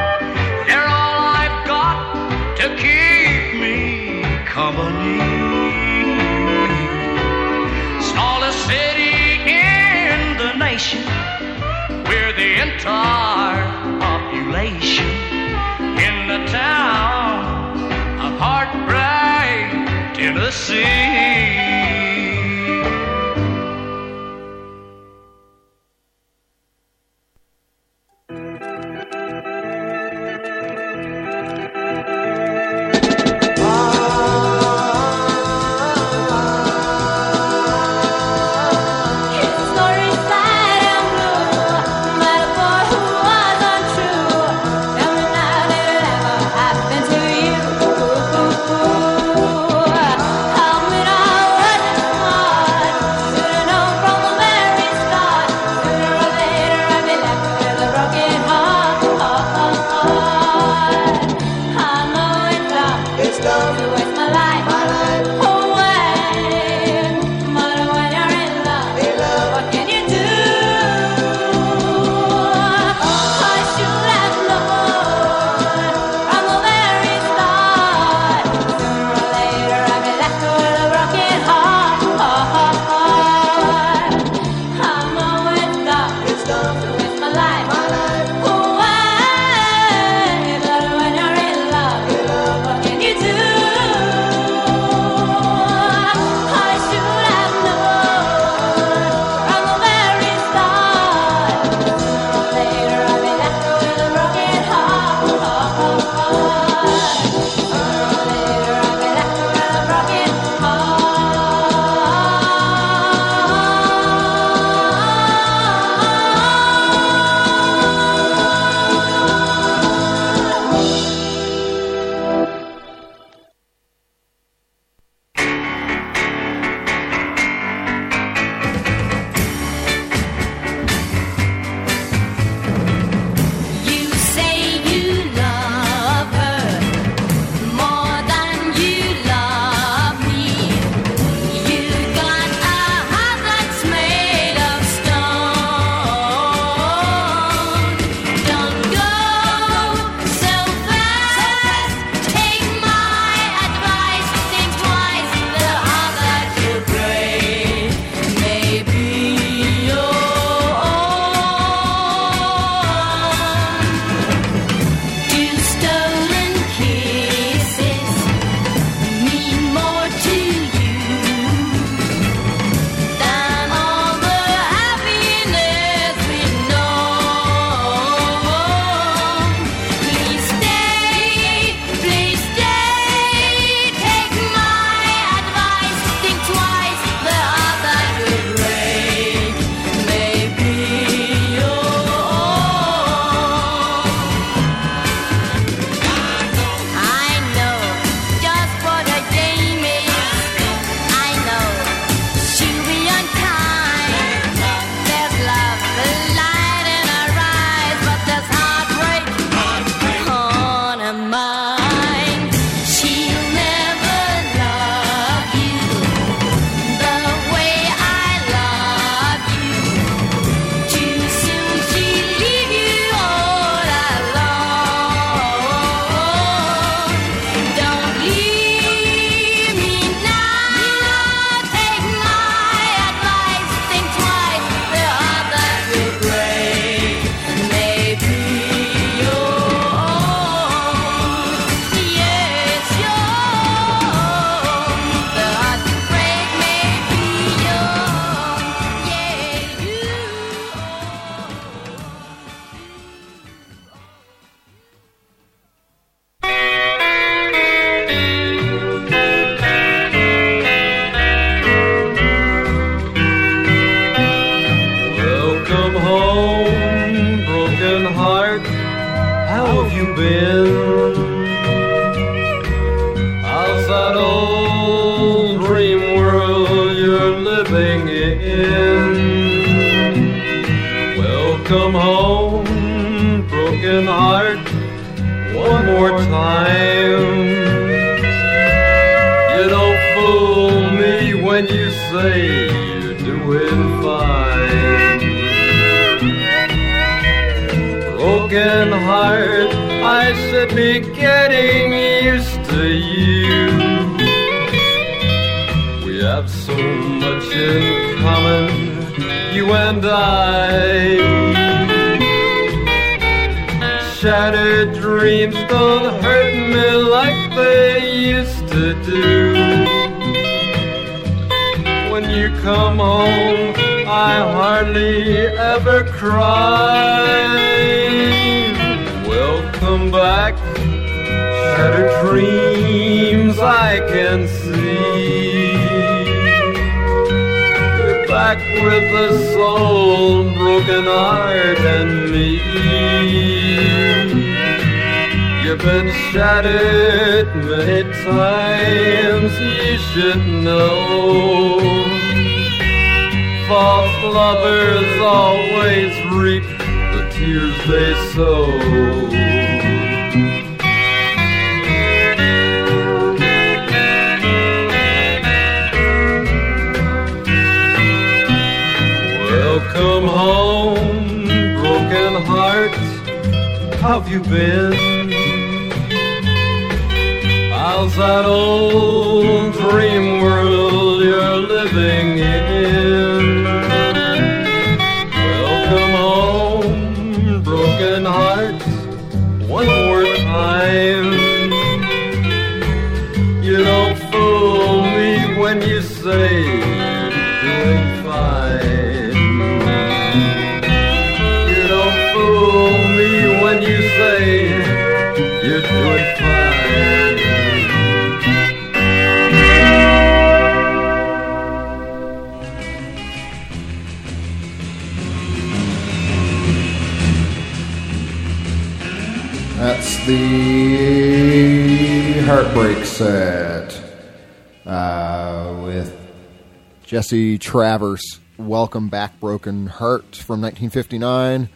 Jesse 427.28 427.58
Travers. 427.58 428.40
Welcome 428.56 429.10
Back 429.10 429.38
Broken 429.38 429.86
Heart 429.86 430.34
from 430.34 430.62
1959. 430.62 431.68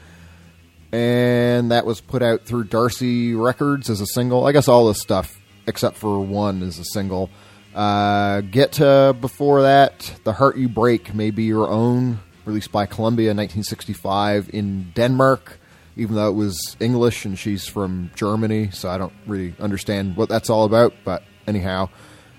And 0.93 1.71
that 1.71 1.85
was 1.85 2.01
put 2.01 2.23
out 2.23 2.47
through 2.47 2.65
Darcy 2.65 3.35
Records 3.35 3.91
as 3.91 4.01
a 4.01 4.07
single. 4.07 4.47
I 4.47 4.53
guess 4.53 4.67
all 4.67 4.89
this 4.89 5.03
stuff, 5.03 5.39
except 5.67 5.99
for 5.99 6.21
one, 6.21 6.63
is 6.63 6.79
a 6.79 6.85
single. 6.85 7.29
Uh, 7.75 8.41
get 8.41 8.73
to 8.73 9.15
before 9.21 9.61
that, 9.61 10.15
The 10.25 10.33
Heart 10.33 10.57
You 10.57 10.71
Break 10.71 11.15
May 11.15 11.31
Be 11.31 11.43
Your 11.43 11.69
Own, 11.69 12.21
released 12.47 12.73
by 12.73 12.87
Columbia 12.87 13.33
in 13.33 13.37
1965 13.37 14.49
in 14.55 14.91
Denmark 14.95 15.59
even 15.99 16.17
though 16.17 16.31
it 16.31 16.35
was 16.35 16.79
English 16.81 17.27
and 17.27 17.39
she's 17.39 17.67
from 17.67 18.11
Germany, 18.15 18.71
so 18.71 18.89
I 18.89 18.97
don't 18.97 19.13
really 19.27 19.55
understand 19.61 20.17
what 20.17 20.31
that's 20.31 20.49
all 20.49 20.65
about. 20.65 20.95
But 21.05 21.23
anyhow, 21.47 21.91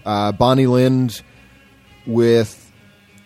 uh, 0.03 0.31
Bonnie 0.31 0.65
Lind 0.65 1.22
with 2.07 2.64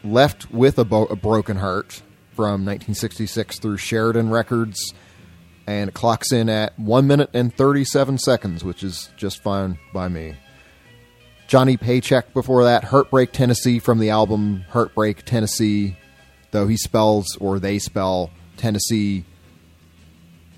Left 0.07 0.49
with 0.51 0.79
a, 0.79 0.85
Bo- 0.85 1.07
a 1.07 1.17
Broken 1.17 1.57
Heart 1.57 2.01
from 2.31 2.63
1966 2.63 3.59
through 3.59 3.75
Sheridan 3.75 4.29
Records, 4.29 4.93
and 5.67 5.89
it 5.89 5.93
clocks 5.93 6.31
in 6.31 6.47
at 6.47 6.79
1 6.79 7.05
minute 7.05 7.29
and 7.33 7.53
37 7.53 8.17
seconds, 8.17 8.63
which 8.63 8.83
is 8.83 9.09
just 9.17 9.43
fine 9.43 9.77
by 9.93 10.07
me. 10.07 10.35
Johnny 11.47 11.75
Paycheck 11.75 12.33
before 12.33 12.63
that, 12.63 12.85
Heartbreak 12.85 13.33
Tennessee 13.33 13.79
from 13.79 13.99
the 13.99 14.09
album 14.09 14.63
Heartbreak 14.69 15.25
Tennessee, 15.25 15.97
though 16.51 16.67
he 16.67 16.77
spells 16.77 17.35
or 17.41 17.59
they 17.59 17.77
spell 17.77 18.31
Tennessee 18.55 19.25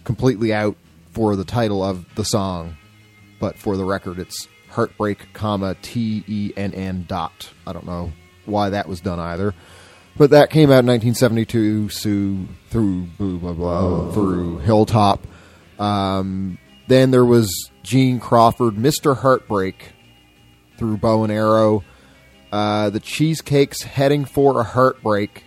completely 0.03 0.53
out 0.53 0.77
for 1.11 1.35
the 1.35 1.43
title 1.43 1.84
of 1.84 2.05
the 2.13 2.23
song, 2.23 2.77
but 3.39 3.57
for 3.57 3.77
the 3.77 3.85
record, 3.85 4.19
it's 4.19 4.47
Heartbreak, 4.69 5.34
comma 5.34 5.76
T 5.81 6.23
E 6.27 6.53
N 6.55 6.71
N 6.76 7.05
dot. 7.07 7.49
I 7.65 7.73
don't 7.73 7.88
know 7.88 8.13
why 8.49 8.69
that 8.69 8.88
was 8.88 9.01
done 9.01 9.19
either, 9.19 9.53
but 10.17 10.31
that 10.31 10.49
came 10.49 10.69
out 10.69 10.80
in 10.80 10.88
1972 10.88 11.89
so, 11.89 12.38
through 12.69 13.03
blah, 13.17 13.38
blah, 13.38 13.53
blah, 13.53 14.11
through 14.11 14.59
Hilltop. 14.59 15.26
Um, 15.80 16.57
then 16.88 17.11
there 17.11 17.26
was 17.26 17.71
Gene 17.84 18.19
Crawford, 18.19 18.77
Mister 18.77 19.15
Heartbreak, 19.15 19.93
through 20.77 20.97
Bow 20.97 21.23
and 21.23 21.31
Arrow. 21.31 21.84
Uh, 22.51 22.89
the 22.89 22.99
Cheesecakes 22.99 23.84
heading 23.84 24.26
for 24.26 24.59
a 24.59 24.63
heartbreak 24.63 25.43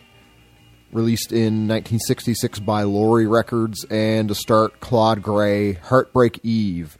released 0.92 1.32
in 1.32 1.66
1966 1.66 2.60
by 2.60 2.82
Laurie 2.82 3.26
Records, 3.26 3.84
and 3.90 4.28
to 4.28 4.34
start, 4.34 4.78
Claude 4.80 5.22
Gray, 5.22 5.72
Heartbreak 5.72 6.38
Eve, 6.44 6.98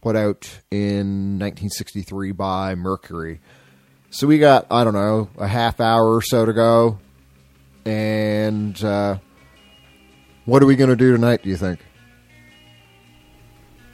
put 0.00 0.16
out 0.16 0.48
in 0.70 1.38
1963 1.38 2.32
by 2.32 2.74
Mercury. 2.74 3.40
So 4.12 4.26
we 4.26 4.38
got, 4.38 4.66
I 4.70 4.84
don't 4.84 4.92
know, 4.92 5.30
a 5.38 5.48
half 5.48 5.80
hour 5.80 6.14
or 6.14 6.20
so 6.20 6.44
to 6.44 6.52
go. 6.52 6.98
And 7.86 8.82
uh, 8.84 9.16
what 10.44 10.62
are 10.62 10.66
we 10.66 10.76
going 10.76 10.90
to 10.90 10.96
do 10.96 11.12
tonight, 11.12 11.42
do 11.42 11.48
you 11.48 11.56
think? 11.56 11.80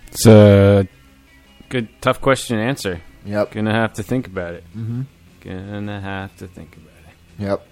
It's 0.09 0.27
a 0.27 0.89
good, 1.69 1.89
tough 2.01 2.21
question 2.21 2.57
to 2.57 2.63
answer. 2.65 3.01
Yep. 3.25 3.53
Gonna 3.53 3.75
have 3.75 3.93
to 3.95 4.03
think 4.03 4.27
about 4.27 4.55
it. 4.55 4.65
Mm-hmm. 4.77 5.03
Gonna 5.41 6.01
have 6.01 6.35
to 6.39 6.49
think 6.49 6.77
about 6.77 6.89
it. 6.89 7.43
Yep. 7.43 7.67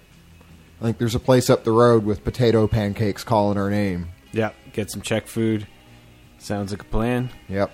I 0.79 0.83
think 0.83 0.97
there's 0.99 1.15
a 1.15 1.19
place 1.19 1.49
up 1.49 1.63
the 1.63 1.71
road 1.71 2.05
with 2.05 2.23
potato 2.23 2.67
pancakes 2.67 3.23
calling 3.23 3.57
our 3.57 3.69
name. 3.69 4.09
Yep. 4.33 4.55
Get 4.73 4.91
some 4.91 5.01
Czech 5.01 5.27
food. 5.27 5.67
Sounds 6.37 6.71
like 6.71 6.83
a 6.83 6.85
plan. 6.85 7.31
Yep. 7.49 7.71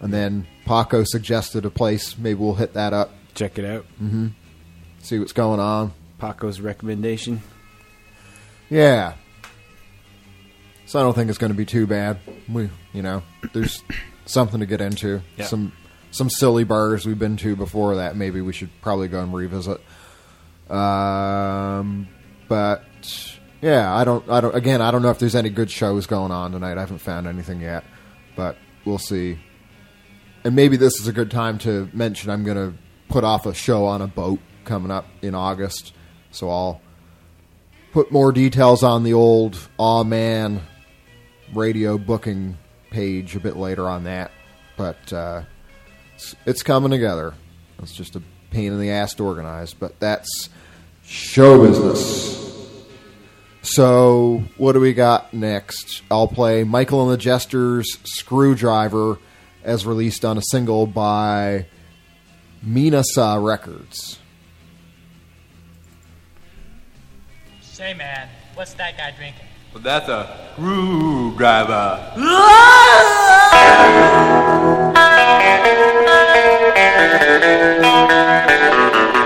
And 0.00 0.12
then 0.12 0.46
Paco 0.64 1.04
suggested 1.04 1.64
a 1.64 1.70
place. 1.70 2.16
Maybe 2.16 2.38
we'll 2.38 2.54
hit 2.54 2.72
that 2.74 2.92
up. 2.92 3.10
Check 3.34 3.58
it 3.58 3.64
out. 3.64 3.84
Mm-hmm. 4.02 4.28
See 5.00 5.18
what's 5.18 5.32
going 5.32 5.60
on. 5.60 5.92
Paco's 6.18 6.60
recommendation. 6.60 7.42
Yeah. 8.68 9.14
So 10.86 10.98
I 10.98 11.02
don't 11.02 11.14
think 11.14 11.28
it's 11.28 11.38
going 11.38 11.52
to 11.52 11.56
be 11.56 11.66
too 11.66 11.86
bad. 11.86 12.18
We, 12.48 12.70
you 12.92 13.02
know, 13.02 13.22
there's 13.52 13.82
something 14.26 14.60
to 14.60 14.66
get 14.66 14.80
into. 14.80 15.20
Yeah. 15.36 15.46
Some 15.46 15.72
some 16.10 16.28
silly 16.28 16.64
bars 16.64 17.06
we've 17.06 17.18
been 17.18 17.36
to 17.38 17.54
before 17.54 17.96
that. 17.96 18.16
Maybe 18.16 18.40
we 18.40 18.52
should 18.52 18.70
probably 18.82 19.06
go 19.08 19.22
and 19.22 19.32
revisit. 19.32 19.80
Um, 20.68 22.08
but 22.48 22.84
Yeah, 23.60 23.94
I 23.94 24.04
don't. 24.04 24.28
I 24.30 24.40
don't. 24.40 24.54
Again, 24.54 24.80
I 24.82 24.90
don't 24.90 25.02
know 25.02 25.10
if 25.10 25.18
there's 25.18 25.34
any 25.34 25.50
good 25.50 25.70
shows 25.70 26.06
going 26.06 26.32
on 26.32 26.52
tonight. 26.52 26.76
I 26.78 26.80
haven't 26.80 26.98
found 26.98 27.26
anything 27.26 27.60
yet, 27.60 27.84
but 28.36 28.56
we'll 28.84 28.98
see. 28.98 29.38
And 30.42 30.56
maybe 30.56 30.76
this 30.76 31.00
is 31.00 31.06
a 31.06 31.12
good 31.12 31.30
time 31.30 31.58
to 31.60 31.88
mention 31.92 32.30
I'm 32.30 32.44
going 32.44 32.56
to 32.56 32.78
put 33.08 33.24
off 33.24 33.44
a 33.44 33.52
show 33.52 33.84
on 33.84 34.00
a 34.00 34.06
boat 34.06 34.40
coming 34.64 34.90
up 34.90 35.06
in 35.20 35.34
August, 35.34 35.92
so 36.30 36.48
I'll 36.48 36.80
put 37.92 38.10
more 38.10 38.32
details 38.32 38.82
on 38.82 39.02
the 39.02 39.12
old 39.12 39.58
Aw 39.78 40.04
Man 40.04 40.62
radio 41.52 41.98
booking 41.98 42.56
page 42.90 43.36
a 43.36 43.40
bit 43.40 43.56
later 43.56 43.88
on 43.88 44.04
that. 44.04 44.30
But 44.76 45.12
uh, 45.12 45.42
it's, 46.14 46.36
it's 46.46 46.62
coming 46.62 46.90
together. 46.90 47.34
It's 47.82 47.92
just 47.92 48.16
a 48.16 48.22
pain 48.50 48.72
in 48.72 48.80
the 48.80 48.90
ass 48.90 49.14
to 49.14 49.24
organize, 49.24 49.74
but 49.74 49.98
that's 50.00 50.48
show 51.04 51.66
business. 51.66 52.38
So, 53.62 54.42
what 54.56 54.72
do 54.72 54.80
we 54.80 54.94
got 54.94 55.34
next? 55.34 56.02
I'll 56.10 56.28
play 56.28 56.64
Michael 56.64 57.02
and 57.02 57.12
the 57.12 57.22
Jesters 57.22 57.98
Screwdriver 58.04 59.18
as 59.64 59.86
released 59.86 60.24
on 60.24 60.38
a 60.38 60.42
single 60.42 60.86
by 60.86 61.66
Minasa 62.66 63.42
Records. 63.42 64.18
Say, 67.60 67.94
man, 67.94 68.28
what's 68.54 68.74
that 68.74 68.96
guy 68.96 69.12
drinking? 69.16 69.46
Well, 69.72 69.82
that's 69.82 70.08
a 70.08 70.50
screwdriver. 70.54 72.12
Thank 77.72 79.14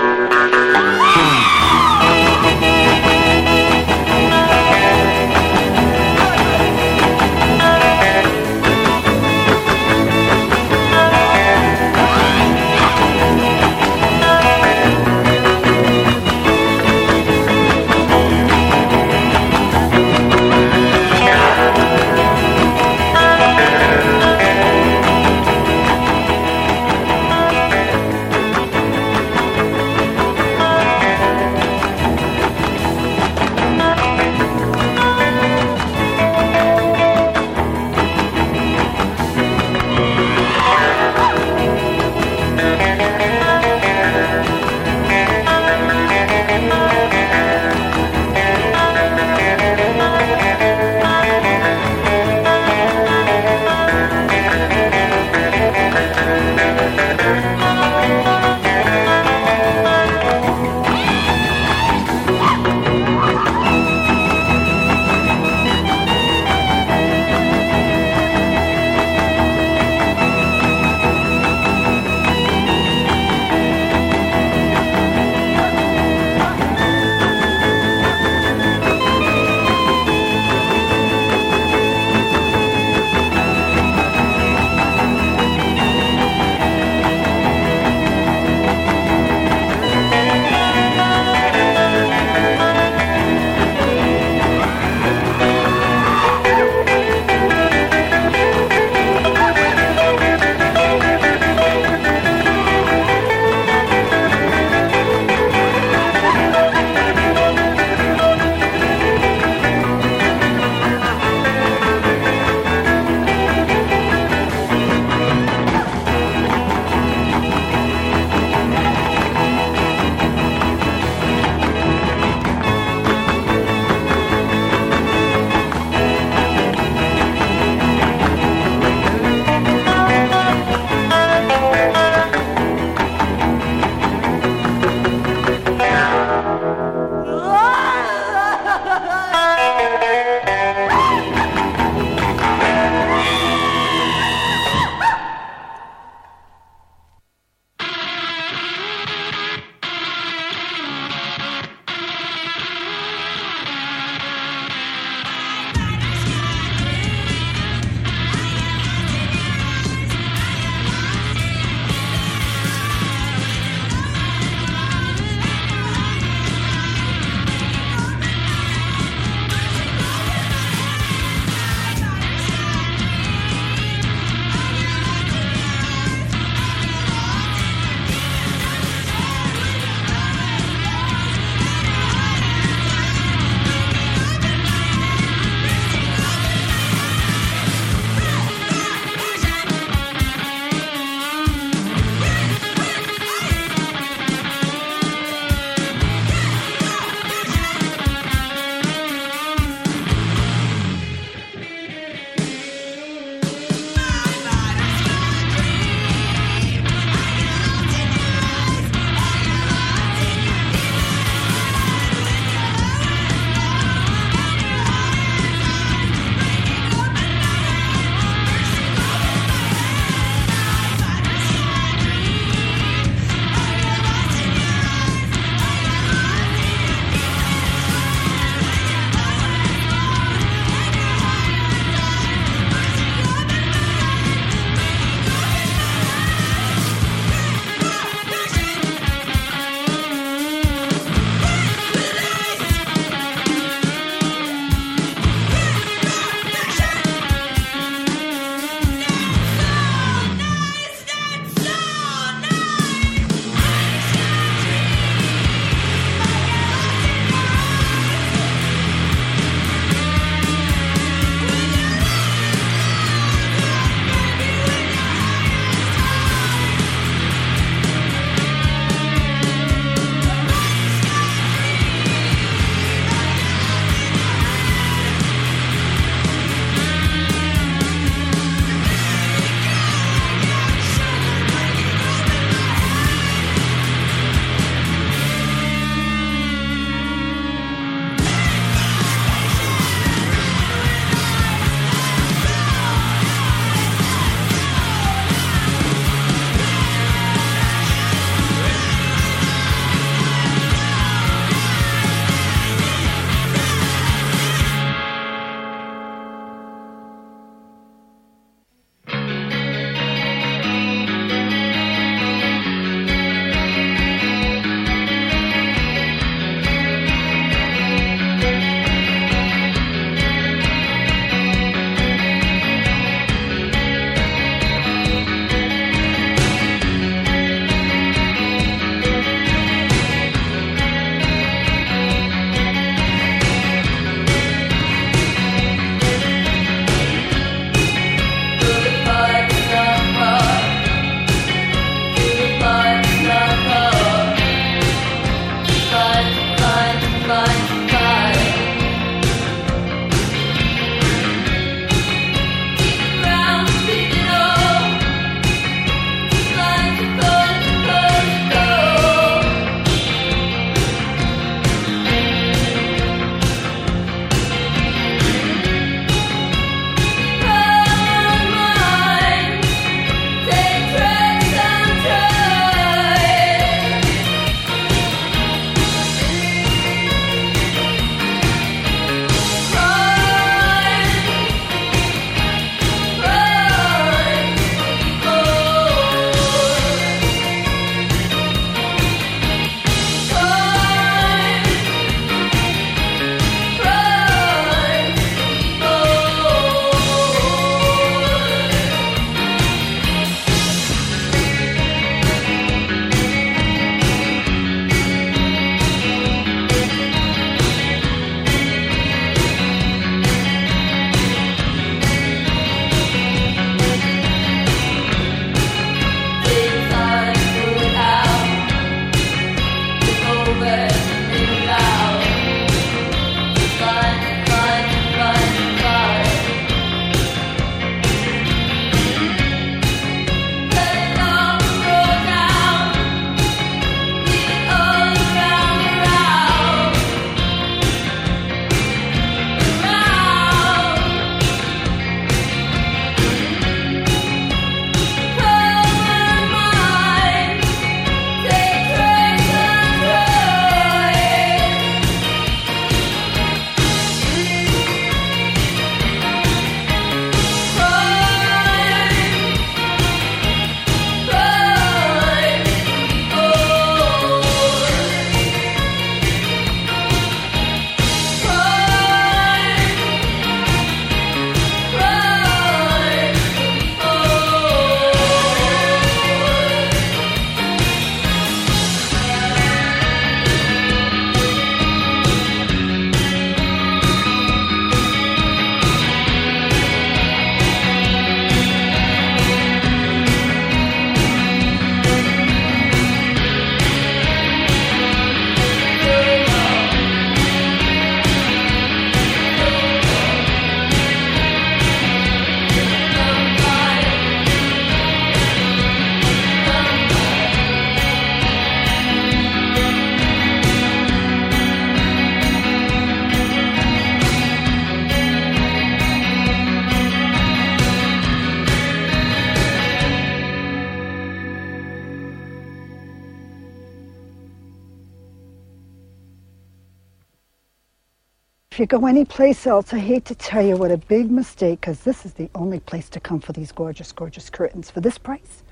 If 528.75 528.79
you 528.79 528.87
go 528.87 529.07
anyplace 529.07 529.65
else, 529.65 529.93
I 529.93 529.99
hate 529.99 530.25
to 530.25 530.35
tell 530.35 530.61
you 530.61 530.75
what 530.75 530.91
a 530.91 530.97
big 530.97 531.31
mistake, 531.31 531.79
because 531.79 532.01
this 532.01 532.25
is 532.25 532.33
the 532.33 532.49
only 532.53 532.81
place 532.81 533.07
to 533.11 533.21
come 533.21 533.39
for 533.39 533.53
these 533.53 533.71
gorgeous, 533.71 534.11
gorgeous 534.11 534.49
curtains. 534.49 534.91
For 534.91 534.99
this 534.99 535.17
price, 535.17 535.63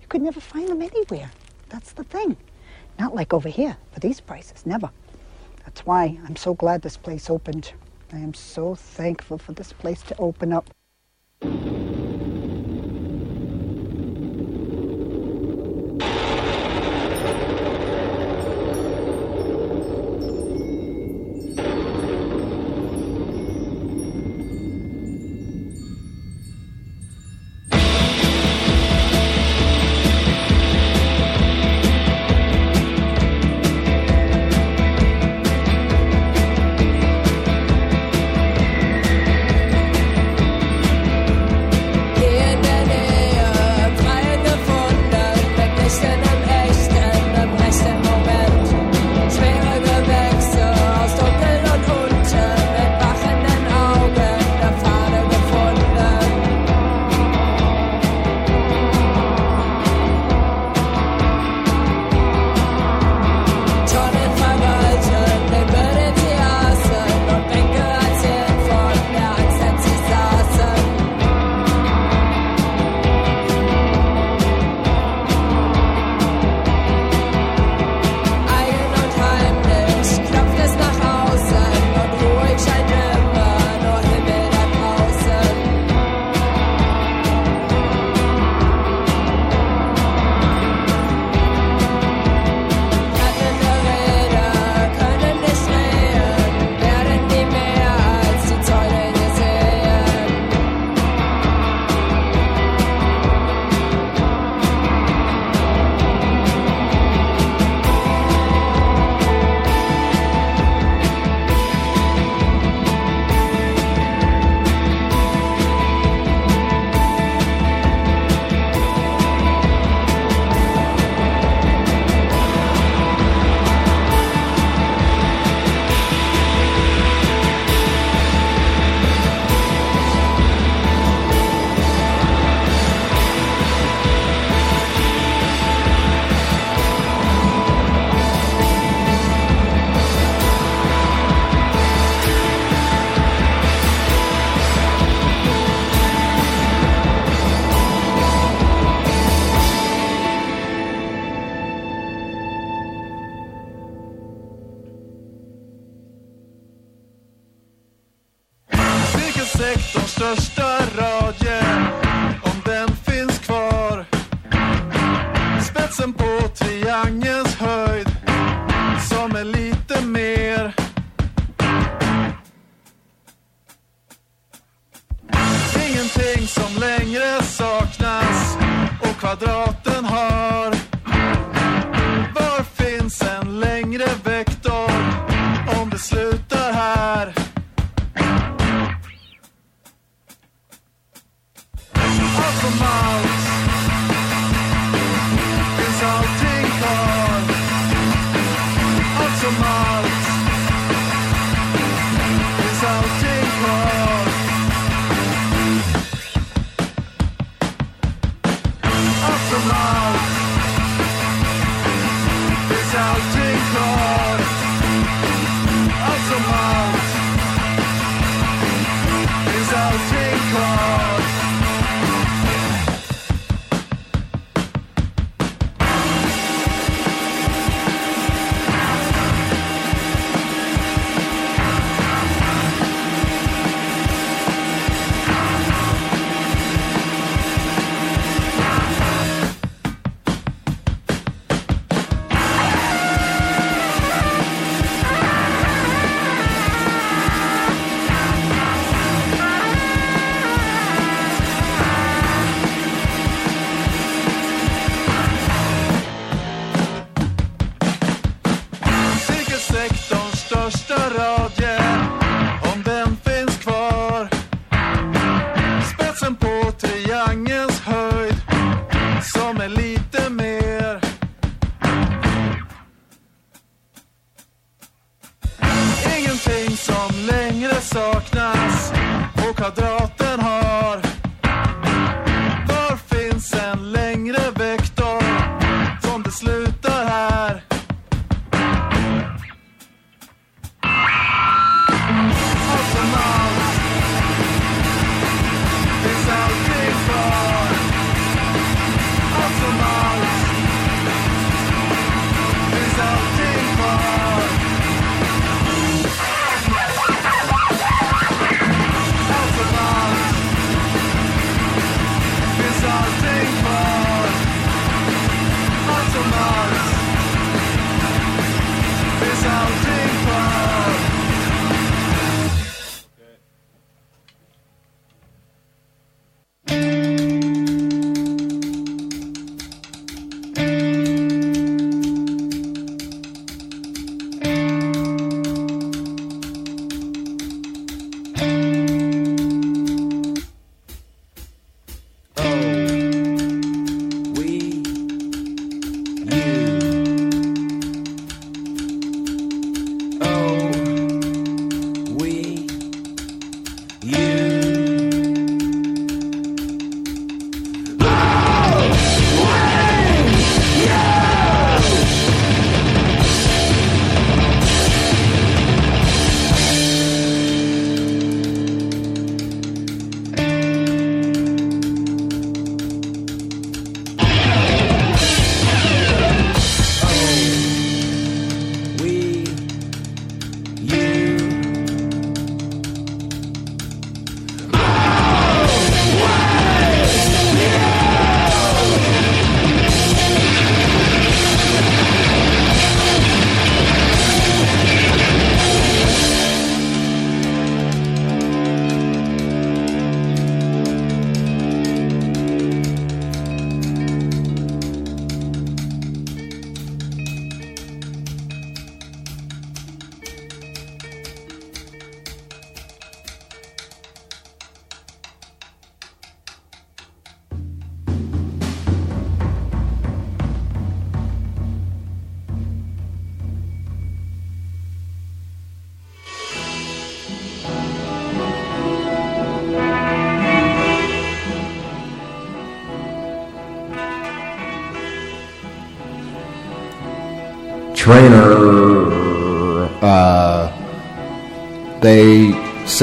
you 0.00 0.06
could 0.06 0.22
never 0.22 0.38
find 0.38 0.68
them 0.68 0.80
anywhere. 0.80 1.32
That's 1.68 1.90
the 1.90 2.04
thing. 2.04 2.36
Not 2.96 3.12
like 3.12 3.34
over 3.34 3.48
here, 3.48 3.76
for 3.90 3.98
these 3.98 4.20
prices, 4.20 4.64
never. 4.64 4.88
That's 5.64 5.84
why 5.84 6.16
I'm 6.24 6.36
so 6.36 6.54
glad 6.54 6.82
this 6.82 6.96
place 6.96 7.28
opened. 7.28 7.72
I 8.12 8.18
am 8.18 8.34
so 8.34 8.76
thankful 8.76 9.36
for 9.36 9.50
this 9.52 9.72
place 9.72 10.02
to 10.02 10.16
open 10.18 10.52
up. 10.52 10.70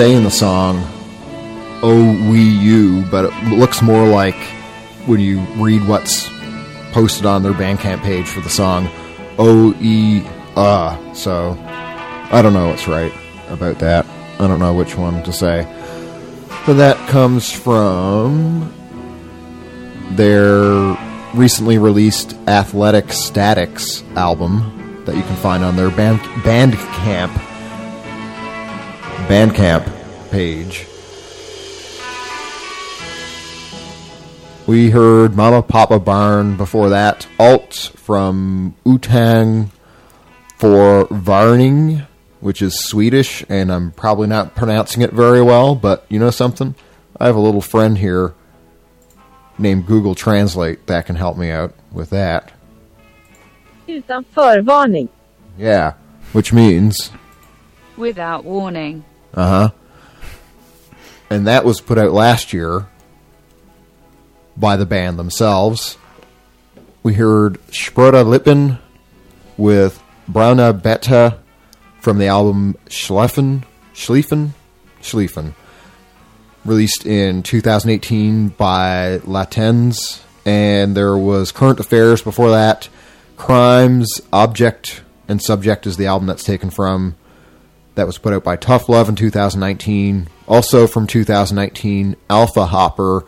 Say 0.01 0.15
in 0.15 0.23
the 0.23 0.31
song, 0.31 0.83
"Oh, 1.83 2.03
we 2.27 2.41
you," 2.41 3.05
but 3.11 3.25
it 3.25 3.33
looks 3.49 3.83
more 3.83 4.07
like 4.07 4.33
when 5.05 5.19
you 5.19 5.41
read 5.57 5.87
what's 5.87 6.27
posted 6.91 7.27
on 7.27 7.43
their 7.43 7.53
Bandcamp 7.53 8.01
page 8.01 8.25
for 8.27 8.41
the 8.41 8.49
song, 8.49 8.89
"O 9.37 9.75
E 9.79 10.23
uh." 10.55 10.97
So 11.13 11.55
I 12.31 12.41
don't 12.41 12.53
know 12.53 12.69
what's 12.69 12.87
right 12.87 13.13
about 13.51 13.77
that. 13.77 14.07
I 14.39 14.47
don't 14.47 14.57
know 14.57 14.73
which 14.73 14.97
one 14.97 15.21
to 15.21 15.31
say. 15.31 15.67
But 16.65 16.77
that 16.77 16.97
comes 17.07 17.51
from 17.51 18.73
their 20.13 20.97
recently 21.35 21.77
released 21.77 22.35
Athletic 22.47 23.13
Statics 23.13 24.01
album 24.15 25.03
that 25.05 25.15
you 25.15 25.21
can 25.21 25.35
find 25.35 25.63
on 25.63 25.75
their 25.75 25.91
band 25.91 26.21
Bandcamp 26.41 27.29
Bandcamp 29.29 29.90
page. 30.31 30.87
We 34.67 34.89
heard 34.89 35.35
Mama 35.35 35.61
Papa 35.61 35.99
Barn 35.99 36.55
before 36.55 36.89
that. 36.89 37.27
Alt 37.37 37.91
from 37.95 38.75
Utang 38.85 39.69
for 40.57 41.07
Varning, 41.07 42.07
which 42.39 42.61
is 42.61 42.79
Swedish, 42.79 43.43
and 43.49 43.71
I'm 43.71 43.91
probably 43.91 44.27
not 44.27 44.55
pronouncing 44.55 45.01
it 45.01 45.11
very 45.11 45.41
well, 45.41 45.75
but 45.75 46.05
you 46.09 46.19
know 46.19 46.31
something? 46.31 46.75
I 47.19 47.25
have 47.25 47.35
a 47.35 47.39
little 47.39 47.61
friend 47.61 47.97
here 47.97 48.33
named 49.57 49.85
Google 49.85 50.15
Translate 50.15 50.87
that 50.87 51.05
can 51.05 51.15
help 51.17 51.37
me 51.37 51.51
out 51.51 51.73
with 51.91 52.11
that. 52.11 52.51
Utan 53.87 54.23
förvarning. 54.33 55.09
Yeah, 55.57 55.93
which 56.31 56.53
means 56.53 57.11
Without 57.97 58.45
warning. 58.45 59.03
Uh 59.33 59.47
huh. 59.47 59.69
And 61.31 61.47
that 61.47 61.63
was 61.63 61.79
put 61.79 61.97
out 61.97 62.11
last 62.11 62.51
year 62.51 62.89
by 64.57 64.75
the 64.75 64.85
band 64.85 65.17
themselves. 65.17 65.97
We 67.03 67.13
heard 67.13 67.53
Sprota 67.67 68.27
Lippen 68.27 68.79
with 69.55 70.03
Brauna 70.29 70.73
Beta 70.73 71.39
from 72.01 72.17
the 72.17 72.27
album 72.27 72.75
Schleffen, 72.87 73.63
Schlieffen, 73.93 74.49
Schlieffen, 75.01 75.53
released 76.65 77.05
in 77.05 77.43
2018 77.43 78.49
by 78.49 79.21
Latens. 79.23 80.21
And 80.45 80.97
there 80.97 81.17
was 81.17 81.53
Current 81.53 81.79
Affairs 81.79 82.21
before 82.21 82.49
that. 82.49 82.89
Crimes, 83.37 84.19
Object, 84.33 85.01
and 85.29 85.41
Subject 85.41 85.87
is 85.87 85.95
the 85.95 86.07
album 86.07 86.27
that's 86.27 86.43
taken 86.43 86.71
from. 86.71 87.15
That 87.95 88.05
was 88.05 88.17
put 88.17 88.33
out 88.33 88.43
by 88.43 88.57
Tough 88.57 88.89
Love 88.89 89.07
in 89.07 89.15
2019. 89.15 90.27
Also 90.51 90.85
from 90.85 91.07
2019, 91.07 92.17
Alpha 92.29 92.65
Hopper. 92.65 93.23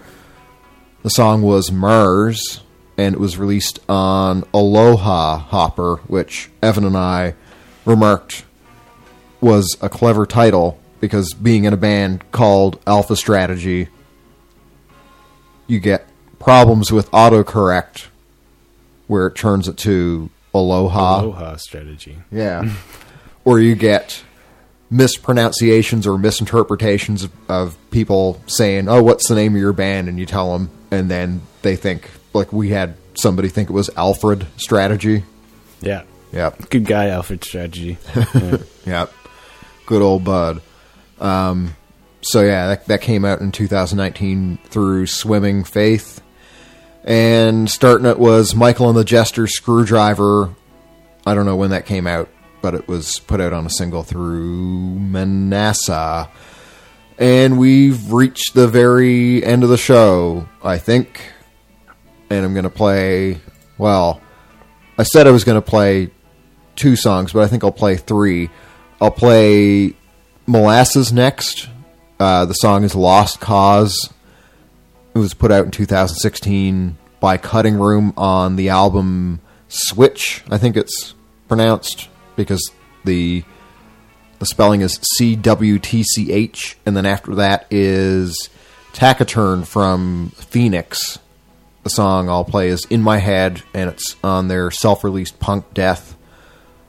The 1.03 1.09
song 1.09 1.41
was 1.41 1.71
Mars, 1.71 2.59
and 2.97 3.15
it 3.15 3.17
was 3.17 3.37
released 3.37 3.79
on 3.87 4.43
Aloha 4.53 5.37
Hopper, 5.37 6.01
which 6.07 6.49
Evan 6.61 6.83
and 6.83 6.97
I 6.97 7.35
remarked 7.85 8.43
was 9.39 9.77
a 9.81 9.87
clever 9.87 10.25
title 10.25 10.77
because 10.99 11.33
being 11.33 11.63
in 11.63 11.71
a 11.71 11.77
band 11.77 12.29
called 12.31 12.77
Alpha 12.85 13.15
Strategy, 13.15 13.87
you 15.65 15.79
get 15.79 16.09
problems 16.39 16.91
with 16.91 17.09
autocorrect 17.11 18.07
where 19.07 19.27
it 19.27 19.35
turns 19.35 19.69
it 19.69 19.77
to 19.77 20.29
Aloha. 20.53 21.21
Aloha 21.21 21.55
strategy. 21.55 22.17
Yeah. 22.29 22.69
or 23.45 23.61
you 23.61 23.75
get 23.75 24.25
mispronunciations 24.93 26.07
or 26.07 26.17
misinterpretations 26.17 27.23
of, 27.23 27.31
of 27.49 27.77
people 27.91 28.41
saying, 28.47 28.87
"Oh, 28.87 29.01
what's 29.03 29.27
the 29.27 29.35
name 29.35 29.55
of 29.55 29.61
your 29.61 29.73
band?" 29.73 30.07
and 30.07 30.19
you 30.19 30.25
tell 30.25 30.53
them 30.53 30.69
and 30.93 31.09
then 31.09 31.41
they 31.63 31.75
think 31.75 32.09
like 32.33 32.53
we 32.53 32.69
had 32.69 32.95
somebody 33.15 33.49
think 33.49 33.69
it 33.69 33.73
was 33.73 33.89
Alfred 33.97 34.45
Strategy. 34.57 35.23
Yeah. 35.81 36.03
Yeah. 36.31 36.51
Good 36.69 36.85
guy, 36.85 37.09
Alfred 37.09 37.43
Strategy. 37.43 37.97
Yeah. 38.33 38.57
yep. 38.85 39.13
Good 39.85 40.01
old 40.01 40.23
bud. 40.23 40.61
Um, 41.19 41.75
so 42.21 42.41
yeah, 42.41 42.67
that, 42.67 42.85
that 42.87 43.01
came 43.01 43.25
out 43.25 43.41
in 43.41 43.51
2019 43.51 44.59
through 44.65 45.07
Swimming 45.07 45.63
Faith. 45.63 46.21
And 47.03 47.69
starting 47.69 48.05
it 48.05 48.19
was 48.19 48.55
Michael 48.55 48.87
and 48.89 48.97
the 48.97 49.03
Jester 49.03 49.47
Screwdriver. 49.47 50.53
I 51.25 51.33
don't 51.33 51.45
know 51.45 51.55
when 51.55 51.71
that 51.71 51.85
came 51.85 52.07
out, 52.07 52.29
but 52.63 52.73
it 52.73 52.87
was 52.87 53.19
put 53.19 53.41
out 53.41 53.51
on 53.51 53.65
a 53.65 53.69
single 53.69 54.03
through 54.03 54.97
Manassa. 54.97 56.29
And 57.19 57.59
we've 57.59 58.11
reached 58.11 58.53
the 58.53 58.69
very 58.69 59.43
end 59.43 59.63
of 59.63 59.69
the 59.69 59.77
show, 59.77 60.47
I 60.63 60.77
think. 60.77 61.21
and 62.29 62.43
I'm 62.43 62.53
going 62.53 62.63
to 62.63 62.69
play. 62.69 63.41
Well, 63.77 64.21
I 64.97 65.03
said 65.03 65.27
I 65.27 65.31
was 65.31 65.43
going 65.43 65.61
to 65.61 65.69
play 65.69 66.09
two 66.77 66.95
songs, 66.95 67.33
but 67.33 67.43
I 67.43 67.47
think 67.47 67.65
I'll 67.65 67.71
play 67.71 67.97
three. 67.97 68.49
I'll 69.01 69.11
play 69.11 69.93
Molasses 70.47 71.11
next. 71.11 71.67
Uh, 72.17 72.45
the 72.45 72.53
song 72.53 72.85
is 72.85 72.95
Lost 72.95 73.41
Cause. 73.41 74.13
It 75.13 75.19
was 75.19 75.33
put 75.33 75.51
out 75.51 75.65
in 75.65 75.71
2016 75.71 76.97
by 77.19 77.37
Cutting 77.37 77.77
Room 77.77 78.13
on 78.15 78.55
the 78.55 78.69
album 78.69 79.41
Switch. 79.67 80.45
I 80.49 80.57
think 80.57 80.77
it's 80.77 81.13
pronounced 81.49 82.07
because 82.35 82.71
the 83.05 83.43
the 84.39 84.45
spelling 84.45 84.81
is 84.81 84.99
C 85.15 85.35
W 85.35 85.79
T 85.79 86.03
C 86.03 86.31
H, 86.31 86.77
and 86.85 86.97
then 86.97 87.05
after 87.05 87.35
that 87.35 87.65
is 87.71 88.49
Taciturn 88.93 89.63
from 89.63 90.31
Phoenix. 90.35 91.19
The 91.83 91.89
song 91.89 92.29
I'll 92.29 92.45
play 92.45 92.69
is 92.69 92.85
In 92.85 93.01
My 93.01 93.17
Head, 93.17 93.63
and 93.73 93.89
it's 93.89 94.15
on 94.23 94.47
their 94.47 94.71
self 94.71 95.03
released 95.03 95.39
Punk 95.39 95.73
Death 95.73 96.15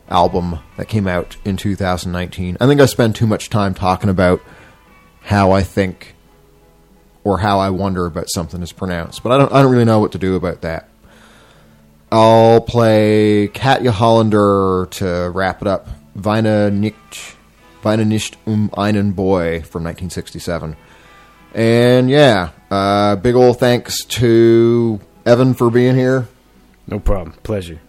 album 0.08 0.58
that 0.76 0.86
came 0.86 1.06
out 1.06 1.36
in 1.44 1.56
2019. 1.56 2.56
I 2.60 2.66
think 2.66 2.80
I 2.80 2.86
spend 2.86 3.16
too 3.16 3.26
much 3.26 3.50
time 3.50 3.74
talking 3.74 4.10
about 4.10 4.40
how 5.22 5.52
I 5.52 5.62
think 5.62 6.14
or 7.24 7.38
how 7.38 7.58
I 7.58 7.70
wonder 7.70 8.04
about 8.06 8.28
something 8.28 8.62
is 8.62 8.72
pronounced, 8.72 9.22
but 9.22 9.32
I 9.32 9.38
don't 9.38 9.52
I 9.52 9.62
don't 9.62 9.72
really 9.72 9.84
know 9.84 9.98
what 9.98 10.12
to 10.12 10.18
do 10.18 10.36
about 10.36 10.60
that. 10.60 10.88
I'll 12.14 12.60
play 12.60 13.48
Katja 13.48 13.90
Hollander 13.90 14.86
to 14.92 15.32
wrap 15.34 15.62
it 15.62 15.66
up. 15.66 15.88
Weine 16.14 16.70
nicht, 16.70 17.34
Weine 17.82 18.04
nicht 18.04 18.36
um 18.46 18.70
einen 18.78 19.14
Boy 19.14 19.62
from 19.62 19.82
1967. 19.82 20.76
And 21.54 22.08
yeah, 22.08 22.50
uh, 22.70 23.16
big 23.16 23.34
ol' 23.34 23.52
thanks 23.52 24.04
to 24.04 25.00
Evan 25.26 25.54
for 25.54 25.72
being 25.72 25.96
here. 25.96 26.28
No 26.86 27.00
problem. 27.00 27.32
Pleasure. 27.42 27.80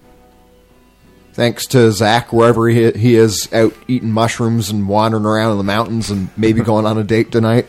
Thanks 1.34 1.68
to 1.68 1.92
Zach 1.92 2.34
wherever 2.34 2.68
he, 2.68 2.90
he 2.94 3.14
is 3.14 3.48
out 3.54 3.76
eating 3.88 4.10
mushrooms 4.10 4.72
and 4.72 4.90
wandering 4.90 5.26
around 5.26 5.52
in 5.52 5.58
the 5.60 5.64
mountains 5.64 6.10
and 6.10 6.30
maybe 6.36 6.62
going 6.64 6.88
on 6.88 6.98
a 6.98 7.04
date 7.04 7.32
tonight. 7.32 7.68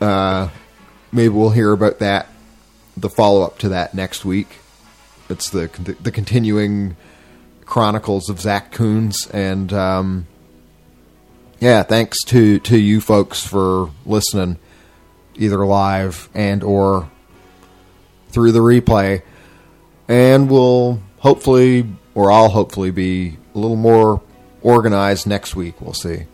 Uh, 0.00 0.48
maybe 1.10 1.30
we'll 1.30 1.50
hear 1.50 1.72
about 1.72 1.98
that, 1.98 2.28
the 2.96 3.08
follow 3.08 3.42
up 3.42 3.58
to 3.58 3.70
that 3.70 3.94
next 3.94 4.24
week. 4.24 4.58
It's 5.34 5.50
the 5.50 5.66
the 6.00 6.12
continuing 6.12 6.96
chronicles 7.64 8.28
of 8.28 8.40
Zach 8.40 8.70
Coons 8.70 9.28
and 9.32 9.72
um, 9.72 10.28
yeah, 11.58 11.82
thanks 11.82 12.22
to 12.26 12.60
to 12.60 12.78
you 12.78 13.00
folks 13.00 13.44
for 13.44 13.90
listening, 14.06 14.58
either 15.34 15.66
live 15.66 16.28
and 16.34 16.62
or 16.62 17.10
through 18.28 18.52
the 18.52 18.60
replay. 18.60 19.22
And 20.06 20.48
we'll 20.48 21.00
hopefully, 21.18 21.88
or 22.14 22.30
I'll 22.30 22.50
hopefully 22.50 22.92
be 22.92 23.38
a 23.54 23.58
little 23.58 23.76
more 23.76 24.22
organized 24.62 25.26
next 25.26 25.56
week. 25.56 25.80
We'll 25.80 25.94
see. 25.94 26.26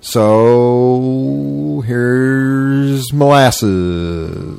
So 0.00 1.84
here's 1.86 3.12
molasses. 3.12 4.58